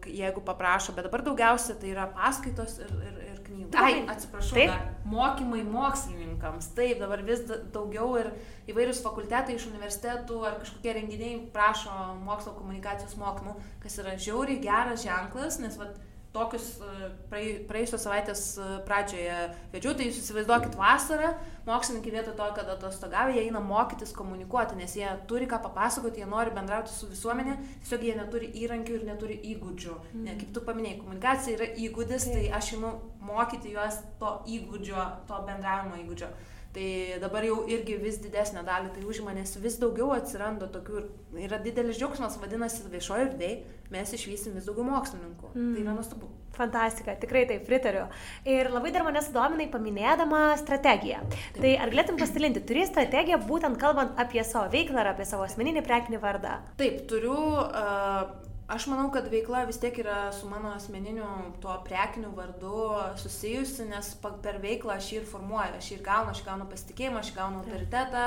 jeigu 0.06 0.42
paprašo, 0.46 0.94
bet 0.96 1.08
dabar 1.08 1.24
daugiausia 1.26 1.74
tai 1.80 1.90
yra 1.94 2.06
paskaitos 2.14 2.78
ir, 2.84 2.92
ir, 3.08 3.20
ir 3.32 3.40
knygos. 3.46 3.78
Ai, 3.82 4.04
atsiprašau, 4.14 4.58
Taip. 4.58 4.72
dar, 4.74 4.84
mokymai 5.10 5.64
mokslininkams. 5.66 6.70
Taip, 6.78 7.00
dabar 7.02 7.22
vis 7.26 7.42
daugiau 7.74 8.14
ir 8.20 8.30
įvairius 8.70 9.02
fakultetai 9.04 9.56
iš 9.58 9.68
universitetų 9.70 10.42
ar 10.46 10.58
kažkokie 10.62 10.94
renginiai 11.00 11.40
prašo 11.54 11.94
mokslo 12.26 12.54
komunikacijos 12.58 13.18
mokymų, 13.20 13.56
kas 13.82 13.98
yra 14.02 14.16
žiauriai 14.18 14.62
geras 14.62 15.02
ženklas, 15.06 15.60
nes 15.62 15.78
vat, 15.80 15.98
tokius 16.36 16.66
e, 16.84 17.10
praėjusios 17.30 18.04
savaitės 18.04 18.42
e, 18.60 18.66
pradžioje 18.86 19.36
vedžiau, 19.72 19.94
tai 19.96 20.08
jūs 20.08 20.20
įsivaizduokit 20.20 20.76
vasarą, 20.78 21.32
mokslininkai 21.66 22.12
vietoj 22.14 22.36
to, 22.38 22.48
kad 22.58 22.70
atostogavę, 22.76 23.34
jie 23.34 23.46
eina 23.46 23.62
mokytis 23.64 24.12
komunikuoti, 24.16 24.78
nes 24.78 24.96
jie 24.98 25.08
turi 25.30 25.48
ką 25.50 25.60
papasakoti, 25.64 26.22
jie 26.22 26.28
nori 26.30 26.54
bendrauti 26.54 26.92
su 26.92 27.08
visuomenė, 27.10 27.56
tiesiog 27.84 28.06
jie 28.06 28.16
neturi 28.20 28.50
įrankių 28.64 28.98
ir 28.98 29.06
neturi 29.08 29.38
įgūdžių. 29.54 29.96
Mm. 30.12 30.26
Ne, 30.26 30.36
kaip 30.42 30.52
tu 30.54 30.64
paminėjai, 30.68 31.00
komunikacija 31.02 31.58
yra 31.58 31.70
įgūdis, 31.86 32.28
tai 32.34 32.44
aš 32.60 32.74
einu 32.76 32.92
mokyti 33.26 33.74
juos 33.74 34.02
to 34.20 34.36
įgūdžio, 34.58 35.08
to 35.30 35.40
bendravimo 35.48 35.98
įgūdžio. 36.04 36.30
Tai 36.76 36.88
dabar 37.22 37.44
jau 37.46 37.62
irgi 37.72 37.94
vis 38.02 38.18
didesnę 38.20 38.60
dalį 38.66 38.90
tai 38.92 39.04
užima, 39.08 39.32
nes 39.32 39.54
vis 39.62 39.78
daugiau 39.80 40.10
atsiranda 40.12 40.68
tokių 40.74 40.98
ir 41.00 41.46
yra 41.46 41.56
didelis 41.64 41.96
džiaugsmas, 41.96 42.36
vadinasi, 42.42 42.82
viešoje 42.92 43.30
erdvėje 43.30 43.76
mes 43.94 44.12
išvysim 44.12 44.56
vis 44.58 44.66
daugiau 44.68 44.84
mokslininkų. 44.84 45.54
Mm. 45.54 45.70
Tai 45.72 45.84
yra 45.86 45.94
nuostabu. 45.96 46.28
Fantastika, 46.56 47.14
tikrai 47.20 47.44
taip 47.48 47.64
pritariu. 47.68 48.06
Ir 48.48 48.68
labai 48.72 48.92
dar 48.92 49.04
mane 49.06 49.20
sudominai 49.24 49.68
paminėdama 49.72 50.42
strategiją. 50.60 51.22
Taip. 51.32 51.60
Tai 51.62 51.72
ar 51.84 51.92
galėtum 51.92 52.20
pasidalinti, 52.20 52.64
turi 52.68 52.84
strategiją 52.88 53.40
būtent 53.48 53.80
kalbant 53.80 54.16
apie 54.20 54.44
savo 54.44 54.68
veiklą 54.72 55.00
ar 55.00 55.14
apie 55.14 55.28
savo 55.28 55.44
asmeninį 55.48 55.84
prekinį 55.86 56.20
vardą? 56.20 56.58
Taip, 56.80 57.04
turiu. 57.08 57.36
Uh, 57.66 58.45
Aš 58.66 58.88
manau, 58.90 59.12
kad 59.14 59.28
veikla 59.30 59.60
vis 59.68 59.76
tiek 59.78 59.94
yra 60.02 60.32
su 60.34 60.48
mano 60.50 60.72
asmeniniu 60.74 61.26
tuo 61.62 61.76
prekiniu 61.86 62.32
vardu 62.34 62.80
susijusi, 63.22 63.84
nes 63.86 64.08
per 64.42 64.58
veiklą 64.58 64.96
aš 64.96 65.10
jį 65.12 65.20
ir 65.20 65.28
formuoju, 65.30 65.76
aš 65.78 65.90
jį 65.92 65.98
ir 66.00 66.02
gaunu, 66.08 66.32
aš 66.32 66.40
gaunu 66.42 66.66
pasitikėjimą, 66.72 67.20
aš 67.22 67.30
gaunu 67.36 67.60
autoritetą, 67.60 68.24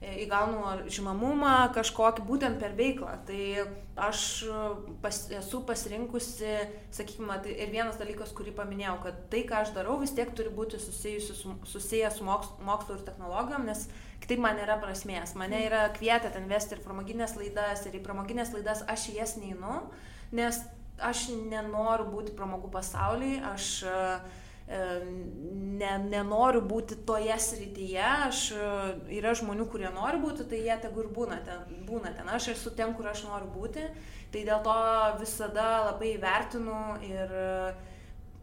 e, 0.00 0.16
įgaunu 0.24 0.90
žinomumą 0.90 1.52
kažkokį 1.76 2.26
būtent 2.26 2.58
per 2.58 2.74
veiklą. 2.80 3.14
Tai 3.30 3.44
aš 4.08 4.24
pas, 5.04 5.22
esu 5.38 5.62
pasirinkusi, 5.70 6.56
sakykime, 6.98 7.38
tai 7.46 7.54
ir 7.54 7.70
vienas 7.70 8.02
dalykas, 8.02 8.34
kurį 8.34 8.56
paminėjau, 8.58 8.98
kad 9.06 9.24
tai, 9.30 9.46
ką 9.46 9.62
aš 9.62 9.76
darau, 9.78 10.00
vis 10.02 10.16
tiek 10.18 10.34
turi 10.34 10.50
būti 10.58 10.82
susijęs 10.82 11.30
su, 11.38 11.54
susijęs 11.76 12.18
su 12.18 12.26
mokslu, 12.26 12.58
mokslu 12.66 12.98
ir 12.98 13.06
technologijom, 13.12 13.70
nes 13.70 13.86
kitaip 14.28 14.42
man 14.44 14.58
nėra 14.60 14.76
prasmės. 14.76 15.32
Mane 15.40 15.62
yra 15.64 15.86
kvietę 15.96 16.28
ten 16.34 16.44
vesti 16.50 16.76
ir 16.76 16.82
pramoginės 16.84 17.32
laidas, 17.38 17.86
ir 17.88 17.96
į 17.96 18.02
pramoginės 18.04 18.52
laidas 18.52 18.82
aš 18.84 19.06
į 19.08 19.14
jas 19.22 19.32
neinu, 19.40 19.78
nes 20.36 20.60
aš 21.00 21.30
nenoriu 21.48 22.04
būti 22.12 22.34
pramogų 22.36 22.68
pasaulyje, 22.74 23.38
aš 23.48 23.70
e, 23.88 23.96
ne, 24.68 25.94
nenoriu 26.10 26.60
būti 26.60 27.00
toje 27.08 27.38
srityje, 27.40 28.04
aš, 28.28 28.44
e, 28.52 28.68
yra 29.16 29.32
žmonių, 29.38 29.64
kurie 29.72 29.88
nori 29.96 30.20
būti, 30.20 30.44
tai 30.50 30.60
jie 30.66 30.76
tegu 30.82 31.06
ir 31.06 31.12
būna 31.16 31.40
ten, 31.48 31.64
būna 31.88 32.12
ten, 32.18 32.28
aš 32.28 32.52
esu 32.52 32.76
ten, 32.76 32.92
kur 32.98 33.08
aš 33.08 33.24
noriu 33.30 33.48
būti, 33.54 33.88
tai 34.28 34.44
dėl 34.44 34.60
to 34.66 34.78
visada 35.22 35.70
labai 35.88 36.18
vertinu 36.20 36.98
ir 37.08 37.32
e, 37.32 37.52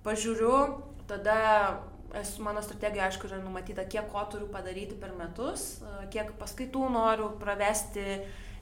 pažiūriu, 0.08 0.56
tada 1.06 1.38
esu, 2.22 2.44
mano 2.44 2.62
strategija, 2.62 3.10
aišku, 3.10 3.28
yra 3.30 3.42
numatyta, 3.44 3.86
kiek 3.90 4.08
ko 4.12 4.24
turiu 4.32 4.48
padaryti 4.52 4.98
per 5.00 5.14
metus, 5.18 5.82
e, 5.82 6.08
kiek 6.14 6.34
paskaitų 6.40 6.90
noriu 6.94 7.32
pravesti. 7.42 8.06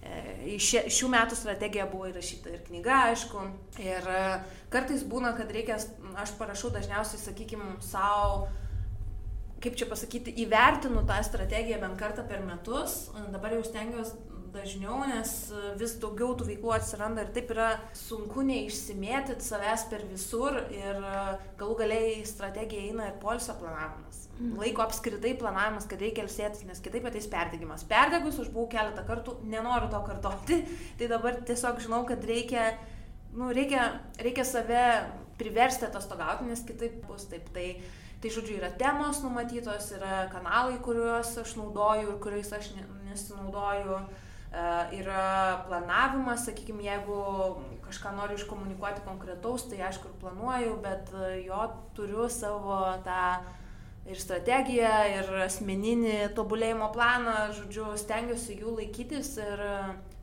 E, 0.04 0.18
į 0.56 0.58
šių 0.92 1.10
metų 1.14 1.38
strategija 1.40 1.86
buvo 1.88 2.10
įrašyta 2.10 2.52
ir 2.52 2.66
knyga, 2.68 3.06
aišku. 3.12 3.46
Ir 3.84 4.10
e, 4.12 4.26
kartais 4.74 5.06
būna, 5.08 5.32
kad 5.38 5.52
reikia, 5.56 5.80
aš 6.20 6.36
parašau 6.40 6.74
dažniausiai, 6.76 7.22
sakykime, 7.22 7.78
savo 7.84 8.50
kaip 9.64 9.78
čia 9.80 9.88
pasakyti, 9.88 10.34
įvertinu 10.44 11.06
tą 11.08 11.22
strategiją 11.24 11.78
bent 11.80 11.96
kartą 11.96 12.26
per 12.28 12.42
metus. 12.44 13.06
Dabar 13.32 13.54
jau 13.56 13.62
stengiuosi 13.64 14.33
dažniau, 14.54 15.02
nes 15.10 15.32
vis 15.80 15.96
daugiau 16.02 16.36
tų 16.38 16.48
veiklų 16.48 16.74
atsiranda 16.76 17.26
ir 17.26 17.32
taip 17.36 17.52
yra 17.56 17.70
sunku 17.98 18.46
neišsimėtyti 18.48 19.46
savęs 19.46 19.88
per 19.92 20.06
visur 20.10 20.60
ir 20.74 21.00
galų 21.60 21.80
galiai 21.82 22.20
strategija 22.28 22.90
eina 22.90 23.10
ir 23.10 23.18
polsio 23.22 23.56
planavimas. 23.60 24.28
Mm. 24.40 24.54
Laiko 24.62 24.86
apskritai 24.86 25.34
planavimas, 25.40 25.88
kad 25.90 26.02
reikia 26.02 26.26
ilsėtis, 26.26 26.66
nes 26.68 26.82
kitaip 26.84 27.06
ateis 27.10 27.28
perdegimas. 27.32 27.86
Perdegus 27.90 28.40
aš 28.42 28.52
buvau 28.54 28.70
keletą 28.72 29.04
kartų, 29.08 29.40
nenoriu 29.50 29.92
to 29.94 30.04
kartoti, 30.08 30.62
tai 31.00 31.10
dabar 31.12 31.42
tiesiog 31.50 31.82
žinau, 31.84 32.04
kad 32.10 32.24
reikia, 32.30 32.72
nu, 33.34 33.52
reikia, 33.54 33.90
reikia 34.22 34.48
save 34.48 34.86
priversti 35.38 35.90
atostogauti, 35.90 36.48
nes 36.50 36.64
kitaip 36.66 37.04
bus 37.10 37.28
taip. 37.30 37.52
Tai, 37.56 37.68
Tai 38.24 38.30
žodžiu, 38.32 38.54
yra 38.56 38.70
temos 38.80 39.18
numatytos, 39.20 39.90
yra 39.98 40.30
kanalai, 40.32 40.78
kuriuos 40.80 41.34
aš 41.42 41.58
naudoju 41.60 42.14
ir 42.14 42.20
kuriais 42.24 42.54
aš 42.56 42.70
nesinaudoju. 43.10 43.98
Yra 44.54 45.64
planavimas, 45.66 46.44
sakykime, 46.46 46.84
jeigu 46.86 47.16
kažką 47.88 48.12
noriu 48.14 48.38
iškomunikuoti 48.38 49.02
konkretaus, 49.06 49.66
tai 49.70 49.82
aišku 49.88 50.12
ir 50.12 50.20
planuoju, 50.22 50.76
bet 50.84 51.10
e, 51.18 51.30
jo 51.48 51.64
turiu 51.98 52.28
savo 52.30 52.78
tą 53.06 53.24
ir 54.10 54.20
strategiją, 54.20 54.92
ir 55.18 55.32
asmeninį 55.48 56.18
tobulėjimo 56.38 56.92
planą, 56.94 57.36
žodžiu, 57.58 57.88
stengiuosi 57.98 58.60
jų 58.60 58.76
laikytis 58.78 59.34
ir 59.42 59.66
e, 59.66 59.74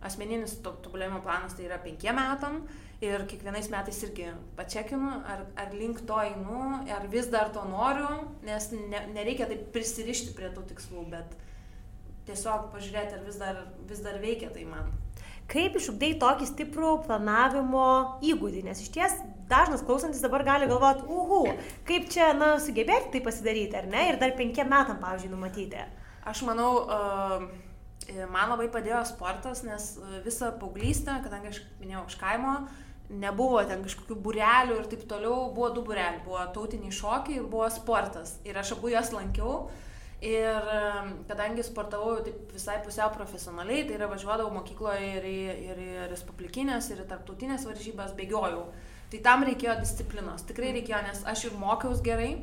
asmeninis 0.06 0.60
tobulėjimo 0.64 1.20
planas 1.24 1.58
tai 1.58 1.66
yra 1.66 1.80
penkiem 1.82 2.18
metam 2.18 2.62
ir 3.04 3.24
kiekvienais 3.28 3.70
metais 3.72 3.98
irgi 4.04 4.30
pačekinu, 4.56 5.10
ar, 5.26 5.46
ar 5.58 5.74
link 5.74 6.04
to 6.06 6.18
einu, 6.20 6.64
ar 6.86 7.06
vis 7.12 7.30
dar 7.32 7.50
to 7.54 7.62
noriu, 7.68 8.10
nes 8.46 8.70
ne, 8.76 9.06
nereikia 9.14 9.48
taip 9.50 9.70
prisirišti 9.74 10.36
prie 10.36 10.52
tų 10.54 10.66
tikslų, 10.70 11.06
bet 11.12 11.38
tiesiog 12.30 12.70
pažiūrėti, 12.72 13.18
ar 13.18 13.22
vis 13.26 13.38
dar, 13.40 13.62
vis 13.90 14.02
dar 14.04 14.18
veikia 14.22 14.50
tai 14.54 14.64
man. 14.68 14.90
Kaip 15.50 15.74
išugdai 15.76 16.12
tokį 16.22 16.46
stiprų 16.46 16.92
planavimo 17.08 17.86
įgūdį, 18.22 18.62
nes 18.68 18.82
iš 18.84 18.92
ties 18.94 19.16
dažnas 19.50 19.82
klausantis 19.82 20.22
dabar 20.22 20.44
gali 20.46 20.68
galvoti, 20.70 21.02
uhu, 21.10 21.40
kaip 21.88 22.06
čia, 22.12 22.30
na, 22.38 22.52
sugebėti 22.62 23.10
tai 23.16 23.22
pasidaryti, 23.24 23.74
ar 23.80 23.88
ne, 23.90 24.04
ir 24.12 24.20
dar 24.20 24.36
penkiem 24.38 24.70
metam, 24.70 25.00
pavyzdžiui, 25.02 25.32
numatyti. 25.32 25.82
Aš 26.30 26.44
manau, 26.46 26.70
uh, 26.84 27.48
man 28.30 28.52
labai 28.52 28.68
padėjo 28.70 29.02
sportas, 29.10 29.64
nes 29.66 29.90
visą 30.24 30.52
paauglystę, 30.60 31.18
kadangi 31.24 31.50
aš 31.50 31.60
minėjau 31.80 32.06
iš 32.12 32.16
kaimo, 32.20 32.54
nebuvo 33.10 33.60
ten 33.66 33.82
kažkokių 33.84 34.16
burelių 34.22 34.78
ir 34.78 34.88
taip 34.90 35.06
toliau, 35.10 35.50
buvo 35.54 35.70
du 35.74 35.82
bureliai, 35.86 36.22
buvo 36.24 36.42
tautiniai 36.54 36.94
šokiai 36.94 37.40
ir 37.40 37.48
buvo 37.50 37.66
sportas. 37.74 38.36
Ir 38.46 38.58
aš 38.58 38.76
abu 38.76 38.92
juos 38.92 39.10
lankiau. 39.14 39.64
Ir 40.20 40.66
kadangi 41.30 41.64
sportavau 41.64 42.18
taip 42.20 42.50
visai 42.52 42.76
pusiau 42.84 43.08
profesionaliai, 43.14 43.86
tai 43.88 43.96
yra 43.96 44.08
važiuodavau 44.10 44.52
mokykloje 44.58 45.14
ir 45.16 45.26
į, 45.30 45.38
ir 45.70 45.80
į 45.80 45.90
respublikinės, 46.10 46.90
ir 46.92 47.00
į 47.00 47.06
tarptautinės 47.08 47.64
varžybas, 47.64 48.12
bėgiojau. 48.18 48.66
Tai 49.10 49.20
tam 49.24 49.46
reikėjo 49.48 49.78
disciplinos, 49.80 50.44
tikrai 50.46 50.74
reikėjo, 50.76 51.00
nes 51.08 51.24
aš 51.32 51.46
ir 51.48 51.56
mokiaus 51.58 52.04
gerai, 52.04 52.34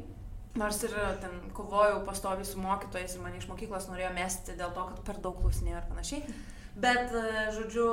nors 0.57 0.81
ir 0.83 0.95
ten 1.21 1.37
kovojau 1.55 2.01
pastovi 2.07 2.45
su 2.49 2.59
mokytojais 2.59 3.13
ir 3.13 3.21
mane 3.23 3.37
iš 3.37 3.47
mokyklos 3.51 3.85
norėjo 3.91 4.09
mesti 4.17 4.57
dėl 4.57 4.73
to, 4.73 4.87
kad 4.89 5.03
per 5.05 5.21
daug 5.23 5.37
klausinėjo 5.43 5.77
ir 5.77 5.89
panašiai. 5.91 6.37
Bet, 6.77 7.13
e, 7.13 7.45
žodžiu, 7.55 7.87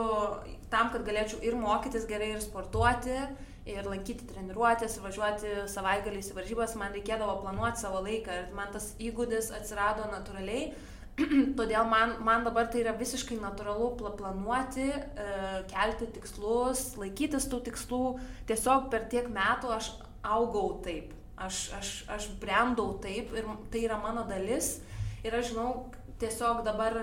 tam, 0.72 0.90
kad 0.92 1.04
galėčiau 1.06 1.44
ir 1.44 1.56
mokytis 1.56 2.08
gerai, 2.08 2.34
ir 2.34 2.42
sportuoti, 2.44 3.20
ir 3.68 3.86
lankyti 3.88 4.26
treniruotės, 4.28 4.98
važiuoti 5.00 5.52
savaitgaliais 5.72 6.28
į 6.30 6.36
varžybas, 6.36 6.74
man 6.80 6.92
reikėdavo 6.96 7.38
planuoti 7.40 7.80
savo 7.80 8.02
laiką 8.04 8.40
ir 8.42 8.50
man 8.56 8.72
tas 8.74 8.90
įgūdis 9.00 9.50
atsirado 9.56 10.04
natūraliai. 10.12 10.74
Todėl 11.58 11.86
man, 11.88 12.16
man 12.26 12.44
dabar 12.44 12.68
tai 12.70 12.82
yra 12.82 12.92
visiškai 12.98 13.38
natūralu 13.40 13.92
planuoti, 14.02 14.88
e, 14.90 15.26
kelti 15.70 16.10
tikslus, 16.16 16.88
laikytis 17.00 17.46
tų 17.48 17.62
tikslų. 17.70 18.02
Tiesiog 18.50 18.90
per 18.92 19.06
tiek 19.12 19.30
metų 19.32 19.70
aš 19.76 19.92
augau 20.26 20.80
taip, 20.84 21.14
aš, 21.38 21.68
aš, 21.78 21.92
aš 22.10 22.28
brendau 22.42 22.96
taip 23.04 23.32
ir 23.36 23.48
tai 23.72 23.84
yra 23.86 24.00
mano 24.02 24.26
dalis. 24.28 24.80
Ir 25.24 25.38
aš 25.38 25.54
žinau, 25.54 25.86
tiesiog 26.20 26.64
dabar, 26.66 26.98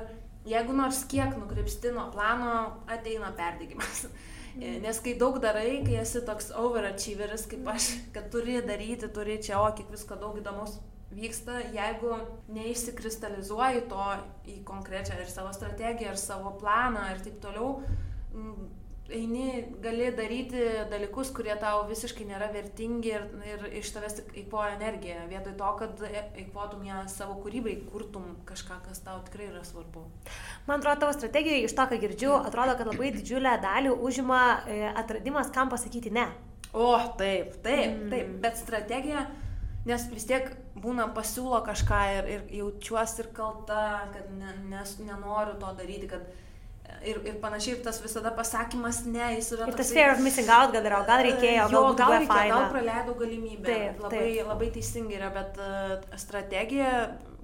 jeigu 0.45 0.75
nors 0.77 1.05
kiek 1.09 1.33
nukrypsti 1.39 1.95
nuo 1.95 2.09
plano, 2.13 2.83
ateina 2.91 3.31
perdegimas. 3.37 4.05
E, 4.59 4.79
nes 4.83 4.99
kai 4.99 5.13
daug 5.19 5.39
darai, 5.43 5.79
kai 5.85 5.99
esi 6.01 6.23
toks 6.27 6.51
overachieveris 6.59 7.45
kaip 7.51 7.67
aš, 7.71 7.91
kad 8.15 8.27
turi 8.33 8.59
daryti, 8.65 9.07
turi 9.15 9.37
čia, 9.43 9.61
o 9.61 9.69
kiek 9.77 9.91
visko 9.93 10.17
daug 10.19 10.35
įdomus 10.41 10.79
vyksta, 11.15 11.59
jeigu 11.75 12.17
neišsikristalizuoji 12.55 13.85
to 13.91 14.05
į 14.47 14.57
konkrečią 14.67 15.19
ir 15.19 15.31
savo 15.31 15.51
strategiją, 15.55 16.13
ir 16.13 16.19
savo 16.19 16.53
planą 16.59 17.09
ir 17.13 17.23
taip 17.23 17.41
toliau, 17.43 17.73
eini, 19.15 19.63
gali 19.83 20.09
daryti 20.15 20.61
dalykus, 20.91 21.31
kurie 21.35 21.53
tau 21.59 21.83
visiškai 21.89 22.25
nėra 22.29 22.47
vertingi 22.53 23.11
ir, 23.11 23.25
ir 23.47 23.65
iš 23.81 23.91
tavęs 23.95 24.17
tik 24.19 24.31
eikvoja 24.43 24.75
energiją, 24.77 25.25
vietoj 25.31 25.55
to, 25.59 25.71
kad 25.81 26.03
eikvotum 26.11 26.85
ją 26.87 27.01
savo 27.11 27.37
kūrybai, 27.43 27.75
kurtum 27.91 28.29
kažką, 28.49 28.79
kas 28.87 29.03
tau 29.05 29.19
tikrai 29.27 29.49
yra 29.49 29.63
svarbu. 29.67 30.05
Man 30.67 30.79
atrodo, 30.79 31.05
tavo 31.05 31.17
strategijoje, 31.17 31.67
iš 31.67 31.75
to, 31.77 31.87
ką 31.91 31.99
girdžiu, 32.01 32.33
atrodo, 32.39 32.77
kad 32.79 32.91
labai 32.91 33.11
didžiulę 33.17 33.57
dalį 33.63 33.93
užima 34.09 34.41
e, 34.65 34.81
atradimas, 35.03 35.51
kam 35.55 35.71
pasakyti 35.73 36.13
ne. 36.15 36.27
O, 36.71 36.95
taip, 37.19 37.57
taip, 37.65 37.97
mm. 37.97 38.11
taip, 38.13 38.35
bet 38.43 38.59
strategija, 38.59 39.25
nes 39.87 40.05
vis 40.13 40.27
tiek 40.29 40.53
būna 40.79 41.09
pasiūlo 41.15 41.59
kažką 41.65 41.99
ir, 42.17 42.29
ir 42.35 42.45
jaučiuosi 42.61 43.25
ir 43.25 43.33
kalta, 43.35 44.07
kad 44.13 44.31
ne, 44.37 44.55
nes, 44.71 44.95
nenoriu 45.03 45.57
to 45.59 45.73
daryti, 45.77 46.07
kad 46.11 46.29
ir, 47.05 47.19
ir 47.27 47.37
panašiai, 47.41 47.77
ir 47.77 47.83
tas 47.85 47.99
visada 48.03 48.31
pasakymas 48.35 49.01
ne, 49.07 49.33
jis 49.37 49.51
yra... 49.55 49.67
Ir 49.71 49.77
tas 49.79 49.91
fear 49.93 50.13
of 50.13 50.21
missing 50.23 50.49
out 50.51 50.73
gal 50.75 50.87
yra, 50.87 51.01
gal 51.07 51.23
reikėjo, 51.27 51.67
jo, 51.73 51.81
gal 51.83 51.99
gal, 51.99 52.15
reikėjo, 52.19 52.55
gal 52.55 52.67
praleidau 52.73 53.17
galimybę. 53.19 53.67
Taip, 53.67 54.01
labai, 54.05 54.23
taip. 54.23 54.49
labai 54.51 54.71
teisingai 54.77 55.19
yra, 55.19 55.31
bet 55.35 55.61
uh, 55.61 56.17
strategija, 56.21 56.93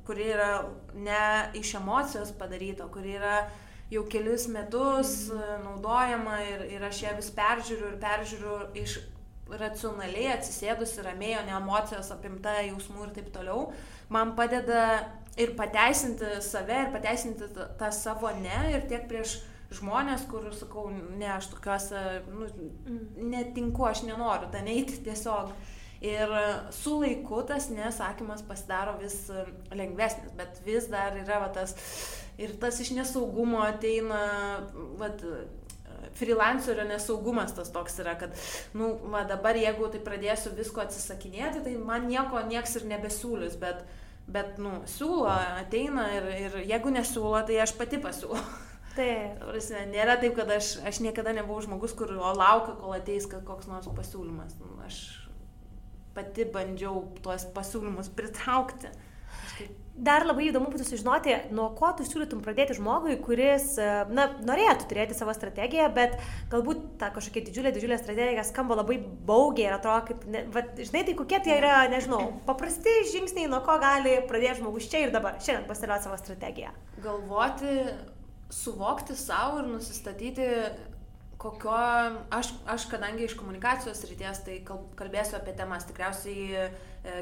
kuri 0.07 0.29
yra 0.35 0.51
ne 0.95 1.21
iš 1.59 1.75
emocijos 1.81 2.31
padaryta, 2.39 2.87
kuri 2.93 3.17
yra 3.19 3.41
jau 3.91 4.03
kelis 4.11 4.47
metus 4.51 5.13
uh, 5.33 5.43
naudojama 5.65 6.41
ir, 6.47 6.65
ir 6.77 6.87
aš 6.87 7.05
ją 7.05 7.13
vis 7.19 7.29
peržiūriu 7.35 7.93
ir 7.93 8.01
peržiūriu 8.03 8.57
iš 8.83 8.97
racionaliai 9.47 10.33
atsisėdusi 10.33 11.05
ramiai, 11.05 11.37
o 11.39 11.45
ne 11.47 11.55
emocijos 11.55 12.09
apimta 12.11 12.57
jausmų 12.65 13.07
ir 13.07 13.13
taip 13.15 13.29
toliau, 13.35 13.69
man 14.11 14.35
padeda 14.35 14.81
ir 15.37 15.53
pateisinti 15.57 16.37
save, 16.45 16.81
ir 16.85 16.91
pateisinti 16.95 17.49
tą, 17.55 17.69
tą 17.79 17.91
savo 17.95 18.31
ne, 18.41 18.57
ir 18.73 18.85
tiek 18.89 19.07
prieš 19.09 19.37
žmonės, 19.77 20.27
kur 20.31 20.47
sakau, 20.55 20.87
ne, 20.91 21.27
aš 21.33 21.51
tokiuose, 21.51 22.03
nu, 22.31 22.47
netinku, 23.33 23.85
aš 23.87 24.05
nenoriu 24.07 24.49
ten 24.53 24.69
eiti 24.71 25.01
tiesiog. 25.05 25.51
Ir 26.05 26.29
su 26.77 26.99
laiku 27.01 27.41
tas 27.49 27.71
nesakymas 27.73 28.43
pasidaro 28.45 28.93
vis 29.01 29.15
lengvesnis, 29.73 30.33
bet 30.37 30.59
vis 30.65 30.85
dar 30.93 31.17
yra 31.17 31.39
va, 31.41 31.47
tas 31.53 31.73
ir 32.37 32.53
tas 32.61 32.77
iš 32.83 32.91
nesaugumo 32.93 33.63
ateina, 33.65 34.19
va, 34.99 35.09
freelancerio 36.17 36.85
nesaugumas 36.87 37.55
tas 37.57 37.71
toks 37.73 37.97
yra, 38.03 38.13
kad, 38.19 38.33
nu, 38.77 38.93
va, 39.11 39.23
dabar 39.29 39.57
jeigu 39.57 39.89
tai 39.93 40.01
pradėsiu 40.05 40.53
visko 40.57 40.83
atsisakinėti, 40.85 41.63
tai 41.65 41.75
man 41.81 42.07
nieko 42.09 42.41
nieks 42.45 42.77
ir 42.79 42.87
nebesiūlys, 42.93 43.57
bet, 43.61 43.81
bet, 44.31 44.57
nu, 44.61 44.73
siūlo, 44.89 45.27
ateina 45.31 46.07
ir, 46.15 46.31
ir 46.35 46.57
jeigu 46.67 46.91
nesiūlo, 46.93 47.39
tai 47.47 47.61
aš 47.63 47.75
pati 47.79 47.99
pasiūlau. 48.03 48.41
Taip. 48.97 49.43
Prasme, 49.43 49.83
nėra 49.91 50.15
taip, 50.17 50.33
kad 50.39 50.49
aš, 50.49 50.77
aš 50.89 51.01
niekada 51.05 51.33
nebuvau 51.37 51.61
žmogus, 51.61 51.93
kur 51.97 52.09
laukia, 52.17 52.73
kol 52.79 52.95
ateis 52.95 53.27
koks 53.29 53.69
nors 53.69 53.89
pasiūlymas. 53.93 54.55
Nu, 54.57 54.73
aš 54.87 55.01
pati 56.17 56.47
bandžiau 56.49 57.03
tuos 57.21 57.45
pasiūlymus 57.53 58.09
pritraukti. 58.17 58.89
Dar 59.97 60.25
labai 60.27 60.47
įdomu 60.51 60.69
būtų 60.69 60.85
sužinoti, 60.85 61.33
nuo 61.57 61.71
ko 61.77 61.89
tu 61.97 62.05
siūlytum 62.05 62.43
pradėti 62.45 62.75
žmogui, 62.77 63.15
kuris, 63.25 63.71
na, 64.13 64.27
norėtų 64.45 64.85
turėti 64.91 65.17
savo 65.17 65.33
strategiją, 65.33 65.87
bet 65.95 66.19
galbūt 66.51 66.83
ta 67.01 67.09
kažkokia 67.15 67.47
didžiulė, 67.47 67.71
didžiulė 67.73 67.97
strategija 67.97 68.43
skamba 68.45 68.77
labai 68.77 68.99
baugiai 69.01 69.71
ir 69.71 69.77
atrodo, 69.79 70.03
kaip, 70.11 70.27
ne, 70.29 70.43
va, 70.53 70.61
žinai, 70.77 71.01
tai 71.07 71.15
kokie 71.17 71.39
tai 71.41 71.55
yra, 71.57 71.79
nežinau, 71.89 72.21
paprasti 72.45 72.93
žingsniai, 73.13 73.49
nuo 73.49 73.63
ko 73.65 73.79
gali 73.81 74.19
pradėti 74.29 74.59
žmogus 74.61 74.91
čia 74.91 75.07
ir 75.07 75.15
dabar, 75.15 75.41
šiandien 75.41 75.65
pasidėlioti 75.71 76.09
savo 76.09 76.21
strategiją. 76.21 76.75
Galvoti, 77.01 77.79
suvokti 78.53 79.17
savo 79.17 79.63
ir 79.63 79.71
nusistatyti 79.73 80.51
kokio, 81.37 81.71
aš, 82.29 82.51
aš 82.65 82.85
kadangi 82.89 83.25
iš 83.25 83.35
komunikacijos 83.37 84.01
ryties, 84.09 84.41
tai 84.45 84.57
kalbėsiu 84.97 85.37
apie 85.37 85.53
temas, 85.57 85.85
tikriausiai 85.85 86.45
e, 86.57 86.67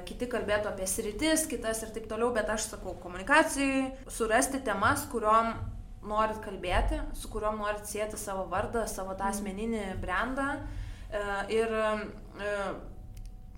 kiti 0.07 0.30
kalbėtų 0.32 0.72
apie 0.72 0.88
sritis, 0.88 1.45
kitas 1.51 1.84
ir 1.84 1.91
taip 1.95 2.07
toliau, 2.11 2.32
bet 2.36 2.49
aš 2.51 2.70
sakau, 2.72 2.95
komunikacijai 3.03 3.89
surasti 4.07 4.61
temas, 4.63 5.03
kuriuom 5.11 5.51
norit 6.07 6.39
kalbėti, 6.45 7.01
su 7.18 7.32
kuriuom 7.34 7.59
norit 7.63 7.89
sėti 7.89 8.20
savo 8.22 8.45
vardą, 8.51 8.86
savo 8.88 9.18
tą 9.20 9.32
asmeninį 9.34 9.84
brandą 10.03 10.53
e, 10.55 11.26
ir, 11.57 11.76
e, 12.39 12.55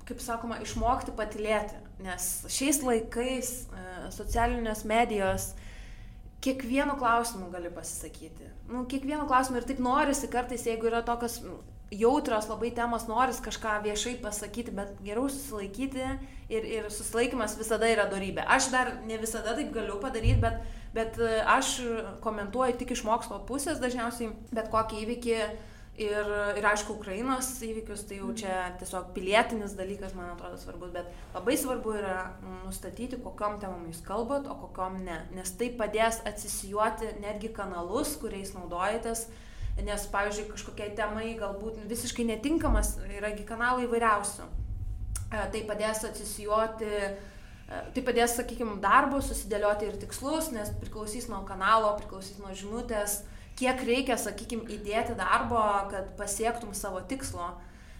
kaip 0.10 0.24
sakoma, 0.24 0.58
išmokti 0.66 1.14
patilėti, 1.18 1.78
nes 2.02 2.28
šiais 2.54 2.82
laikais 2.86 3.54
socialinės 4.14 4.84
medijos 4.90 5.52
kiekvienu 6.42 6.98
klausimu 7.00 7.50
gali 7.52 7.72
pasisakyti. 7.74 8.52
Nu, 8.70 8.86
kiekvienu 8.90 9.26
klausimu 9.28 9.62
ir 9.62 9.68
taip 9.68 9.82
norisi 9.84 10.30
kartais, 10.32 10.66
jeigu 10.68 10.90
yra 10.90 11.02
tokios 11.06 11.40
jautrios 11.92 12.50
labai 12.50 12.72
temos, 12.76 13.08
noris 13.08 13.40
kažką 13.44 13.78
viešai 13.86 14.18
pasakyti, 14.24 14.74
bet 14.76 14.98
geriau 15.04 15.30
susilaikyti 15.32 16.04
ir, 16.50 16.68
ir 16.68 16.90
susilaikimas 16.92 17.56
visada 17.60 17.88
yra 17.88 18.10
darybė. 18.12 18.44
Aš 18.44 18.72
dar 18.74 18.92
ne 19.08 19.20
visada 19.22 19.56
taip 19.56 19.72
galiu 19.76 19.96
padaryti, 20.04 20.42
bet, 20.44 20.60
bet 20.96 21.22
aš 21.48 21.78
komentuoju 22.26 22.76
tik 22.82 22.92
iš 22.98 23.06
mokslo 23.08 23.40
pusės 23.48 23.80
dažniausiai 23.84 24.34
bet 24.52 24.70
kokį 24.74 25.04
įvykį 25.06 25.40
Ir, 25.98 26.28
ir 26.54 26.66
aišku, 26.70 26.94
Ukrainos 27.00 27.48
įvykius, 27.66 28.04
tai 28.06 28.20
jau 28.20 28.30
čia 28.38 28.68
tiesiog 28.78 29.08
pilietinis 29.16 29.72
dalykas, 29.74 30.12
man 30.14 30.30
atrodo, 30.30 30.60
svarbus, 30.62 30.92
bet 30.94 31.08
labai 31.34 31.56
svarbu 31.58 31.96
yra 31.98 32.18
nustatyti, 32.68 33.18
kokiam 33.24 33.56
temam 33.58 33.88
jūs 33.90 34.04
kalbat, 34.06 34.46
o 34.46 34.54
kokiam 34.62 35.00
ne. 35.02 35.16
Nes 35.34 35.50
tai 35.58 35.72
padės 35.80 36.20
atsisijuoti 36.30 37.16
netgi 37.24 37.50
kanalus, 37.56 38.12
kuriais 38.22 38.54
naudojatės. 38.54 39.24
Nes, 39.88 40.06
pavyzdžiui, 40.14 40.46
kažkokiai 40.52 40.94
temai 40.98 41.32
galbūt 41.38 41.80
visiškai 41.90 42.28
netinkamas, 42.30 43.00
yragi 43.18 43.46
kanalai 43.50 43.88
įvairiausių. 43.88 44.46
Tai 45.34 45.64
padės 45.72 46.06
atsisijuoti 46.06 46.94
Tai 47.68 48.00
padės, 48.00 48.38
sakykime, 48.38 48.78
darbo 48.80 49.18
susidėlioti 49.20 49.90
ir 49.90 49.98
tikslus, 50.00 50.54
nes 50.56 50.70
priklausys 50.80 51.26
nuo 51.28 51.42
kanalo, 51.44 51.90
priklausys 51.98 52.38
nuo 52.40 52.54
žinutės, 52.56 53.18
uh, 53.26 53.37
kiek 53.58 53.82
reikia, 53.88 54.18
sakykime, 54.22 54.68
įdėti 54.78 55.18
darbo, 55.18 55.62
kad 55.92 56.14
pasiektum 56.20 56.76
savo 56.78 57.02
tikslo. 57.10 57.56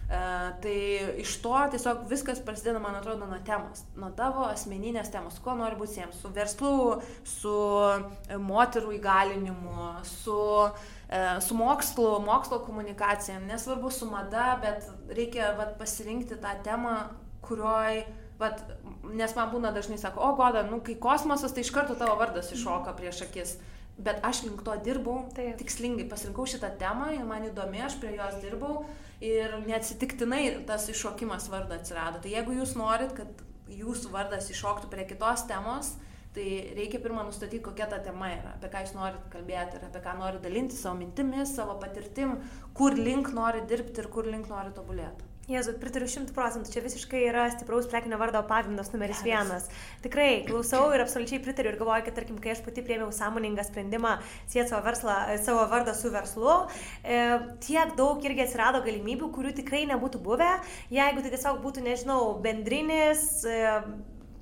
Uh, 0.08 0.54
tai 0.62 0.74
iš 1.20 1.34
to 1.44 1.52
tiesiog 1.74 2.06
viskas 2.08 2.38
prasideda, 2.40 2.80
man 2.80 2.94
atrodo, 2.96 3.26
nuo 3.28 3.42
temos, 3.44 3.82
nuo 3.92 4.08
tavo 4.16 4.46
asmeninės 4.48 5.10
temos, 5.12 5.36
kuo 5.44 5.52
nori 5.58 5.76
būti 5.76 6.00
jiems, 6.00 6.22
su 6.22 6.30
verslu, 6.32 6.70
su 7.28 7.52
e, 7.84 8.38
moterų 8.40 8.94
įgalinimu, 8.96 9.90
su, 10.08 10.38
uh, 10.64 11.26
su 11.44 11.58
mokslu, 11.60 12.06
mokslo 12.24 12.62
komunikacija, 12.64 13.36
nesvarbu 13.50 13.92
su 13.92 14.08
mada, 14.08 14.54
bet 14.64 14.88
reikia 15.12 15.52
vat, 15.60 15.76
pasirinkti 15.76 16.40
tą 16.40 16.56
temą, 16.64 16.96
kurioj, 17.44 18.00
vat, 18.40 18.64
nes 19.12 19.36
man 19.36 19.52
būna 19.52 19.76
dažnai 19.76 20.00
sako, 20.00 20.24
o 20.24 20.34
goda, 20.40 20.64
nu 20.64 20.80
kai 20.84 20.96
kosmosas, 20.96 21.52
tai 21.52 21.68
iš 21.68 21.74
karto 21.76 21.98
tavo 22.00 22.16
vardas 22.16 22.48
iššoka 22.56 22.96
prieš 22.96 23.26
akis. 23.28 23.58
Bet 23.98 24.22
aš 24.22 24.44
link 24.46 24.62
to 24.62 24.74
dirbau, 24.86 25.24
Taip. 25.34 25.56
tikslingai 25.58 26.06
pasirinkau 26.10 26.46
šitą 26.46 26.70
temą, 26.78 27.10
ji 27.16 27.24
man 27.26 27.48
įdomi, 27.48 27.80
aš 27.82 27.96
prie 27.98 28.12
jos 28.14 28.36
dirbau 28.44 28.84
ir 29.24 29.56
neatsitiktinai 29.64 30.42
tas 30.68 30.86
iššokimas 30.92 31.48
vardą 31.50 31.80
atsirado. 31.80 32.20
Tai 32.22 32.30
jeigu 32.30 32.54
jūs 32.60 32.76
norit, 32.78 33.10
kad 33.16 33.42
jūsų 33.74 34.12
vardas 34.14 34.46
iššoktų 34.54 34.90
prie 34.92 35.06
kitos 35.08 35.42
temos, 35.50 35.96
tai 36.36 36.46
reikia 36.76 37.00
pirmą 37.02 37.24
nustatyti, 37.26 37.62
kokia 37.64 37.88
ta 37.90 37.98
tema 38.04 38.30
yra, 38.36 38.54
apie 38.54 38.70
ką 38.72 38.84
jūs 38.84 38.94
norit 38.94 39.24
kalbėti 39.32 39.80
ir 39.80 39.88
apie 39.88 40.02
ką 40.04 40.14
norit 40.20 40.44
dalinti 40.44 40.78
savo 40.78 40.94
mintimis, 41.00 41.56
savo 41.56 41.74
patirtim, 41.82 42.36
kur 42.78 42.94
link 42.94 43.32
norit 43.34 43.66
dirbti 43.70 44.04
ir 44.04 44.10
kur 44.14 44.28
link 44.30 44.46
norit 44.52 44.76
tobulėti. 44.78 45.27
Jėzu, 45.48 45.72
pritariu 45.80 46.04
šimtų 46.12 46.34
procentų, 46.36 46.68
čia 46.74 46.82
visiškai 46.84 47.22
yra 47.30 47.46
stipraus 47.54 47.86
prekinio 47.88 48.18
vardo 48.20 48.42
pagrindas 48.50 48.90
numeris 48.92 49.22
vienas. 49.24 49.70
Tikrai 50.04 50.42
klausau 50.44 50.90
ir 50.92 51.00
absoliučiai 51.00 51.40
pritariu 51.40 51.72
ir 51.72 51.78
galvoju, 51.80 52.04
kad 52.04 52.18
tarkim, 52.18 52.36
kai 52.44 52.52
aš 52.52 52.60
pati 52.66 52.84
priemiau 52.84 53.08
sąmoningą 53.16 53.64
sprendimą 53.64 54.18
sieti 54.44 54.66
savo, 54.68 54.82
verslą, 54.84 55.16
savo 55.46 55.64
vardą 55.72 55.94
su 55.96 56.12
verslu, 56.12 56.58
e, 57.00 57.22
tiek 57.64 57.96
daug 57.96 58.20
irgi 58.28 58.44
atsirado 58.44 58.84
galimybių, 58.84 59.30
kurių 59.38 59.54
tikrai 59.62 59.86
nebūtų 59.88 60.20
buvę, 60.28 60.50
jeigu 60.92 61.24
tai 61.24 61.32
tiesiog 61.32 61.64
būtų, 61.64 61.86
nežinau, 61.88 62.20
bendrinis. 62.44 63.24
E, 63.48 63.72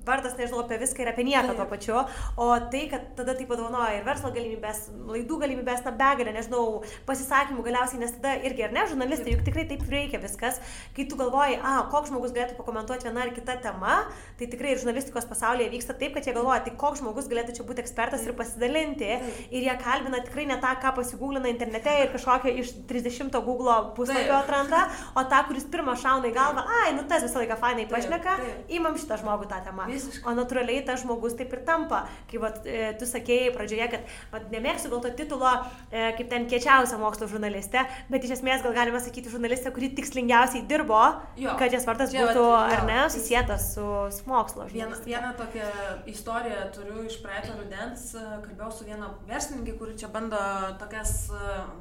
vardas, 0.06 0.36
nežinau, 0.38 0.62
apie 0.64 0.78
viską 0.80 1.02
ir 1.02 1.10
apie 1.10 1.24
nieką 1.26 1.56
tuo 1.56 1.66
pačiu, 1.70 1.98
o 2.36 2.48
tai, 2.72 2.86
kad 2.92 3.08
tada 3.18 3.34
tai 3.36 3.46
padovanoja 3.48 3.98
ir 3.98 4.06
verslo 4.06 4.30
galimybės, 4.34 4.86
laidų 5.10 5.40
galimybės, 5.42 5.82
na 5.86 5.92
begalė, 5.96 6.34
nežinau, 6.36 6.82
pasisakymų 7.08 7.64
galiausiai, 7.66 8.00
nes 8.02 8.14
tada 8.16 8.36
irgi, 8.46 8.66
ar 8.66 8.74
ne, 8.76 8.86
žurnalistai, 8.90 9.34
juk 9.34 9.44
tikrai 9.46 9.66
taip 9.70 9.84
veikia 9.90 10.20
viskas, 10.22 10.60
kai 10.96 11.06
tu 11.10 11.18
galvoji, 11.18 11.58
a, 11.60 11.76
koks 11.92 12.12
žmogus 12.12 12.34
galėtų 12.36 12.58
pakomentuoti 12.58 13.08
vieną 13.08 13.24
ar 13.26 13.32
kitą 13.36 13.58
temą, 13.64 13.96
tai 14.38 14.50
tikrai 14.52 14.74
ir 14.74 14.82
žurnalistikos 14.82 15.28
pasaulyje 15.30 15.72
vyksta 15.74 15.96
taip, 15.98 16.14
kad 16.16 16.28
jie 16.28 16.34
galvoja, 16.36 16.62
tai 16.66 16.74
koks 16.78 17.02
žmogus 17.02 17.30
galėtų 17.30 17.56
čia 17.58 17.66
būti 17.66 17.82
ekspertas 17.84 18.26
ir 18.26 18.36
pasidalinti, 18.38 19.10
ir 19.50 19.66
jie 19.66 19.76
kalbina 19.82 20.22
tikrai 20.26 20.46
ne 20.50 20.58
tą, 20.62 20.74
ką 20.82 20.94
pasigūlina 21.00 21.50
internete 21.50 21.94
ir 22.02 22.12
kažkokią 22.14 22.54
iš 22.62 22.74
30 22.90 23.34
Google 23.46 23.76
puslapio 23.96 24.36
atranda, 24.38 24.86
o 25.14 25.24
tą, 25.28 25.42
kuris 25.48 25.66
pirmą 25.72 25.96
šauna 26.00 26.30
į 26.30 26.34
galvą, 26.36 26.64
ai, 26.82 26.94
nu 26.96 27.04
tas 27.08 27.24
visą 27.26 27.42
laiką 27.42 27.58
fainai 27.60 27.86
pašneka, 27.90 28.36
įmam 28.78 28.96
šitą 29.00 29.20
žmogų 29.22 29.48
tą 29.50 29.60
temą. 29.66 29.88
Visiškai. 29.96 30.24
O 30.30 30.34
natūraliai 30.36 30.84
tas 30.86 31.02
žmogus 31.02 31.36
taip 31.38 31.52
ir 31.56 31.62
tampa. 31.66 32.04
Kai 32.30 32.40
vat, 32.42 32.60
e, 32.68 32.92
tu 33.00 33.08
sakėjai 33.08 33.52
pradžioje, 33.54 33.88
kad 33.92 34.14
vat, 34.32 34.48
nemėgsiu 34.52 34.90
gal 34.92 35.02
to 35.04 35.12
titulo 35.18 35.52
e, 35.90 36.12
kaip 36.18 36.30
ten 36.32 36.46
kiečiausia 36.50 36.98
mokslo 37.00 37.28
žurnalistė, 37.30 37.84
bet 38.12 38.26
iš 38.26 38.36
esmės 38.38 38.64
gal 38.64 38.76
galima 38.76 39.00
sakyti 39.02 39.32
žurnalistė, 39.32 39.72
kuri 39.74 39.90
tikslingiausiai 39.96 40.64
dirbo, 40.68 41.00
jo. 41.40 41.54
kad 41.60 41.74
jos 41.74 41.86
vardas 41.88 42.14
būtų, 42.14 42.44
jo, 42.44 42.52
ar 42.76 42.84
ne, 42.88 43.00
susijęs 43.12 43.70
su, 43.74 43.86
su 44.14 44.28
mokslo. 44.30 44.68
Vieną, 44.72 45.00
vieną 45.06 45.32
tokią 45.38 45.70
istoriją 46.12 46.68
turiu 46.76 47.06
iš 47.06 47.18
praeito 47.24 47.56
rudens, 47.58 48.08
e, 48.16 48.24
kalbėjau 48.46 48.72
su 48.74 48.88
viena 48.88 49.12
verslininkė, 49.28 49.76
kuri 49.80 49.96
čia 50.00 50.10
bando 50.12 50.40
tokias, 50.80 51.16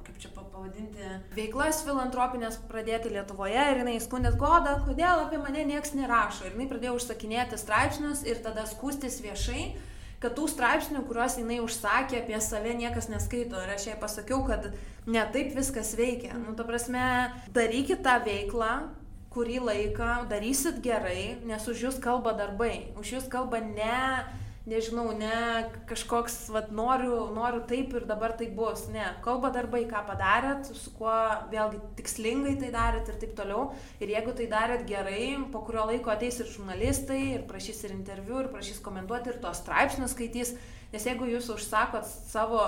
kaip 0.05 0.19
čia 0.21 0.31
pavadinti, 0.35 1.09
veiklas 1.35 1.81
filantropinės 1.85 2.59
pradėti 2.69 3.11
Lietuvoje 3.13 3.61
ir 3.71 3.81
jinai 3.81 3.95
skundės 4.03 4.37
godą, 4.39 4.77
kodėl 4.85 5.25
apie 5.25 5.39
mane 5.41 5.65
niekas 5.67 5.93
nerašo. 5.97 6.45
Ir 6.47 6.55
jinai 6.55 6.67
pradėjo 6.71 6.95
užsakinėti 6.97 7.59
straipsnius 8.05 8.25
ir 8.27 8.41
tada 8.43 8.65
skūstis 8.65 9.21
viešai, 9.23 9.75
kad 10.21 10.35
tų 10.35 10.47
straipsnių, 10.49 11.05
kuriuos 11.07 11.37
jinai 11.37 11.59
užsakė 11.61 12.21
apie 12.21 12.39
save, 12.41 12.73
niekas 12.75 13.09
neskaito. 13.09 13.57
Ir 13.61 13.73
aš 13.73 13.87
jai 13.89 13.97
pasakiau, 13.99 14.45
kad 14.45 14.73
ne 15.05 15.23
taip 15.31 15.55
viskas 15.55 15.95
veikia. 15.95 16.35
Nu, 16.37 16.55
ta 16.55 16.63
prasme, 16.63 17.31
darykit 17.53 18.03
tą 18.03 18.19
veiklą, 18.25 18.89
kurį 19.33 19.59
laiką, 19.59 20.27
darysit 20.29 20.81
gerai, 20.81 21.37
nes 21.45 21.67
už 21.67 21.87
jūs 21.87 21.99
kalba 21.99 22.33
darbai. 22.33 22.93
Už 22.97 23.17
jūs 23.17 23.27
kalba 23.29 23.59
ne 23.59 24.25
nežinau, 24.65 25.11
ne 25.17 25.69
kažkoks, 25.89 26.49
vad, 26.53 26.71
noriu, 26.73 27.27
noriu 27.33 27.61
taip 27.69 27.93
ir 27.93 28.05
dabar 28.09 28.33
tai 28.37 28.47
bus. 28.57 28.87
Ne, 28.93 29.05
kalba 29.25 29.51
darbai, 29.53 29.83
ką 29.89 30.01
padarėt, 30.07 30.71
su 30.73 30.93
kuo 30.97 31.13
vėlgi 31.51 31.81
tikslingai 31.99 32.55
tai 32.61 32.71
darėt 32.73 33.11
ir 33.11 33.19
taip 33.21 33.35
toliau. 33.37 33.67
Ir 34.01 34.15
jeigu 34.15 34.33
tai 34.37 34.49
darėt 34.51 34.87
gerai, 34.89 35.35
po 35.53 35.61
kurio 35.67 35.85
laiko 35.91 36.13
ateis 36.13 36.41
ir 36.41 36.49
žurnalistai, 36.49 37.21
ir 37.37 37.47
prašys 37.49 37.85
ir 37.85 37.95
interviu, 37.95 38.41
ir 38.41 38.51
prašys 38.53 38.81
komentuoti, 38.85 39.33
ir 39.33 39.41
tos 39.43 39.61
straipsnius 39.61 40.17
skaitys. 40.17 40.55
Nes 40.93 41.05
jeigu 41.05 41.29
jūs 41.29 41.51
užsakot 41.53 42.07
savo, 42.07 42.63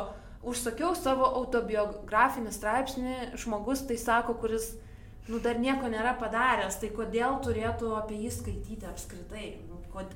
užsakiau 0.45 0.93
savo 0.97 1.25
autobiografinį 1.41 2.53
straipsnį, 2.53 3.15
žmogus 3.41 3.87
tai 3.89 3.97
sako, 4.01 4.37
kuris 4.41 4.75
nu, 5.27 5.41
dar 5.43 5.57
nieko 5.59 5.89
nėra 5.91 6.13
padaręs, 6.21 6.77
tai 6.81 6.91
kodėl 6.93 7.41
turėtų 7.43 7.95
apie 7.97 8.21
jį 8.21 8.33
skaityti 8.37 8.87
apskritai? 8.89 9.49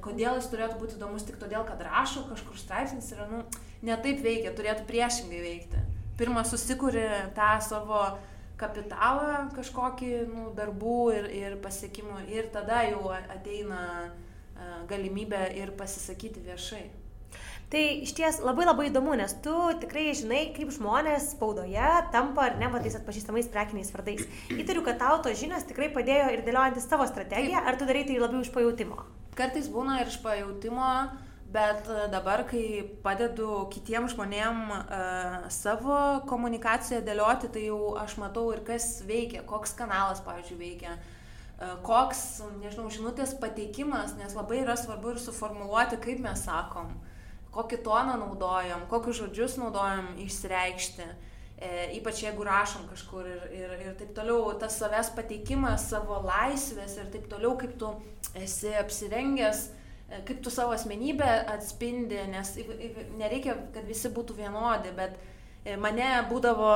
Kodėl 0.03 0.37
jis 0.37 0.49
turėtų 0.51 0.79
būti 0.81 0.97
įdomus 0.97 1.25
tik 1.27 1.39
todėl, 1.41 1.63
kad 1.67 1.81
rašo 1.85 2.25
kažkur 2.29 2.57
straipsnis 2.59 3.11
yra, 3.15 3.27
nu, 3.31 3.43
ne 3.85 3.97
taip 4.03 4.21
veikia, 4.23 4.53
turėtų 4.57 4.85
priešingai 4.89 5.41
veikti. 5.43 5.81
Pirmą 6.19 6.43
susikūri 6.45 7.07
tą 7.37 7.53
savo 7.65 8.03
kapitalą 8.61 9.47
kažkokį 9.55 10.11
nu, 10.29 10.49
darbų 10.57 10.97
ir, 11.17 11.29
ir 11.33 11.59
pasiekimų 11.63 12.25
ir 12.29 12.51
tada 12.53 12.83
jau 12.85 13.07
ateina 13.17 14.11
galimybė 14.89 15.47
ir 15.57 15.71
pasisakyti 15.77 16.43
viešai. 16.45 16.83
Tai 17.71 17.81
iš 18.03 18.11
ties 18.17 18.41
labai 18.43 18.65
labai 18.67 18.89
įdomu, 18.89 19.13
nes 19.15 19.31
tu 19.45 19.53
tikrai 19.79 20.09
žinai, 20.17 20.41
kaip 20.51 20.73
žmonės 20.75 21.29
spaudoje 21.31 21.93
tampa 22.11 22.49
ar 22.49 22.57
ne 22.59 22.67
matais 22.73 22.97
atpažįstamais 22.99 23.47
prekiniais 23.53 23.93
vardais. 23.95 24.25
Įtariu, 24.51 24.83
kad 24.83 24.99
tau 24.99 25.21
tos 25.23 25.39
žinios 25.39 25.63
tikrai 25.69 25.87
padėjo 25.95 26.33
ir 26.35 26.43
dėliojantis 26.43 26.89
tavo 26.91 27.07
strategiją, 27.07 27.63
ar 27.63 27.79
tu 27.79 27.87
darai 27.87 28.03
tai 28.09 28.19
labiau 28.19 28.43
iš 28.43 28.51
pajūtimo? 28.51 28.99
Kartais 29.37 29.69
būna 29.71 30.01
ir 30.01 30.09
iš 30.11 30.17
pajūtimo, 30.23 30.87
bet 31.51 31.87
e, 31.87 32.07
dabar, 32.11 32.43
kai 32.47 32.83
padedu 33.03 33.65
kitiems 33.71 34.15
žmonėm 34.15 34.59
uh, 34.71 35.47
savo 35.51 35.95
komunikaciją 36.27 37.01
dėlioti, 37.07 37.51
tai 37.51 37.65
jau 37.69 37.93
aš 37.99 38.17
matau 38.19 38.49
ir 38.51 38.63
kas 38.67 39.01
veikia, 39.07 39.43
koks 39.47 39.75
kanalas, 39.79 40.19
pavyzdžiui, 40.25 40.59
veikia 40.59 40.95
uh, 40.95 41.75
koks, 41.85 42.41
nežinau, 42.61 42.89
žinutės 42.93 43.35
pateikimas, 43.39 44.15
nes 44.19 44.35
labai 44.37 44.61
yra 44.65 44.75
svarbu 44.79 45.15
ir 45.15 45.21
suformuoluoti, 45.21 45.99
kaip 46.03 46.21
mes 46.23 46.45
sakom, 46.47 46.93
kokį 47.55 47.81
toną 47.85 48.17
naudojam, 48.21 48.87
kokius 48.91 49.19
žodžius 49.21 49.57
naudojam 49.61 50.11
išsireikšti, 50.23 51.07
e, 51.61 51.69
ypač 51.97 52.23
jeigu 52.25 52.45
rašom 52.45 52.87
kažkur 52.89 53.27
ir, 53.29 53.43
ir, 53.53 53.73
ir 53.85 53.97
taip 53.99 54.15
toliau, 54.17 54.49
tas 54.59 54.79
savęs 54.81 55.11
pateikimas, 55.17 55.85
savo 55.91 56.17
laisvės 56.25 56.97
ir 56.97 57.11
taip 57.13 57.29
toliau, 57.31 57.53
kaip 57.61 57.77
tu 57.79 57.91
esi 58.41 58.73
apsirengęs, 58.81 59.67
e, 60.09 60.23
kaip 60.27 60.41
tu 60.43 60.53
savo 60.53 60.73
asmenybę 60.75 61.29
atspindi, 61.53 62.19
nes 62.33 62.55
nereikia, 63.19 63.57
kad 63.75 63.85
visi 63.87 64.09
būtų 64.13 64.39
vienodi, 64.41 64.93
bet 64.97 65.17
e, 65.63 65.77
mane 65.77 66.09
būdavo 66.31 66.73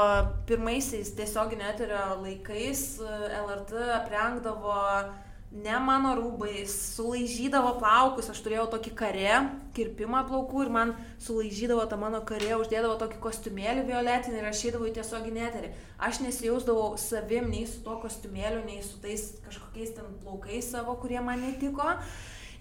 pirmaisiais 0.49 1.15
tiesioginio 1.17 1.67
eterio 1.73 2.03
laikais 2.21 2.88
e, 3.01 3.21
LRT 3.41 3.88
aprengdavo 3.99 4.77
ne 5.56 5.78
mano 5.80 6.12
rūbais, 6.18 6.72
sulaižydavo 6.97 7.76
plaukus, 7.80 8.28
aš 8.32 8.41
turėjau 8.43 8.66
tokį 8.74 8.91
karę, 8.99 9.38
kirpimą 9.78 10.26
plaukų 10.28 10.66
ir 10.66 10.72
man 10.76 10.93
sulaižydavo 11.24 11.86
tą 11.91 11.99
mano 12.01 12.20
karę, 12.28 12.58
uždėdavo 12.60 12.97
tokį 12.99 13.22
kostiumėlį 13.24 13.86
violetinį 13.88 14.41
ir 14.41 14.49
aš 14.49 14.66
eidavau 14.68 14.89
į 14.89 14.95
tiesioginį 14.97 15.45
eterį. 15.47 15.72
Aš 16.10 16.20
nesijausdavau 16.26 16.89
savim 16.99 17.47
nei 17.53 17.64
su 17.72 17.80
to 17.86 17.95
kostiumėliu, 18.03 18.66
nei 18.68 18.84
su 18.84 18.99
tais 19.03 19.30
kažkokiais 19.47 19.95
ten 19.95 20.18
plaukais 20.24 20.72
savo, 20.76 20.97
kurie 20.99 21.22
man 21.24 21.45
netiko. 21.45 21.95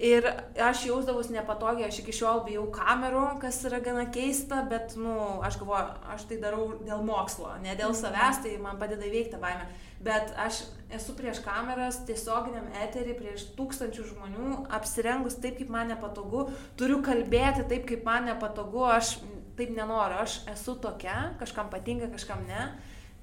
Ir 0.02 0.26
aš 0.58 0.86
jausdavus 0.88 1.28
nepatogiai, 1.30 1.86
aš 1.88 2.00
iki 2.02 2.14
šiol 2.16 2.42
bijau 2.48 2.64
kamerų, 2.74 3.26
kas 3.42 3.60
yra 3.68 3.78
gana 3.84 4.08
keista, 4.10 4.64
bet, 4.70 4.96
na, 4.98 5.04
nu, 5.04 5.26
aš 5.46 5.60
galvoju, 5.60 5.92
aš 6.14 6.26
tai 6.30 6.38
darau 6.42 6.72
dėl 6.82 7.04
mokslo, 7.06 7.52
ne 7.62 7.76
dėl 7.78 7.94
savęs, 7.94 8.42
tai 8.42 8.56
man 8.62 8.80
padeda 8.80 9.06
įveikti 9.06 9.38
baimę. 9.42 9.68
Bet 10.04 10.34
aš 10.36 10.64
esu 10.92 11.14
prieš 11.16 11.40
kameras 11.44 12.00
tiesioginiam 12.08 12.66
eterį 12.82 13.14
prieš 13.18 13.46
tūkstančių 13.56 14.08
žmonių 14.10 14.56
apsirengus 14.76 15.38
taip 15.40 15.56
kaip 15.60 15.70
man 15.72 15.88
nepatogu 15.88 16.48
turiu 16.78 16.98
kalbėti 17.06 17.64
taip 17.70 17.86
kaip 17.88 18.04
man 18.04 18.28
nepatogu 18.28 18.84
aš 18.90 19.14
taip 19.56 19.72
nenoriu 19.72 20.20
aš 20.20 20.42
esu 20.52 20.76
tokia 20.82 21.32
kažkam 21.40 21.70
patinka 21.72 22.10
kažkam 22.12 22.44
ne 22.50 22.66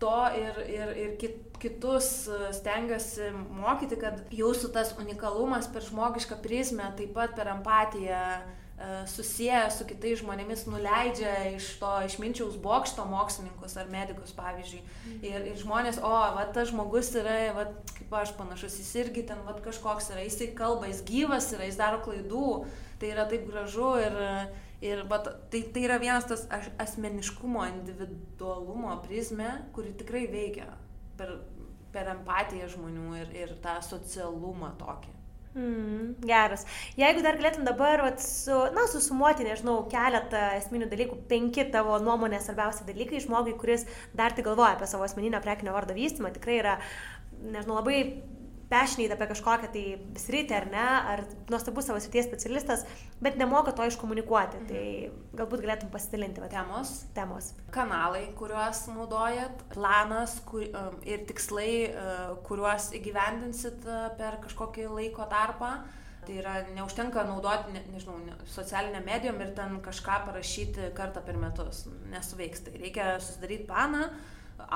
to 0.02 0.18
ir, 0.38 0.58
ir, 0.66 0.94
ir 1.04 1.12
kit, 1.22 1.38
kitus 1.62 2.10
stengiuosi 2.58 3.30
mokyti, 3.62 4.00
kad 4.02 4.24
jūsų 4.34 4.72
tas 4.74 4.96
unikalumas 5.02 5.70
per 5.72 5.86
žmogišką 5.86 6.42
prizmę, 6.42 6.90
taip 6.98 7.14
pat 7.18 7.38
per 7.38 7.54
empatiją, 7.54 8.26
E, 8.42 8.61
susiję 9.08 9.60
su 9.72 9.86
kitais 9.86 10.22
žmonėmis 10.22 10.64
nuleidžia 10.70 11.34
iš 11.56 11.68
to 11.82 11.92
išminčiaus 12.08 12.58
bokšto 12.62 13.06
mokslininkus 13.10 13.76
ar 13.78 13.90
medikus, 13.92 14.34
pavyzdžiui. 14.38 14.82
Mhm. 14.82 15.20
Ir, 15.28 15.46
ir 15.52 15.60
žmonės, 15.62 16.00
o, 16.02 16.12
va, 16.38 16.48
tas 16.54 16.72
žmogus 16.72 17.12
yra, 17.20 17.38
va, 17.58 17.68
kaip 17.98 18.18
aš 18.22 18.34
panašus, 18.40 18.80
jis 18.82 18.92
irgi 19.04 19.26
ten, 19.30 19.44
va, 19.46 19.56
kažkoks 19.62 20.12
yra, 20.16 20.26
jisai 20.26 20.52
kalba, 20.58 20.90
jis 20.90 21.04
gyvas 21.08 21.52
yra, 21.56 21.70
jis 21.70 21.80
daro 21.80 22.02
klaidų, 22.06 22.50
tai 23.02 23.14
yra 23.14 23.28
taip 23.30 23.48
gražu 23.50 23.94
ir, 24.02 24.20
ir 24.86 25.06
va, 25.10 25.22
tai, 25.24 25.64
tai 25.74 25.86
yra 25.86 26.02
vienas 26.02 26.28
tas 26.30 26.48
asmeniškumo, 26.82 27.66
individualumo 27.76 28.98
prizmė, 29.06 29.54
kuri 29.76 29.94
tikrai 30.02 30.26
veikia 30.32 30.70
per, 31.20 31.38
per 31.94 32.14
empatiją 32.18 32.70
žmonių 32.76 33.18
ir, 33.22 33.34
ir 33.46 33.58
tą 33.64 33.78
socialumą 33.86 34.76
tokį. 34.82 35.21
Mm, 35.52 36.14
geras. 36.24 36.62
Jeigu 36.96 37.24
dar 37.26 37.36
galėtum 37.36 37.66
dabar 37.68 38.00
vat, 38.06 38.22
su, 38.24 38.56
na, 38.72 38.86
susumuoti, 38.88 39.44
nežinau, 39.44 39.82
keletą 39.92 40.46
esminių 40.62 40.88
dalykų, 40.94 41.18
penki 41.28 41.66
tavo 41.74 41.98
nuomonės 42.00 42.48
svarbiausi 42.48 42.88
dalykai 42.88 43.20
žmogui, 43.26 43.58
kuris 43.60 43.84
dar 44.16 44.32
tik 44.38 44.48
galvoja 44.48 44.78
apie 44.78 44.88
savo 44.88 45.04
asmeninio 45.04 45.42
prekinio 45.44 45.76
vardo 45.76 45.98
vystymą, 45.98 46.32
tikrai 46.38 46.62
yra, 46.62 46.78
nežinau, 47.44 47.82
labai 47.82 47.98
passionate 48.72 49.16
apie 49.16 49.28
kažkokią 49.34 49.70
tai 49.74 49.84
sritį 50.22 50.56
ar 50.58 50.68
ne, 50.72 50.88
ar 51.14 51.24
nuostabus 51.52 51.90
savo 51.90 52.00
srities 52.04 52.28
specialistas, 52.30 52.86
bet 53.24 53.38
nemoka 53.40 53.74
to 53.76 53.86
iškomunikuoti. 53.90 54.62
Mhm. 54.62 54.68
Tai 54.72 55.42
galbūt 55.42 55.66
galėtum 55.66 55.92
pasidalinti. 55.94 56.44
Va, 56.44 56.50
temos. 56.52 56.94
Temos. 57.18 57.52
Kanalai, 57.76 58.26
kuriuos 58.40 58.86
naudojat, 58.92 59.66
planas 59.76 60.40
kur, 60.48 60.66
um, 60.70 61.00
ir 61.08 61.26
tikslai, 61.30 61.72
uh, 61.92 62.36
kuriuos 62.48 62.92
įgyvendinsit 63.00 63.88
uh, 63.90 64.08
per 64.20 64.40
kažkokį 64.46 64.88
laiko 64.92 65.28
tarpą. 65.32 65.76
Tai 66.22 66.36
yra, 66.38 66.60
neužtenka 66.76 67.24
naudoti, 67.26 67.74
ne, 67.74 67.82
nežinau, 67.90 68.20
ne, 68.22 68.36
socialinę 68.54 69.00
medijom 69.02 69.40
ir 69.42 69.56
ten 69.58 69.80
kažką 69.82 70.20
parašyti 70.28 70.92
kartą 70.98 71.24
per 71.26 71.40
metus. 71.42 71.88
Nesuveiks. 72.12 72.62
Tai 72.68 72.76
reikia 72.78 73.16
susidaryti 73.18 73.66
planą, 73.70 74.06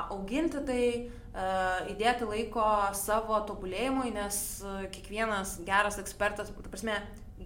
auginti 0.06 0.62
tai, 0.68 0.86
įdėti 1.92 2.28
laiko 2.30 2.66
savo 2.96 3.42
tobulėjimui, 3.50 4.14
nes 4.16 4.40
kiekvienas 4.96 5.60
geras 5.68 6.00
ekspertas, 6.00 6.52
ta 6.56 6.72
prasme, 6.72 6.96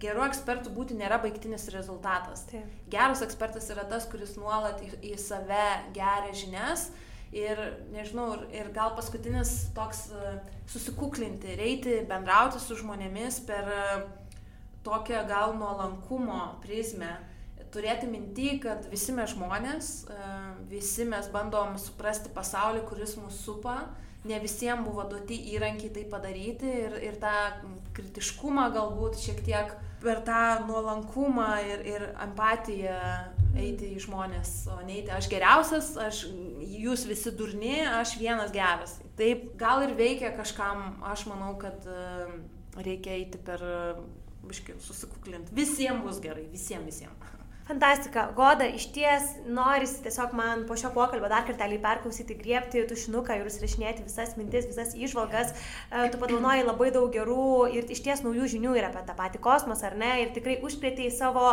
geru 0.00 0.22
ekspertu 0.24 0.70
būti 0.72 0.96
nėra 0.98 1.18
baigtinis 1.22 1.66
rezultatas. 1.74 2.46
Taip. 2.50 2.66
Geras 2.92 3.22
ekspertas 3.26 3.66
yra 3.74 3.84
tas, 3.90 4.06
kuris 4.10 4.36
nuolat 4.38 4.82
į, 4.86 4.92
į 5.10 5.16
save 5.18 5.66
geria 5.96 6.34
žinias 6.36 6.88
ir, 7.34 7.58
nežinau, 7.94 8.30
ir, 8.36 8.46
ir 8.62 8.70
gal 8.74 8.94
paskutinis 8.96 9.72
toks 9.74 10.08
susikuklinti, 10.70 11.56
reiti, 11.58 11.98
bendrauti 12.08 12.62
su 12.62 12.78
žmonėmis 12.78 13.42
per 13.48 13.70
tokią 14.86 15.26
gal 15.28 15.54
nuolankumo 15.58 16.60
prizmę 16.62 17.18
turėti 17.74 18.08
minty, 18.10 18.54
kad 18.62 18.86
visi 18.90 19.14
mes 19.16 19.32
žmonės, 19.34 19.90
e, 20.10 20.30
visi 20.70 21.06
mes 21.08 21.28
bandom 21.32 21.76
suprasti 21.80 22.32
pasaulį, 22.34 22.84
kuris 22.88 23.16
mus 23.20 23.38
supa, 23.44 23.78
ne 24.28 24.38
visiems 24.42 24.84
buvo 24.84 25.06
duoti 25.08 25.38
įrankiai 25.54 25.92
tai 25.94 26.04
padaryti 26.10 26.72
ir, 26.84 26.96
ir 27.08 27.20
tą 27.22 27.34
kritiškumą 27.96 28.68
galbūt 28.74 29.16
šiek 29.22 29.40
tiek 29.46 29.72
per 30.00 30.22
tą 30.24 30.66
nuolankumą 30.68 31.48
ir, 31.68 31.84
ir 31.88 32.06
empatiją 32.24 32.98
eiti 33.60 33.90
į 33.96 34.04
žmonės, 34.04 34.52
o 34.70 34.78
neiti 34.86 35.12
aš 35.12 35.28
geriausias, 35.32 35.90
aš, 36.00 36.22
jūs 36.60 37.04
visi 37.08 37.32
durni, 37.36 37.80
aš 37.82 38.14
vienas 38.20 38.52
geras. 38.54 38.98
Taip, 39.18 39.50
gal 39.60 39.84
ir 39.84 39.96
veikia 39.98 40.30
kažkam, 40.36 41.02
aš 41.10 41.26
manau, 41.28 41.52
kad 41.60 41.84
e, 41.90 42.28
reikia 42.80 43.18
eiti 43.18 43.40
per, 43.44 43.64
biškai, 44.46 44.78
susikuklinti. 44.86 45.52
Visiems 45.56 46.04
bus 46.06 46.22
gerai, 46.22 46.46
visiems, 46.52 46.88
visiems. 46.88 47.39
Fantastika. 47.70 48.32
Goda, 48.36 48.66
iš 48.66 48.88
ties 48.90 49.22
norisi 49.46 50.02
tiesiog 50.02 50.32
man 50.34 50.64
po 50.66 50.74
šio 50.74 50.88
pokalbio 50.90 51.28
dar 51.30 51.44
kartelį 51.46 51.76
perklausyti, 51.78 52.34
griebti 52.34 52.80
tušinuką 52.90 53.36
ir 53.38 53.44
užsirašinėti 53.46 54.02
visas 54.02 54.32
mintis, 54.34 54.64
visas 54.66 54.96
išvalgas. 54.98 55.52
E, 55.54 56.08
tu 56.10 56.18
padovanoji 56.18 56.64
labai 56.66 56.88
daug 56.90 57.12
gerų 57.14 57.68
ir 57.70 57.86
iš 57.94 58.00
ties 58.02 58.24
naujų 58.24 58.48
žinių 58.56 58.72
ir 58.74 58.88
apie 58.88 59.04
tą 59.06 59.14
patį 59.14 59.38
kosmosą, 59.44 59.86
ar 59.86 59.94
ne? 60.00 60.08
Ir 60.24 60.32
tikrai 60.34 60.56
užplėtėjai 60.66 61.12
savo 61.14 61.44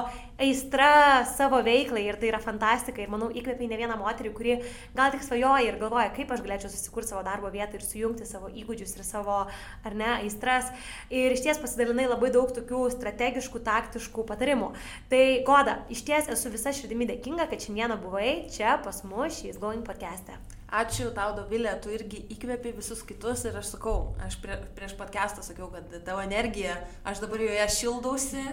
aistrą, 0.42 0.88
savo 1.36 1.60
veiklą 1.68 2.02
ir 2.02 2.18
tai 2.18 2.32
yra 2.32 2.42
fantastika. 2.42 3.06
Ir 3.06 3.14
manau, 3.14 3.30
įkvėpiai 3.30 3.70
ne 3.70 3.78
vieną 3.84 4.00
moterį, 4.02 4.34
kuri 4.40 4.58
gal 4.98 5.14
tik 5.14 5.22
svajoja 5.22 5.70
ir 5.70 5.78
galvoja, 5.78 6.10
kaip 6.18 6.34
aš 6.34 6.42
galėčiau 6.48 6.74
susikurti 6.74 7.14
savo 7.14 7.22
darbo 7.30 7.54
vietą 7.54 7.78
ir 7.78 7.86
sujungti 7.86 8.26
savo 8.26 8.50
įgūdžius 8.50 8.96
ir 8.98 9.06
savo, 9.06 9.44
ar 9.86 10.00
ne, 10.02 10.10
aistras. 10.16 10.74
Ir 11.14 11.38
iš 11.38 11.46
ties 11.46 11.62
pasidalinai 11.62 12.10
labai 12.10 12.34
daug 12.34 12.50
tokių 12.58 12.88
strategiškų, 12.98 13.62
taktiškų 13.70 14.28
patarimų. 14.34 14.74
Tai 15.14 15.24
Goda, 15.46 15.80
iš 15.94 16.07
ties 16.08 16.30
esu 16.32 16.52
visa 16.54 16.72
širdimi 16.72 17.08
dėkinga, 17.10 17.50
kad 17.52 17.64
šiandieną 17.64 17.98
buvai 18.00 18.48
čia 18.54 18.78
pas 18.84 19.02
mus 19.04 19.42
šiais 19.42 19.60
Going 19.60 19.84
podcast'e. 19.88 20.38
Ačiū 20.68 21.14
tau, 21.16 21.32
Dovilė, 21.36 21.72
tu 21.84 21.92
irgi 21.96 22.26
įkvėpi 22.36 22.74
visus 22.76 23.00
kitus 23.08 23.46
ir 23.48 23.56
aš 23.56 23.70
sakau, 23.76 24.14
aš 24.24 24.36
prie, 24.44 24.58
prieš 24.76 24.98
podcastą 25.00 25.44
sakiau, 25.44 25.70
kad 25.72 25.92
tavo 26.08 26.20
energija, 26.24 26.76
aš 27.08 27.22
dabar 27.24 27.44
joje 27.44 27.68
šildausi 27.76 28.44